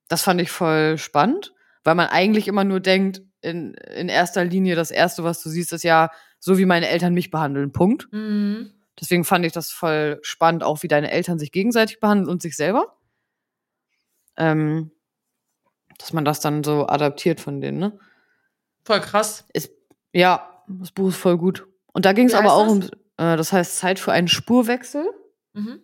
Das 0.09 0.21
fand 0.21 0.39
ich 0.41 0.51
voll 0.51 0.99
spannend, 0.99 1.55
weil 1.83 1.95
man 1.95 2.07
eigentlich 2.07 2.47
immer 2.47 2.63
nur 2.63 2.81
denkt, 2.81 3.23
in, 3.41 3.73
in 3.73 4.09
erster 4.09 4.43
Linie 4.43 4.75
das 4.75 4.91
Erste, 4.91 5.23
was 5.23 5.41
du 5.41 5.49
siehst, 5.49 5.73
ist 5.73 5.83
ja, 5.83 6.09
so 6.39 6.57
wie 6.57 6.65
meine 6.65 6.89
Eltern 6.89 7.13
mich 7.13 7.31
behandeln. 7.31 7.71
Punkt. 7.71 8.07
Mhm. 8.11 8.71
Deswegen 8.99 9.23
fand 9.23 9.45
ich 9.45 9.51
das 9.51 9.71
voll 9.71 10.19
spannend, 10.21 10.63
auch 10.63 10.83
wie 10.83 10.87
deine 10.87 11.11
Eltern 11.11 11.39
sich 11.39 11.51
gegenseitig 11.51 11.99
behandeln 11.99 12.29
und 12.29 12.41
sich 12.41 12.55
selber. 12.55 12.97
Ähm, 14.37 14.91
dass 15.97 16.13
man 16.13 16.25
das 16.25 16.39
dann 16.39 16.63
so 16.63 16.87
adaptiert 16.87 17.39
von 17.39 17.61
denen, 17.61 17.79
ne? 17.79 17.99
Voll 18.83 18.99
krass. 19.01 19.45
Ist, 19.53 19.71
ja, 20.13 20.63
das 20.67 20.91
Buch 20.91 21.09
ist 21.09 21.17
voll 21.17 21.37
gut. 21.37 21.67
Und 21.93 22.05
da 22.05 22.13
ging 22.13 22.27
es 22.27 22.33
aber 22.33 22.53
auch 22.53 22.65
das? 22.65 22.73
um, 22.73 22.81
äh, 23.17 23.37
das 23.37 23.53
heißt 23.53 23.77
Zeit 23.77 23.99
für 23.99 24.11
einen 24.11 24.27
Spurwechsel. 24.27 25.05
Mhm. 25.53 25.81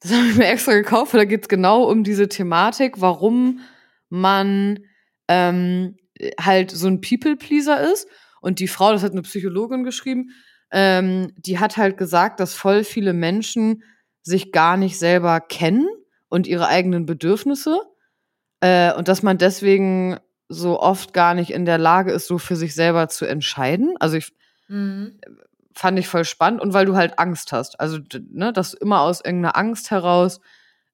Das 0.00 0.12
habe 0.14 0.26
ich 0.26 0.36
mir 0.36 0.46
extra 0.46 0.72
gekauft, 0.72 1.12
weil 1.12 1.20
da 1.20 1.24
geht 1.24 1.42
es 1.42 1.48
genau 1.48 1.84
um 1.84 2.04
diese 2.04 2.28
Thematik, 2.28 3.00
warum 3.00 3.60
man 4.08 4.80
ähm, 5.28 5.96
halt 6.40 6.70
so 6.70 6.86
ein 6.86 7.00
People-Pleaser 7.00 7.90
ist. 7.92 8.08
Und 8.40 8.60
die 8.60 8.68
Frau, 8.68 8.92
das 8.92 9.02
hat 9.02 9.12
eine 9.12 9.22
Psychologin 9.22 9.84
geschrieben, 9.84 10.30
ähm, 10.70 11.32
die 11.36 11.58
hat 11.58 11.76
halt 11.76 11.96
gesagt, 11.96 12.40
dass 12.40 12.54
voll 12.54 12.84
viele 12.84 13.12
Menschen 13.12 13.82
sich 14.22 14.52
gar 14.52 14.76
nicht 14.76 14.98
selber 14.98 15.40
kennen 15.40 15.88
und 16.28 16.46
ihre 16.46 16.68
eigenen 16.68 17.06
Bedürfnisse. 17.06 17.80
Äh, 18.60 18.92
und 18.94 19.08
dass 19.08 19.22
man 19.22 19.38
deswegen 19.38 20.18
so 20.48 20.80
oft 20.80 21.12
gar 21.12 21.34
nicht 21.34 21.50
in 21.50 21.64
der 21.64 21.78
Lage 21.78 22.12
ist, 22.12 22.26
so 22.26 22.38
für 22.38 22.56
sich 22.56 22.74
selber 22.74 23.08
zu 23.08 23.24
entscheiden. 23.26 23.94
Also 24.00 24.16
ich 24.16 24.32
mhm. 24.68 25.20
fand 25.74 25.98
ich 25.98 26.08
voll 26.08 26.24
spannend 26.24 26.60
und 26.60 26.74
weil 26.74 26.86
du 26.86 26.96
halt 26.96 27.18
Angst 27.18 27.52
hast. 27.52 27.80
Also, 27.80 27.98
ne, 28.30 28.52
dass 28.52 28.72
du 28.72 28.78
immer 28.78 29.00
aus 29.00 29.20
irgendeiner 29.24 29.56
Angst 29.56 29.90
heraus 29.90 30.40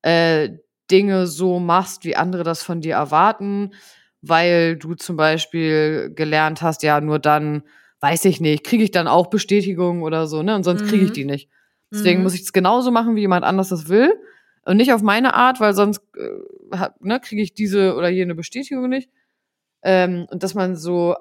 äh, 0.03 0.51
Dinge 0.91 1.27
so 1.27 1.59
machst, 1.59 2.05
wie 2.05 2.17
andere 2.17 2.43
das 2.43 2.63
von 2.63 2.81
dir 2.81 2.95
erwarten 2.95 3.73
weil 4.29 4.77
du 4.77 4.95
zum 4.95 5.17
Beispiel 5.17 6.13
gelernt 6.15 6.63
hast, 6.63 6.83
ja, 6.83 7.01
nur 7.01 7.19
dann, 7.19 7.63
weiß 8.01 8.25
ich 8.27 8.41
nicht, 8.41 8.65
kriege 8.65 8.85
ich 8.85 8.91
dann 8.91 9.09
auch 9.09 9.29
Bestätigung 9.29 10.03
oder 10.03 10.27
so, 10.27 10.43
ne? 10.43 10.55
Und 10.55 10.65
sonst 10.65 10.87
kriege 10.87 11.05
ich 11.05 11.11
mhm. 11.11 11.15
die 11.15 11.25
nicht. 11.25 11.51
Deswegen 11.93 12.19
mhm. 12.19 12.25
muss 12.25 12.35
ich 12.35 12.43
es 12.43 12.53
genauso 12.53 12.91
machen, 12.91 13.17
wie 13.17 13.21
jemand 13.21 13.45
anders 13.45 13.69
das 13.69 13.89
will. 13.89 14.13
Und 14.65 14.79
nicht 14.79 14.93
auf 14.93 15.03
meine 15.03 15.35
Art, 15.35 15.61
weil 15.61 15.75
sonst 15.75 16.01
äh, 16.17 16.89
ne, 17.01 17.21
kriege 17.21 17.43
ich 17.43 17.55
diese 17.55 17.95
oder 17.97 18.09
jene 18.09 18.35
Bestätigung 18.35 18.89
nicht. 18.89 19.11
Ähm, 19.83 20.27
und 20.31 20.43
dass 20.43 20.55
man 20.55 20.77
so 20.77 21.15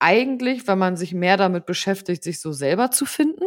eigentlich, 0.00 0.66
wenn 0.66 0.78
man 0.78 0.96
sich 0.96 1.14
mehr 1.14 1.36
damit 1.36 1.66
beschäftigt, 1.66 2.22
sich 2.22 2.40
so 2.40 2.52
selber 2.52 2.90
zu 2.90 3.06
finden, 3.06 3.44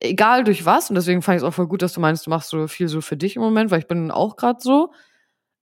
egal 0.00 0.44
durch 0.44 0.64
was, 0.64 0.90
und 0.90 0.96
deswegen 0.96 1.22
fand 1.22 1.36
ich 1.36 1.42
es 1.42 1.48
auch 1.48 1.54
voll 1.54 1.68
gut, 1.68 1.82
dass 1.82 1.92
du 1.92 2.00
meinst, 2.00 2.26
du 2.26 2.30
machst 2.30 2.50
so 2.50 2.66
viel 2.66 2.88
so 2.88 3.00
für 3.00 3.16
dich 3.16 3.36
im 3.36 3.42
Moment, 3.42 3.70
weil 3.70 3.80
ich 3.80 3.86
bin 3.86 4.10
auch 4.10 4.36
gerade 4.36 4.60
so, 4.60 4.92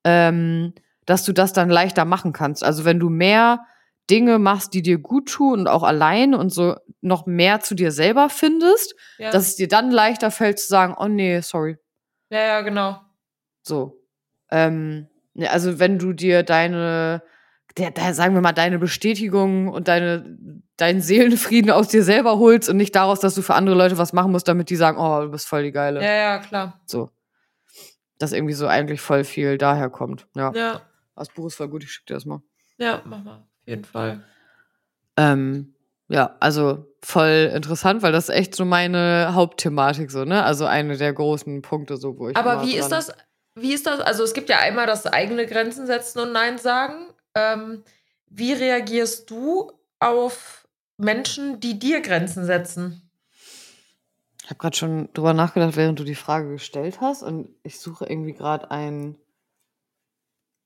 ähm, 0.04 0.72
dass 1.08 1.24
du 1.24 1.32
das 1.32 1.54
dann 1.54 1.70
leichter 1.70 2.04
machen 2.04 2.34
kannst. 2.34 2.62
Also 2.62 2.84
wenn 2.84 3.00
du 3.00 3.08
mehr 3.08 3.64
Dinge 4.10 4.38
machst, 4.38 4.74
die 4.74 4.82
dir 4.82 4.98
gut 4.98 5.30
tun 5.30 5.60
und 5.60 5.66
auch 5.66 5.82
allein 5.82 6.34
und 6.34 6.50
so 6.50 6.76
noch 7.00 7.24
mehr 7.24 7.60
zu 7.60 7.74
dir 7.74 7.92
selber 7.92 8.28
findest, 8.28 8.94
ja. 9.16 9.30
dass 9.30 9.48
es 9.48 9.56
dir 9.56 9.68
dann 9.68 9.90
leichter 9.90 10.30
fällt 10.30 10.58
zu 10.58 10.68
sagen, 10.68 10.94
oh 10.98 11.08
nee, 11.08 11.40
sorry. 11.40 11.78
Ja, 12.28 12.40
ja, 12.40 12.60
genau. 12.60 13.00
So. 13.62 14.02
Ähm, 14.50 15.08
also 15.46 15.78
wenn 15.78 15.98
du 15.98 16.12
dir 16.12 16.42
deine, 16.42 17.22
der, 17.78 17.90
der, 17.90 18.12
sagen 18.12 18.34
wir 18.34 18.42
mal, 18.42 18.52
deine 18.52 18.78
Bestätigung 18.78 19.68
und 19.68 19.88
deine, 19.88 20.36
deinen 20.76 21.00
Seelenfrieden 21.00 21.70
aus 21.70 21.88
dir 21.88 22.02
selber 22.02 22.38
holst 22.38 22.68
und 22.68 22.76
nicht 22.76 22.94
daraus, 22.94 23.20
dass 23.20 23.34
du 23.34 23.40
für 23.40 23.54
andere 23.54 23.76
Leute 23.76 23.96
was 23.96 24.12
machen 24.12 24.30
musst, 24.30 24.46
damit 24.46 24.68
die 24.68 24.76
sagen, 24.76 24.98
oh, 24.98 25.22
du 25.22 25.30
bist 25.30 25.48
voll 25.48 25.62
die 25.62 25.72
Geile. 25.72 26.02
Ja, 26.02 26.12
ja, 26.12 26.38
klar. 26.38 26.82
So. 26.84 27.08
Dass 28.18 28.32
irgendwie 28.32 28.54
so 28.54 28.66
eigentlich 28.66 29.00
voll 29.00 29.24
viel 29.24 29.56
daher 29.56 29.88
kommt. 29.88 30.26
Ja. 30.36 30.52
Ja. 30.54 30.82
Das 31.18 31.28
Buch 31.28 31.46
ist 31.46 31.56
voll 31.56 31.68
gut, 31.68 31.84
ich 31.84 31.92
schicke 31.92 32.06
dir 32.06 32.14
das 32.14 32.24
mal. 32.24 32.42
Ja, 32.78 33.02
mach 33.04 33.22
mal, 33.22 33.36
auf 33.38 33.66
jeden 33.66 33.84
Fall. 33.84 34.22
Ähm, 35.16 35.74
ja, 36.08 36.36
also 36.40 36.86
voll 37.02 37.50
interessant, 37.54 38.02
weil 38.02 38.12
das 38.12 38.28
ist 38.28 38.34
echt 38.34 38.54
so 38.54 38.64
meine 38.64 39.34
Hauptthematik 39.34 40.10
so, 40.10 40.24
ne? 40.24 40.44
Also 40.44 40.64
eine 40.64 40.96
der 40.96 41.12
großen 41.12 41.60
Punkte 41.62 41.96
so, 41.96 42.18
wo 42.18 42.28
ich 42.28 42.36
Aber 42.36 42.62
wie 42.62 42.76
ist 42.76 42.88
das 42.88 43.12
wie 43.60 43.72
ist 43.72 43.86
das? 43.86 44.00
Also 44.00 44.22
es 44.22 44.34
gibt 44.34 44.48
ja 44.48 44.58
einmal 44.58 44.86
das 44.86 45.06
eigene 45.06 45.46
Grenzen 45.46 45.86
setzen 45.86 46.20
und 46.20 46.32
Nein 46.32 46.58
sagen. 46.58 47.08
Ähm, 47.34 47.82
wie 48.28 48.52
reagierst 48.52 49.30
du 49.30 49.72
auf 50.00 50.68
Menschen, 50.96 51.60
die 51.60 51.78
dir 51.78 52.00
Grenzen 52.00 52.44
setzen? 52.44 53.10
Ich 54.42 54.50
habe 54.50 54.58
gerade 54.58 54.76
schon 54.76 55.12
drüber 55.12 55.34
nachgedacht, 55.34 55.76
während 55.76 55.98
du 55.98 56.04
die 56.04 56.14
Frage 56.14 56.50
gestellt 56.50 57.00
hast. 57.00 57.22
Und 57.22 57.50
ich 57.62 57.80
suche 57.80 58.06
irgendwie 58.06 58.32
gerade 58.32 58.70
einen 58.70 59.16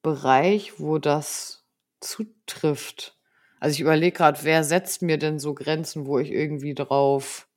Bereich, 0.03 0.79
wo 0.79 0.99
das 0.99 1.65
zutrifft. 2.01 3.17
Also 3.61 3.75
ich 3.75 3.81
überlege 3.81 4.17
gerade, 4.17 4.41
wer 4.43 4.65
setzt 4.65 5.03
mir 5.03 5.19
denn 5.19 5.39
so 5.39 5.55
Grenzen, 5.55 6.07
wo 6.07 6.19
ich 6.19 6.31
irgendwie 6.31 6.75
drauf 6.75 7.49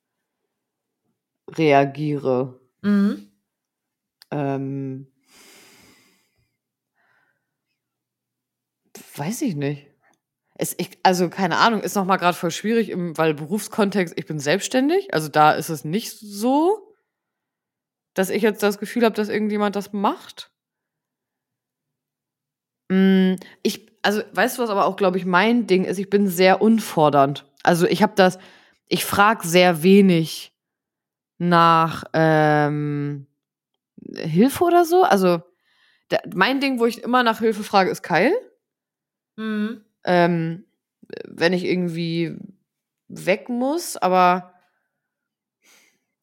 reagiere. 1.49 2.59
Mhm. 2.81 3.31
Ähm, 4.31 5.07
weiß 9.15 9.41
ich 9.41 9.55
nicht. 9.55 9.87
Es, 10.57 10.73
ich, 10.77 10.97
also 11.03 11.29
keine 11.29 11.57
Ahnung, 11.57 11.81
ist 11.81 11.95
noch 11.95 12.05
mal 12.05 12.17
gerade 12.17 12.37
voll 12.37 12.51
schwierig, 12.51 12.89
im, 12.89 13.17
weil 13.17 13.33
Berufskontext, 13.33 14.13
ich 14.17 14.25
bin 14.25 14.39
selbstständig, 14.39 15.13
also 15.13 15.27
da 15.27 15.51
ist 15.51 15.69
es 15.69 15.83
nicht 15.83 16.11
so, 16.11 16.95
dass 18.13 18.29
ich 18.29 18.41
jetzt 18.41 18.63
das 18.63 18.77
Gefühl 18.77 19.03
habe, 19.03 19.15
dass 19.15 19.27
irgendjemand 19.27 19.75
das 19.75 19.91
macht. 19.91 20.54
Mm, 22.89 23.35
ich, 23.63 23.91
also 24.01 24.21
weißt 24.33 24.57
du, 24.57 24.63
was 24.63 24.69
aber 24.69 24.85
auch, 24.85 24.95
glaube 24.95 25.17
ich, 25.17 25.25
mein 25.25 25.67
Ding 25.67 25.85
ist, 25.85 25.97
ich 25.97 26.09
bin 26.09 26.27
sehr 26.27 26.61
unfordernd. 26.61 27.45
Also 27.63 27.87
ich 27.87 28.03
habe 28.03 28.13
das, 28.15 28.37
ich 28.87 29.05
frage 29.05 29.47
sehr 29.47 29.83
wenig 29.83 30.53
nach 31.37 32.03
ähm, 32.13 33.27
Hilfe 34.15 34.63
oder 34.63 34.85
so. 34.85 35.03
Also 35.03 35.41
der, 36.11 36.21
mein 36.33 36.59
Ding, 36.59 36.79
wo 36.79 36.85
ich 36.85 37.01
immer 37.01 37.23
nach 37.23 37.39
Hilfe 37.39 37.63
frage, 37.63 37.89
ist 37.89 38.03
Keil. 38.03 38.33
Mhm. 39.35 39.81
Ähm, 40.03 40.65
wenn 41.27 41.53
ich 41.53 41.65
irgendwie 41.65 42.37
weg 43.07 43.49
muss, 43.49 43.97
aber 43.97 44.53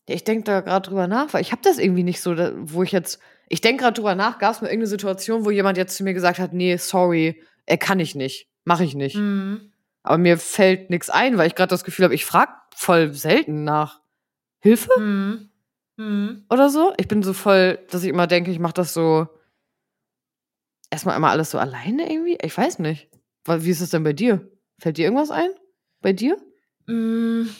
ich 0.06 0.24
denke 0.24 0.44
da 0.44 0.60
gerade 0.60 0.88
drüber 0.88 1.06
nach, 1.06 1.32
weil 1.32 1.42
ich 1.42 1.52
habe 1.52 1.62
das 1.62 1.78
irgendwie 1.78 2.02
nicht 2.02 2.20
so, 2.20 2.34
wo 2.36 2.82
ich 2.82 2.92
jetzt, 2.92 3.20
ich 3.52 3.60
denke 3.60 3.82
gerade 3.82 3.94
drüber 3.94 4.14
nach, 4.14 4.38
gab 4.38 4.54
es 4.54 4.62
mal 4.62 4.68
irgendeine 4.68 4.86
Situation, 4.86 5.44
wo 5.44 5.50
jemand 5.50 5.76
jetzt 5.76 5.94
zu 5.94 6.04
mir 6.04 6.14
gesagt 6.14 6.38
hat, 6.38 6.54
nee, 6.54 6.74
sorry, 6.78 7.42
er 7.66 7.76
kann 7.76 8.00
ich 8.00 8.14
nicht, 8.14 8.48
mache 8.64 8.82
ich 8.82 8.94
nicht. 8.94 9.16
Mhm. 9.16 9.72
Aber 10.02 10.16
mir 10.16 10.38
fällt 10.38 10.88
nichts 10.88 11.10
ein, 11.10 11.36
weil 11.36 11.48
ich 11.48 11.54
gerade 11.54 11.68
das 11.68 11.84
Gefühl 11.84 12.06
habe, 12.06 12.14
ich 12.14 12.24
frage 12.24 12.50
voll 12.74 13.12
selten 13.12 13.62
nach 13.64 14.00
Hilfe 14.60 14.90
Mhm. 14.98 15.50
Mhm. 15.98 16.46
oder 16.48 16.70
so. 16.70 16.94
Ich 16.96 17.08
bin 17.08 17.22
so 17.22 17.34
voll, 17.34 17.78
dass 17.90 18.02
ich 18.02 18.08
immer 18.08 18.26
denke, 18.26 18.50
ich 18.50 18.58
mache 18.58 18.72
das 18.72 18.94
so 18.94 19.28
erstmal 20.90 21.16
immer 21.16 21.28
alles 21.30 21.50
so 21.50 21.58
alleine 21.58 22.10
irgendwie. 22.10 22.38
Ich 22.42 22.56
weiß 22.56 22.78
nicht. 22.78 23.10
Wie 23.46 23.70
ist 23.70 23.82
es 23.82 23.90
denn 23.90 24.02
bei 24.02 24.14
dir? 24.14 24.48
Fällt 24.78 24.96
dir 24.96 25.04
irgendwas 25.04 25.30
ein? 25.30 25.50
Bei 26.00 26.14
dir? 26.14 26.38
Mhm. 26.86 27.50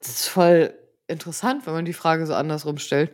Das 0.00 0.08
ist 0.08 0.26
voll 0.28 0.74
interessant, 1.06 1.64
wenn 1.64 1.74
man 1.74 1.84
die 1.84 1.92
Frage 1.92 2.26
so 2.26 2.34
andersrum 2.34 2.78
stellt. 2.78 3.12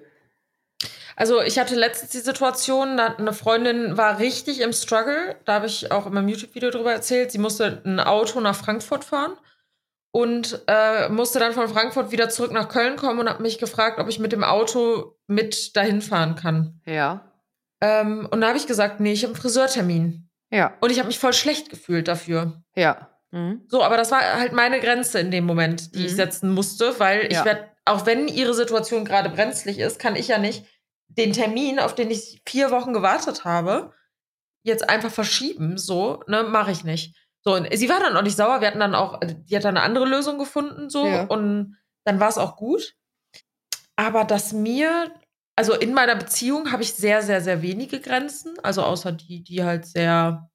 Also 1.20 1.42
ich 1.42 1.58
hatte 1.58 1.74
letztens 1.74 2.12
die 2.12 2.18
Situation, 2.20 2.96
da 2.96 3.10
hat 3.10 3.18
eine 3.18 3.34
Freundin 3.34 3.98
war 3.98 4.18
richtig 4.20 4.62
im 4.62 4.72
Struggle. 4.72 5.36
Da 5.44 5.52
habe 5.52 5.66
ich 5.66 5.92
auch 5.92 6.06
in 6.06 6.14
meinem 6.14 6.28
YouTube-Video 6.28 6.70
drüber 6.70 6.94
erzählt. 6.94 7.30
Sie 7.30 7.36
musste 7.36 7.82
ein 7.84 8.00
Auto 8.00 8.40
nach 8.40 8.56
Frankfurt 8.56 9.04
fahren 9.04 9.36
und 10.12 10.62
äh, 10.66 11.10
musste 11.10 11.38
dann 11.38 11.52
von 11.52 11.68
Frankfurt 11.68 12.10
wieder 12.10 12.30
zurück 12.30 12.52
nach 12.52 12.70
Köln 12.70 12.96
kommen 12.96 13.20
und 13.20 13.28
hat 13.28 13.40
mich 13.40 13.58
gefragt, 13.58 13.98
ob 13.98 14.08
ich 14.08 14.18
mit 14.18 14.32
dem 14.32 14.42
Auto 14.42 15.18
mit 15.26 15.76
dahin 15.76 16.00
fahren 16.00 16.36
kann. 16.36 16.80
Ja. 16.86 17.30
Ähm, 17.82 18.26
und 18.30 18.40
da 18.40 18.48
habe 18.48 18.56
ich 18.56 18.66
gesagt, 18.66 18.98
nee, 19.00 19.12
ich 19.12 19.22
habe 19.24 19.34
einen 19.34 19.42
Friseurtermin. 19.42 20.30
Ja. 20.50 20.72
Und 20.80 20.90
ich 20.90 20.98
habe 21.00 21.08
mich 21.08 21.18
voll 21.18 21.34
schlecht 21.34 21.68
gefühlt 21.68 22.08
dafür. 22.08 22.62
Ja. 22.74 23.10
Mhm. 23.30 23.60
So, 23.68 23.82
aber 23.82 23.98
das 23.98 24.10
war 24.10 24.22
halt 24.40 24.54
meine 24.54 24.80
Grenze 24.80 25.20
in 25.20 25.30
dem 25.30 25.44
Moment, 25.44 25.94
die 25.94 26.06
ich 26.06 26.12
Mhm. 26.12 26.16
setzen 26.16 26.50
musste, 26.54 26.98
weil 26.98 27.26
ich 27.26 27.34
Ja. 27.34 27.44
werde, 27.44 27.68
auch 27.84 28.06
wenn 28.06 28.26
ihre 28.26 28.54
Situation 28.54 29.04
gerade 29.04 29.28
brenzlig 29.28 29.78
ist, 29.78 29.98
kann 29.98 30.16
ich 30.16 30.28
ja 30.28 30.38
nicht 30.38 30.64
den 31.16 31.32
Termin, 31.32 31.78
auf 31.78 31.94
den 31.94 32.10
ich 32.10 32.42
vier 32.46 32.70
Wochen 32.70 32.92
gewartet 32.92 33.44
habe, 33.44 33.92
jetzt 34.62 34.88
einfach 34.88 35.10
verschieben. 35.10 35.78
So, 35.78 36.22
ne, 36.26 36.42
mache 36.44 36.70
ich 36.70 36.84
nicht. 36.84 37.16
So, 37.42 37.54
und 37.54 37.68
sie 37.74 37.88
war 37.88 38.00
dann 38.00 38.16
auch 38.16 38.22
nicht 38.22 38.36
sauer. 38.36 38.60
Wir 38.60 38.68
hatten 38.68 38.80
dann 38.80 38.94
auch, 38.94 39.20
also 39.20 39.34
die 39.34 39.56
hat 39.56 39.64
dann 39.64 39.76
eine 39.76 39.84
andere 39.84 40.04
Lösung 40.06 40.38
gefunden, 40.38 40.90
so, 40.90 41.06
Ja. 41.06 41.24
und 41.24 41.76
dann 42.04 42.20
war 42.20 42.28
es 42.28 42.38
auch 42.38 42.56
gut. 42.56 42.94
Aber 43.96 44.24
dass 44.24 44.52
mir, 44.52 45.14
also 45.56 45.74
in 45.74 45.92
meiner 45.94 46.16
Beziehung 46.16 46.70
habe 46.72 46.82
ich 46.82 46.92
sehr, 46.94 47.22
sehr, 47.22 47.40
sehr 47.40 47.62
wenige 47.62 48.00
Grenzen, 48.00 48.58
also 48.62 48.82
außer 48.82 49.12
die, 49.12 49.42
die 49.42 49.64
halt 49.64 49.86
sehr, 49.86 50.50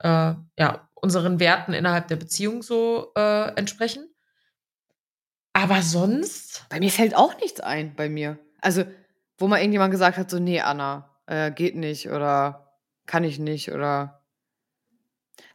äh, 0.00 0.34
ja, 0.58 0.88
unseren 0.94 1.38
Werten 1.40 1.72
innerhalb 1.74 2.08
der 2.08 2.16
Beziehung 2.16 2.62
so 2.62 3.12
äh, 3.16 3.54
entsprechen. 3.56 4.08
Aber 5.52 5.82
sonst, 5.82 6.66
Bei 6.70 6.78
mir 6.80 6.90
fällt 6.90 7.16
auch 7.16 7.36
nichts 7.40 7.60
ein, 7.60 7.94
bei 7.96 8.08
mir. 8.08 8.38
Also, 8.60 8.84
wo 9.38 9.48
mal 9.48 9.58
irgendjemand 9.58 9.90
gesagt 9.92 10.18
hat, 10.18 10.30
so, 10.30 10.38
nee, 10.38 10.60
Anna, 10.60 11.14
äh, 11.26 11.50
geht 11.50 11.76
nicht 11.76 12.10
oder 12.10 12.74
kann 13.06 13.24
ich 13.24 13.38
nicht 13.38 13.72
oder. 13.72 14.22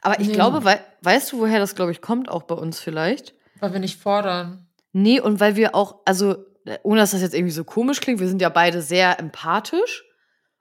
Aber 0.01 0.19
ich 0.19 0.27
Nee. 0.27 0.33
glaube, 0.33 0.63
wei 0.63 0.79
weißt 1.01 1.31
du, 1.31 1.39
woher 1.39 1.59
das, 1.59 1.75
glaube 1.75 1.91
ich, 1.91 2.01
kommt, 2.01 2.29
auch 2.29 2.43
bei 2.43 2.55
uns 2.55 2.79
vielleicht? 2.79 3.35
weil 3.59 3.71
wir 3.71 3.79
nicht 3.79 4.01
fordern. 4.01 4.67
Nee, 4.91 5.21
und 5.21 5.39
weil 5.39 5.55
wir 5.55 5.73
auch, 5.73 6.01
also, 6.03 6.33
äh, 6.65 6.79
ohne 6.83 6.99
dass 6.99 7.11
das 7.11 7.21
jetzt 7.21 7.33
irgendwie 7.33 7.53
so 7.53 7.63
komisch 7.63 8.01
klingt, 8.01 8.19
wir 8.19 8.27
sind 8.27 8.41
ja 8.41 8.49
beide 8.49 8.81
sehr 8.81 9.19
empathisch. 9.19 10.03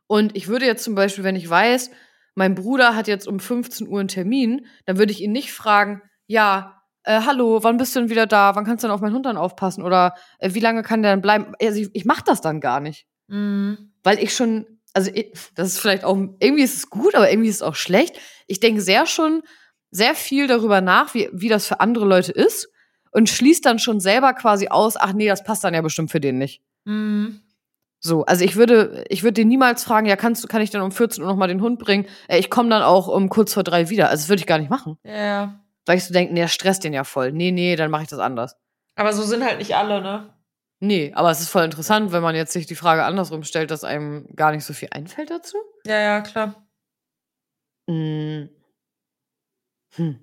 Und 0.07 0.37
ich 0.37 0.47
würde 0.47 0.67
jetzt 0.67 0.85
zum 0.85 0.95
Beispiel, 0.95 1.25
wenn 1.25 1.35
ich 1.35 1.51
weiß, 1.51 1.91
mein 2.37 2.55
Bruder 2.55 2.95
hat 2.95 3.09
jetzt 3.09 3.27
um 3.27 3.41
15 3.41 3.89
Uhr 3.89 3.99
einen 3.99 4.09
Termin, 4.09 4.67
dann 4.87 4.99
würde 4.99 5.11
ich 5.11 5.21
ihn 5.21 5.33
nicht 5.33 5.53
fragen, 5.53 6.01
ja, 6.29 6.81
äh, 7.03 7.23
hallo, 7.27 7.65
wann 7.65 7.77
bist 7.77 7.97
du 7.97 8.01
denn 8.01 8.09
wieder 8.11 8.27
da? 8.29 8.55
Wann 8.55 8.65
kannst 8.65 8.85
du 8.85 8.87
denn 8.89 8.95
auf 8.95 9.01
meinen 9.01 9.15
Hund 9.15 9.27
dann 9.27 9.37
aufpassen? 9.37 9.83
Oder 9.83 10.15
äh, 10.39 10.55
wie 10.55 10.61
lange 10.61 10.83
kann 10.85 11.03
der 11.03 11.13
denn 11.13 11.23
bleiben? 11.23 11.55
Also 11.61 11.81
ich, 11.81 11.91
ich 11.93 12.05
mache 12.05 12.23
das 12.25 12.41
dann 12.41 12.61
gar 12.61 12.79
nicht. 12.79 13.07
Mhm. 13.33 13.93
Weil 14.03 14.23
ich 14.23 14.35
schon, 14.35 14.67
also 14.93 15.11
das 15.55 15.69
ist 15.69 15.81
vielleicht 15.81 16.05
auch, 16.05 16.17
irgendwie 16.39 16.63
ist 16.63 16.77
es 16.77 16.91
gut, 16.91 17.15
aber 17.15 17.31
irgendwie 17.31 17.49
ist 17.49 17.57
es 17.57 17.63
auch 17.63 17.75
schlecht. 17.75 18.17
Ich 18.47 18.61
denke 18.61 18.81
sehr 18.83 19.07
schon, 19.07 19.43
sehr 19.91 20.15
viel 20.15 20.47
darüber 20.47 20.81
nach, 20.81 21.15
wie, 21.15 21.29
wie 21.33 21.49
das 21.49 21.67
für 21.67 21.81
andere 21.81 22.05
Leute 22.05 22.33
ist 22.33 22.69
und 23.11 23.29
schließt 23.29 23.65
dann 23.65 23.79
schon 23.79 24.01
selber 24.01 24.35
quasi 24.35 24.69
aus, 24.69 24.97
ach 24.97 25.13
nee, 25.13 25.29
das 25.29 25.45
passt 25.45 25.65
dann 25.65 25.75
ja 25.75 25.81
bestimmt 25.81 26.11
für 26.11 26.21
den 26.21 26.39
nicht. 26.39 26.63
Mhm. 26.85 27.41
So, 28.01 28.25
also 28.25 28.45
ich 28.45 28.57
würde, 28.57 29.05
ich 29.09 29.23
würde 29.23 29.35
den 29.35 29.49
niemals 29.49 29.85
fragen, 29.85 30.07
ja, 30.07 30.17
kannst 30.17 30.43
du, 30.43 30.49
kann 30.49 30.61
ich 30.61 30.71
dann 30.71 30.83
um 30.83 30.91
14 30.91 31.23
Uhr 31.23 31.31
noch 31.31 31.37
mal 31.37 31.47
den 31.47 31.63
Hund 31.63 31.79
bringen? 31.79 32.07
Äh, 32.27 32.39
ich 32.39 32.51
komme 32.51 32.69
dann 32.69 32.83
auch 32.83 33.07
um 33.07 33.29
kurz 33.29 33.55
vor 33.55 33.63
drei 33.63 33.91
wieder. 33.91 34.09
Also 34.09 34.23
das 34.23 34.29
würde 34.29 34.41
ich 34.41 34.47
gar 34.47 34.59
nicht 34.59 34.71
machen. 34.71 34.99
Ja. 35.05 35.61
Weil 35.87 35.99
ich 35.99 36.05
so 36.05 36.13
denke, 36.13 36.35
nee, 36.35 36.43
das 36.43 36.53
stresst 36.53 36.83
den 36.83 36.93
ja 36.93 37.05
voll. 37.05 37.33
Nee, 37.33 37.53
nee, 37.53 37.77
dann 37.77 37.93
mache 37.93 38.03
ich 38.03 38.09
das 38.09 38.19
anders. 38.19 38.57
Aber 38.97 39.13
so 39.13 39.23
sind 39.23 39.45
halt 39.45 39.59
nicht 39.59 39.77
alle, 39.77 40.03
ne? 40.03 40.35
Nee, 40.85 41.13
aber 41.15 41.31
es 41.31 41.41
ist 41.41 41.49
voll 41.49 41.63
interessant, 41.65 42.11
wenn 42.11 42.25
man 42.25 42.35
jetzt 42.35 42.53
sich 42.53 42.67
die 42.67 42.75
Frage 42.75 43.05
andersrum 43.05 43.45
stellt, 43.45 43.71
dass 43.71 43.85
einem 43.85 44.27
gar 44.35 44.51
nicht 44.51 44.65
so 44.65 44.73
viel 44.73 44.89
einfällt 44.91 45.31
dazu. 45.31 45.57
Ja, 45.87 46.01
ja, 46.01 46.21
klar. 46.23 46.67
Mm. 47.87 48.49
Hm. 49.95 50.19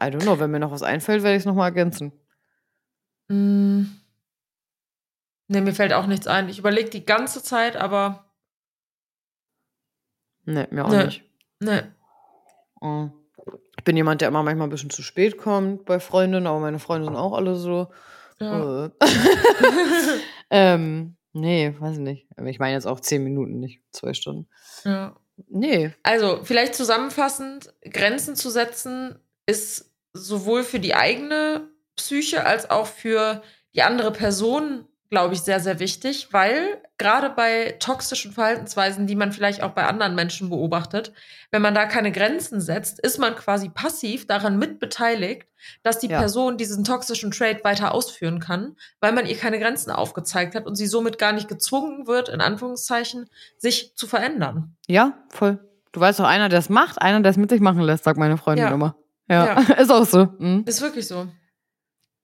I 0.00 0.04
don't 0.04 0.22
know, 0.22 0.40
wenn 0.40 0.50
mir 0.50 0.58
noch 0.58 0.72
was 0.72 0.82
einfällt, 0.82 1.22
werde 1.22 1.36
ich 1.36 1.42
es 1.42 1.46
nochmal 1.46 1.68
ergänzen. 1.68 2.10
Mhm. 3.28 4.00
Ne, 5.46 5.60
mir 5.60 5.74
fällt 5.74 5.92
auch 5.92 6.06
nichts 6.06 6.26
ein. 6.26 6.48
Ich 6.48 6.58
überlege 6.58 6.90
die 6.90 7.04
ganze 7.06 7.40
Zeit, 7.42 7.76
aber 7.76 8.24
Nee, 10.44 10.66
mir 10.70 10.86
auch 10.86 10.90
Nee. 10.90 11.04
nicht. 11.04 11.22
ne. 11.60 11.94
Mm. 12.80 13.06
Ich 13.76 13.84
bin 13.84 13.96
jemand, 13.96 14.22
der 14.22 14.28
immer 14.28 14.42
manchmal 14.42 14.66
ein 14.66 14.70
bisschen 14.70 14.90
zu 14.90 15.02
spät 15.02 15.38
kommt 15.38 15.84
bei 15.84 16.00
Freundinnen, 16.00 16.48
aber 16.48 16.58
meine 16.58 16.80
Freunde 16.80 17.06
sind 17.06 17.16
auch 17.16 17.34
alle 17.34 17.54
so. 17.54 17.88
Ja. 18.40 18.86
Äh. 18.86 18.90
ähm, 20.50 21.16
nee, 21.32 21.74
weiß 21.78 21.94
ich 21.94 22.02
nicht. 22.02 22.26
Ich 22.46 22.58
meine 22.58 22.74
jetzt 22.74 22.86
auch 22.86 23.00
zehn 23.00 23.24
Minuten, 23.24 23.60
nicht 23.60 23.82
zwei 23.92 24.14
Stunden. 24.14 24.48
ja. 24.84 25.16
Nee. 25.46 25.92
Also, 26.02 26.40
vielleicht 26.42 26.74
zusammenfassend, 26.74 27.72
Grenzen 27.82 28.34
zu 28.34 28.50
setzen 28.50 29.20
ist 29.46 29.94
sowohl 30.12 30.64
für 30.64 30.80
die 30.80 30.94
eigene 30.94 31.68
Psyche 31.94 32.44
als 32.44 32.70
auch 32.70 32.86
für 32.86 33.42
die 33.74 33.82
andere 33.82 34.10
Person, 34.10 34.88
glaube 35.10 35.32
ich, 35.34 35.40
sehr, 35.40 35.58
sehr 35.60 35.78
wichtig, 35.78 36.28
weil 36.32 36.82
gerade 36.98 37.30
bei 37.30 37.76
toxischen 37.80 38.32
Verhaltensweisen, 38.32 39.06
die 39.06 39.16
man 39.16 39.32
vielleicht 39.32 39.62
auch 39.62 39.70
bei 39.70 39.86
anderen 39.86 40.14
Menschen 40.14 40.50
beobachtet, 40.50 41.12
wenn 41.50 41.62
man 41.62 41.74
da 41.74 41.86
keine 41.86 42.12
Grenzen 42.12 42.60
setzt, 42.60 42.98
ist 43.00 43.18
man 43.18 43.34
quasi 43.34 43.70
passiv 43.70 44.26
daran 44.26 44.58
mitbeteiligt, 44.58 45.48
dass 45.82 45.98
die 45.98 46.08
Ja. 46.08 46.18
Person 46.18 46.58
diesen 46.58 46.84
toxischen 46.84 47.30
Trait 47.30 47.64
weiter 47.64 47.92
ausführen 47.94 48.38
kann, 48.38 48.76
weil 49.00 49.12
man 49.12 49.24
ihr 49.26 49.36
keine 49.36 49.58
Grenzen 49.58 49.90
aufgezeigt 49.90 50.54
hat 50.54 50.66
und 50.66 50.74
sie 50.76 50.86
somit 50.86 51.18
gar 51.18 51.32
nicht 51.32 51.48
gezwungen 51.48 52.06
wird, 52.06 52.28
in 52.28 52.40
Anführungszeichen, 52.42 53.30
sich 53.56 53.94
zu 53.96 54.06
verändern. 54.06 54.76
Ja, 54.88 55.14
voll. 55.30 55.58
Du 55.92 56.00
weißt 56.00 56.20
doch, 56.20 56.26
einer, 56.26 56.50
der 56.50 56.58
es 56.58 56.68
macht, 56.68 57.00
einer, 57.00 57.20
der 57.22 57.30
es 57.30 57.38
mit 57.38 57.48
sich 57.48 57.60
machen 57.60 57.80
lässt, 57.80 58.04
sagt 58.04 58.18
meine 58.18 58.36
Freundin 58.36 58.66
Ja. 58.66 58.74
immer. 58.74 58.94
Ja, 59.30 59.46
Ja. 59.46 59.74
ist 59.78 59.90
auch 59.90 60.04
so. 60.04 60.28
Mhm. 60.38 60.64
Ist 60.66 60.82
wirklich 60.82 61.08
so. 61.08 61.26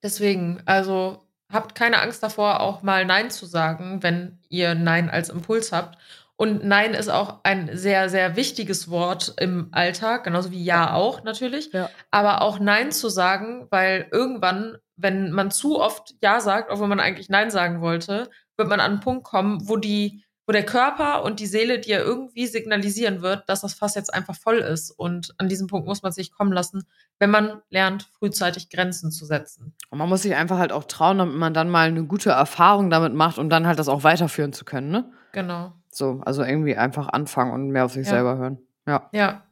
Deswegen, 0.03 0.61
also 0.67 1.24
habt 1.55 1.75
keine 1.75 2.01
Angst 2.01 2.23
davor, 2.23 2.61
auch 2.61 2.83
mal 2.83 3.05
Nein 3.05 3.31
zu 3.31 3.47
sagen, 3.47 4.03
wenn 4.03 4.39
ihr 4.49 4.75
Nein 4.75 5.09
als 5.09 5.31
Impuls 5.31 5.73
habt. 5.73 5.99
Und 6.37 6.65
Nein 6.65 6.95
ist 6.95 7.09
auch 7.09 7.41
ein 7.45 7.71
sehr, 7.77 8.09
sehr 8.09 8.35
wichtiges 8.35 8.91
Wort 8.91 9.35
im 9.39 9.69
Alltag, 9.71 10.25
genauso 10.25 10.51
wie 10.51 10.63
Ja 10.63 10.95
auch 10.95 11.23
natürlich. 11.23 11.73
Ja. 11.73 11.89
Aber 12.11 12.43
auch 12.43 12.59
Nein 12.59 12.91
zu 12.91 13.09
sagen, 13.09 13.69
weil 13.71 14.09
irgendwann, 14.11 14.77
wenn 14.97 15.31
man 15.31 15.53
zu 15.53 15.81
oft 15.81 16.15
Ja 16.21 16.41
sagt, 16.41 16.71
obwohl 16.71 16.89
man 16.89 16.99
eigentlich 16.99 17.29
Nein 17.29 17.53
sagen 17.53 17.81
wollte, 17.81 18.29
wird 18.57 18.69
man 18.69 18.81
an 18.81 18.93
einen 18.93 19.01
Punkt 19.01 19.25
kommen, 19.25 19.69
wo 19.69 19.77
die, 19.77 20.24
wo 20.47 20.53
der 20.53 20.65
Körper 20.67 21.23
und 21.25 21.41
die 21.41 21.47
Seele 21.47 21.79
dir 21.79 22.01
irgendwie 22.01 22.47
signalisieren 22.47 23.23
wird, 23.23 23.49
dass 23.49 23.63
das 23.63 23.75
Fass 23.75 23.95
jetzt 23.95 24.13
einfach 24.13 24.35
voll 24.37 24.59
ist. 24.59 24.91
Und 24.91 25.35
an 25.39 25.49
diesem 25.49 25.67
Punkt 25.69 25.87
muss 25.89 26.03
man 26.03 26.13
sich 26.13 26.33
kommen 26.33 26.53
lassen, 26.53 26.85
wenn 27.19 27.31
man 27.31 27.63
lernt, 27.71 28.09
frühzeitig 28.19 28.69
Grenzen 28.71 29.11
zu 29.11 29.25
setzen. 29.25 29.75
Und 29.91 29.99
man 29.99 30.09
muss 30.09 30.23
sich 30.23 30.35
einfach 30.35 30.59
halt 30.59 30.73
auch 30.73 30.85
trauen, 30.85 31.19
damit 31.19 31.37
man 31.37 31.55
dann 31.55 31.71
mal 31.71 31.89
eine 31.89 32.05
gute 32.05 32.31
Erfahrung 32.31 32.91
damit 32.91 33.15
macht, 33.15 33.39
um 33.39 33.49
dann 33.49 33.67
halt 33.67 33.79
das 33.79 33.89
auch 33.89 34.05
weiterführen 34.05 34.53
zu 34.53 34.65
können, 34.65 34.91
ne? 34.91 35.11
Genau. 35.33 35.73
So, 35.91 36.21
also 36.25 36.43
irgendwie 36.45 36.77
einfach 36.77 37.09
anfangen 37.09 37.53
und 37.53 37.71
mehr 37.71 37.85
auf 37.85 37.93
sich 37.93 38.05
Ja. 38.07 38.13
selber 38.13 38.37
hören. 38.37 38.59
Ja. 38.87 39.09
Ja. 39.13 39.43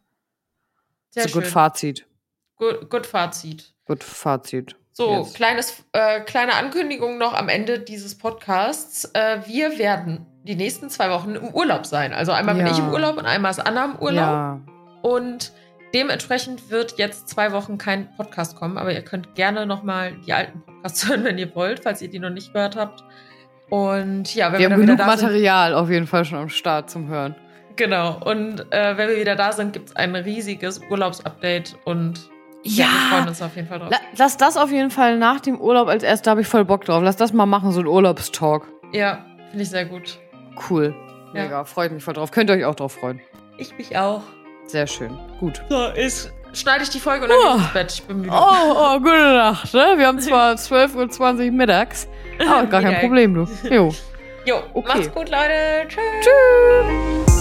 Sehr 1.11 1.29
so 1.29 1.39
gut. 1.41 1.47
Fazit. 1.47 2.07
Gut, 2.57 2.91
gut 2.91 3.07
Fazit. 3.07 3.75
Gut 3.87 4.05
Fazit. 4.05 4.77
So, 4.93 5.11
Yes. 5.21 5.33
kleines, 5.33 5.85
äh, 5.93 6.21
kleine 6.21 6.55
Ankündigung 6.55 7.17
noch 7.19 7.33
am 7.33 7.49
Ende 7.49 7.79
dieses 7.81 8.17
Podcasts. 8.19 9.05
Äh, 9.15 9.41
wir 9.47 9.79
werden 9.79 10.27
die 10.45 10.55
nächsten 10.57 10.91
zwei 10.91 11.11
Wochen 11.11 11.35
im 11.35 11.49
Urlaub 11.49 11.87
sein. 11.87 12.13
Also 12.13 12.33
einmal 12.33 12.55
bin 12.57 12.67
Ja. 12.67 12.73
ich 12.73 12.79
im 12.79 12.91
Urlaub 12.91 13.17
und 13.17 13.27
einmal 13.27 13.51
ist 13.51 13.61
Anna 13.65 13.85
im 13.85 13.97
Urlaub. 13.97 14.19
Ja. 14.25 14.61
Und 15.03 15.53
dementsprechend 15.95 16.71
wird 16.71 16.99
jetzt 16.99 17.29
zwei 17.29 17.53
Wochen 17.53 17.79
kein 17.79 18.09
Podcast 18.17 18.57
kommen, 18.57 18.79
aber 18.79 18.93
ihr 18.93 19.03
könnt 19.03 19.35
gerne 19.35 19.67
nochmal 19.67 20.13
die 20.27 20.33
alten 20.33 20.63
Podcasts 20.63 21.07
hören, 21.09 21.25
wenn 21.25 21.39
ihr 21.39 21.55
wollt, 21.55 21.81
falls 21.83 22.03
ihr 22.03 22.09
die 22.09 22.19
noch 22.19 22.31
nicht 22.31 22.53
gehört 22.53 22.77
habt. 22.77 23.05
Und 23.71 24.35
ja, 24.35 24.53
wenn 24.53 24.61
Wir 24.61 24.69
wir, 24.69 24.75
haben 24.75 24.81
genug 24.83 24.99
da 24.99 25.17
sind, 25.17 25.29
Material 25.29 25.75
auf 25.75 25.89
jeden 25.91 26.07
Fall 26.07 26.25
schon 26.25 26.39
am 26.39 26.49
Start 26.49 26.91
zum 26.91 27.09
Hören. 27.09 27.35
Genau. 27.77 28.21
Und 28.23 28.71
äh, 28.71 28.97
wenn 28.99 29.09
wir 29.09 29.17
wieder 29.19 29.35
da 29.35 29.53
sind, 29.53 29.73
gibt 29.73 29.89
es 29.91 29.97
ein 29.97 30.15
riesiges 30.15 30.81
Urlaubsupdate 30.91 31.77
und 31.87 32.21
Ja. 32.65 32.85
wir 32.85 33.17
freuen 33.17 33.29
uns 33.29 33.41
auf 33.41 33.57
jeden 33.57 33.69
Fall 33.69 33.79
drauf. 33.79 33.91
La 33.91 33.97
lass 34.19 34.37
das 34.37 34.57
auf 34.59 34.71
jeden 34.71 34.91
Fall 34.91 35.17
nach 35.19 35.41
dem 35.41 35.59
Urlaub 35.59 35.89
als 35.89 36.03
erst, 36.03 36.27
da 36.27 36.33
habe 36.33 36.43
ich 36.43 36.47
voll 36.49 36.65
Bock 36.67 36.85
drauf. 36.85 37.03
Lass 37.03 37.17
das 37.17 37.33
mal 37.33 37.47
machen, 37.47 37.73
so 37.73 37.81
ein 37.81 37.87
Urlaubstalk. 37.87 38.67
Ja, 38.93 39.25
finde 39.51 39.63
ich 39.63 39.71
sehr 39.71 39.87
gut. 39.87 40.19
Cool. 40.71 40.95
Ja. 41.35 41.45
Mega, 41.45 41.65
freut 41.65 41.93
mich 41.93 42.03
voll 42.05 42.15
drauf. 42.15 42.31
Könnt 42.31 42.51
ihr 42.51 42.57
euch 42.57 42.65
auch 42.65 42.75
drauf 42.75 42.93
freuen. 42.93 43.21
Ich 43.59 43.77
mich 43.79 43.97
auch. 43.97 44.23
Sehr 44.67 44.87
schön. 44.87 45.19
Gut. 45.41 45.63
So, 45.69 45.87
ist. 45.89 46.33
Schneide 46.55 46.83
ich 46.85 46.91
die 46.91 47.01
Folge 47.01 47.25
und 47.25 47.31
dann 47.31 47.39
Oh. 47.39 47.53
gehe 47.53 47.57
ich 47.57 47.63
ins 47.65 47.73
Bett. 47.73 47.93
Ich 47.95 48.03
bin 48.05 48.21
müde. 48.21 48.33
Oh, 48.35 48.75
oh, 48.77 48.99
gute 48.99 49.35
Nacht. 49.35 49.73
Ne? 49.73 49.95
Wir 49.97 50.07
haben 50.07 50.21
zwar 50.21 50.55
12.20 50.57 51.47
Uhr 51.47 51.53
mittags, 51.53 52.07
aber 52.39 52.67
gar 52.71 52.83
kein. 52.83 53.01
Problem, 53.01 53.35
du. 53.35 53.49
Jo. 53.71 53.95
Jo, 54.45 54.57
Okay. 54.75 54.89
macht's 54.89 55.11
gut, 55.13 55.31
Leute. 55.31 55.89
Tschüss. 55.89 56.03
Tschüss. 56.21 57.32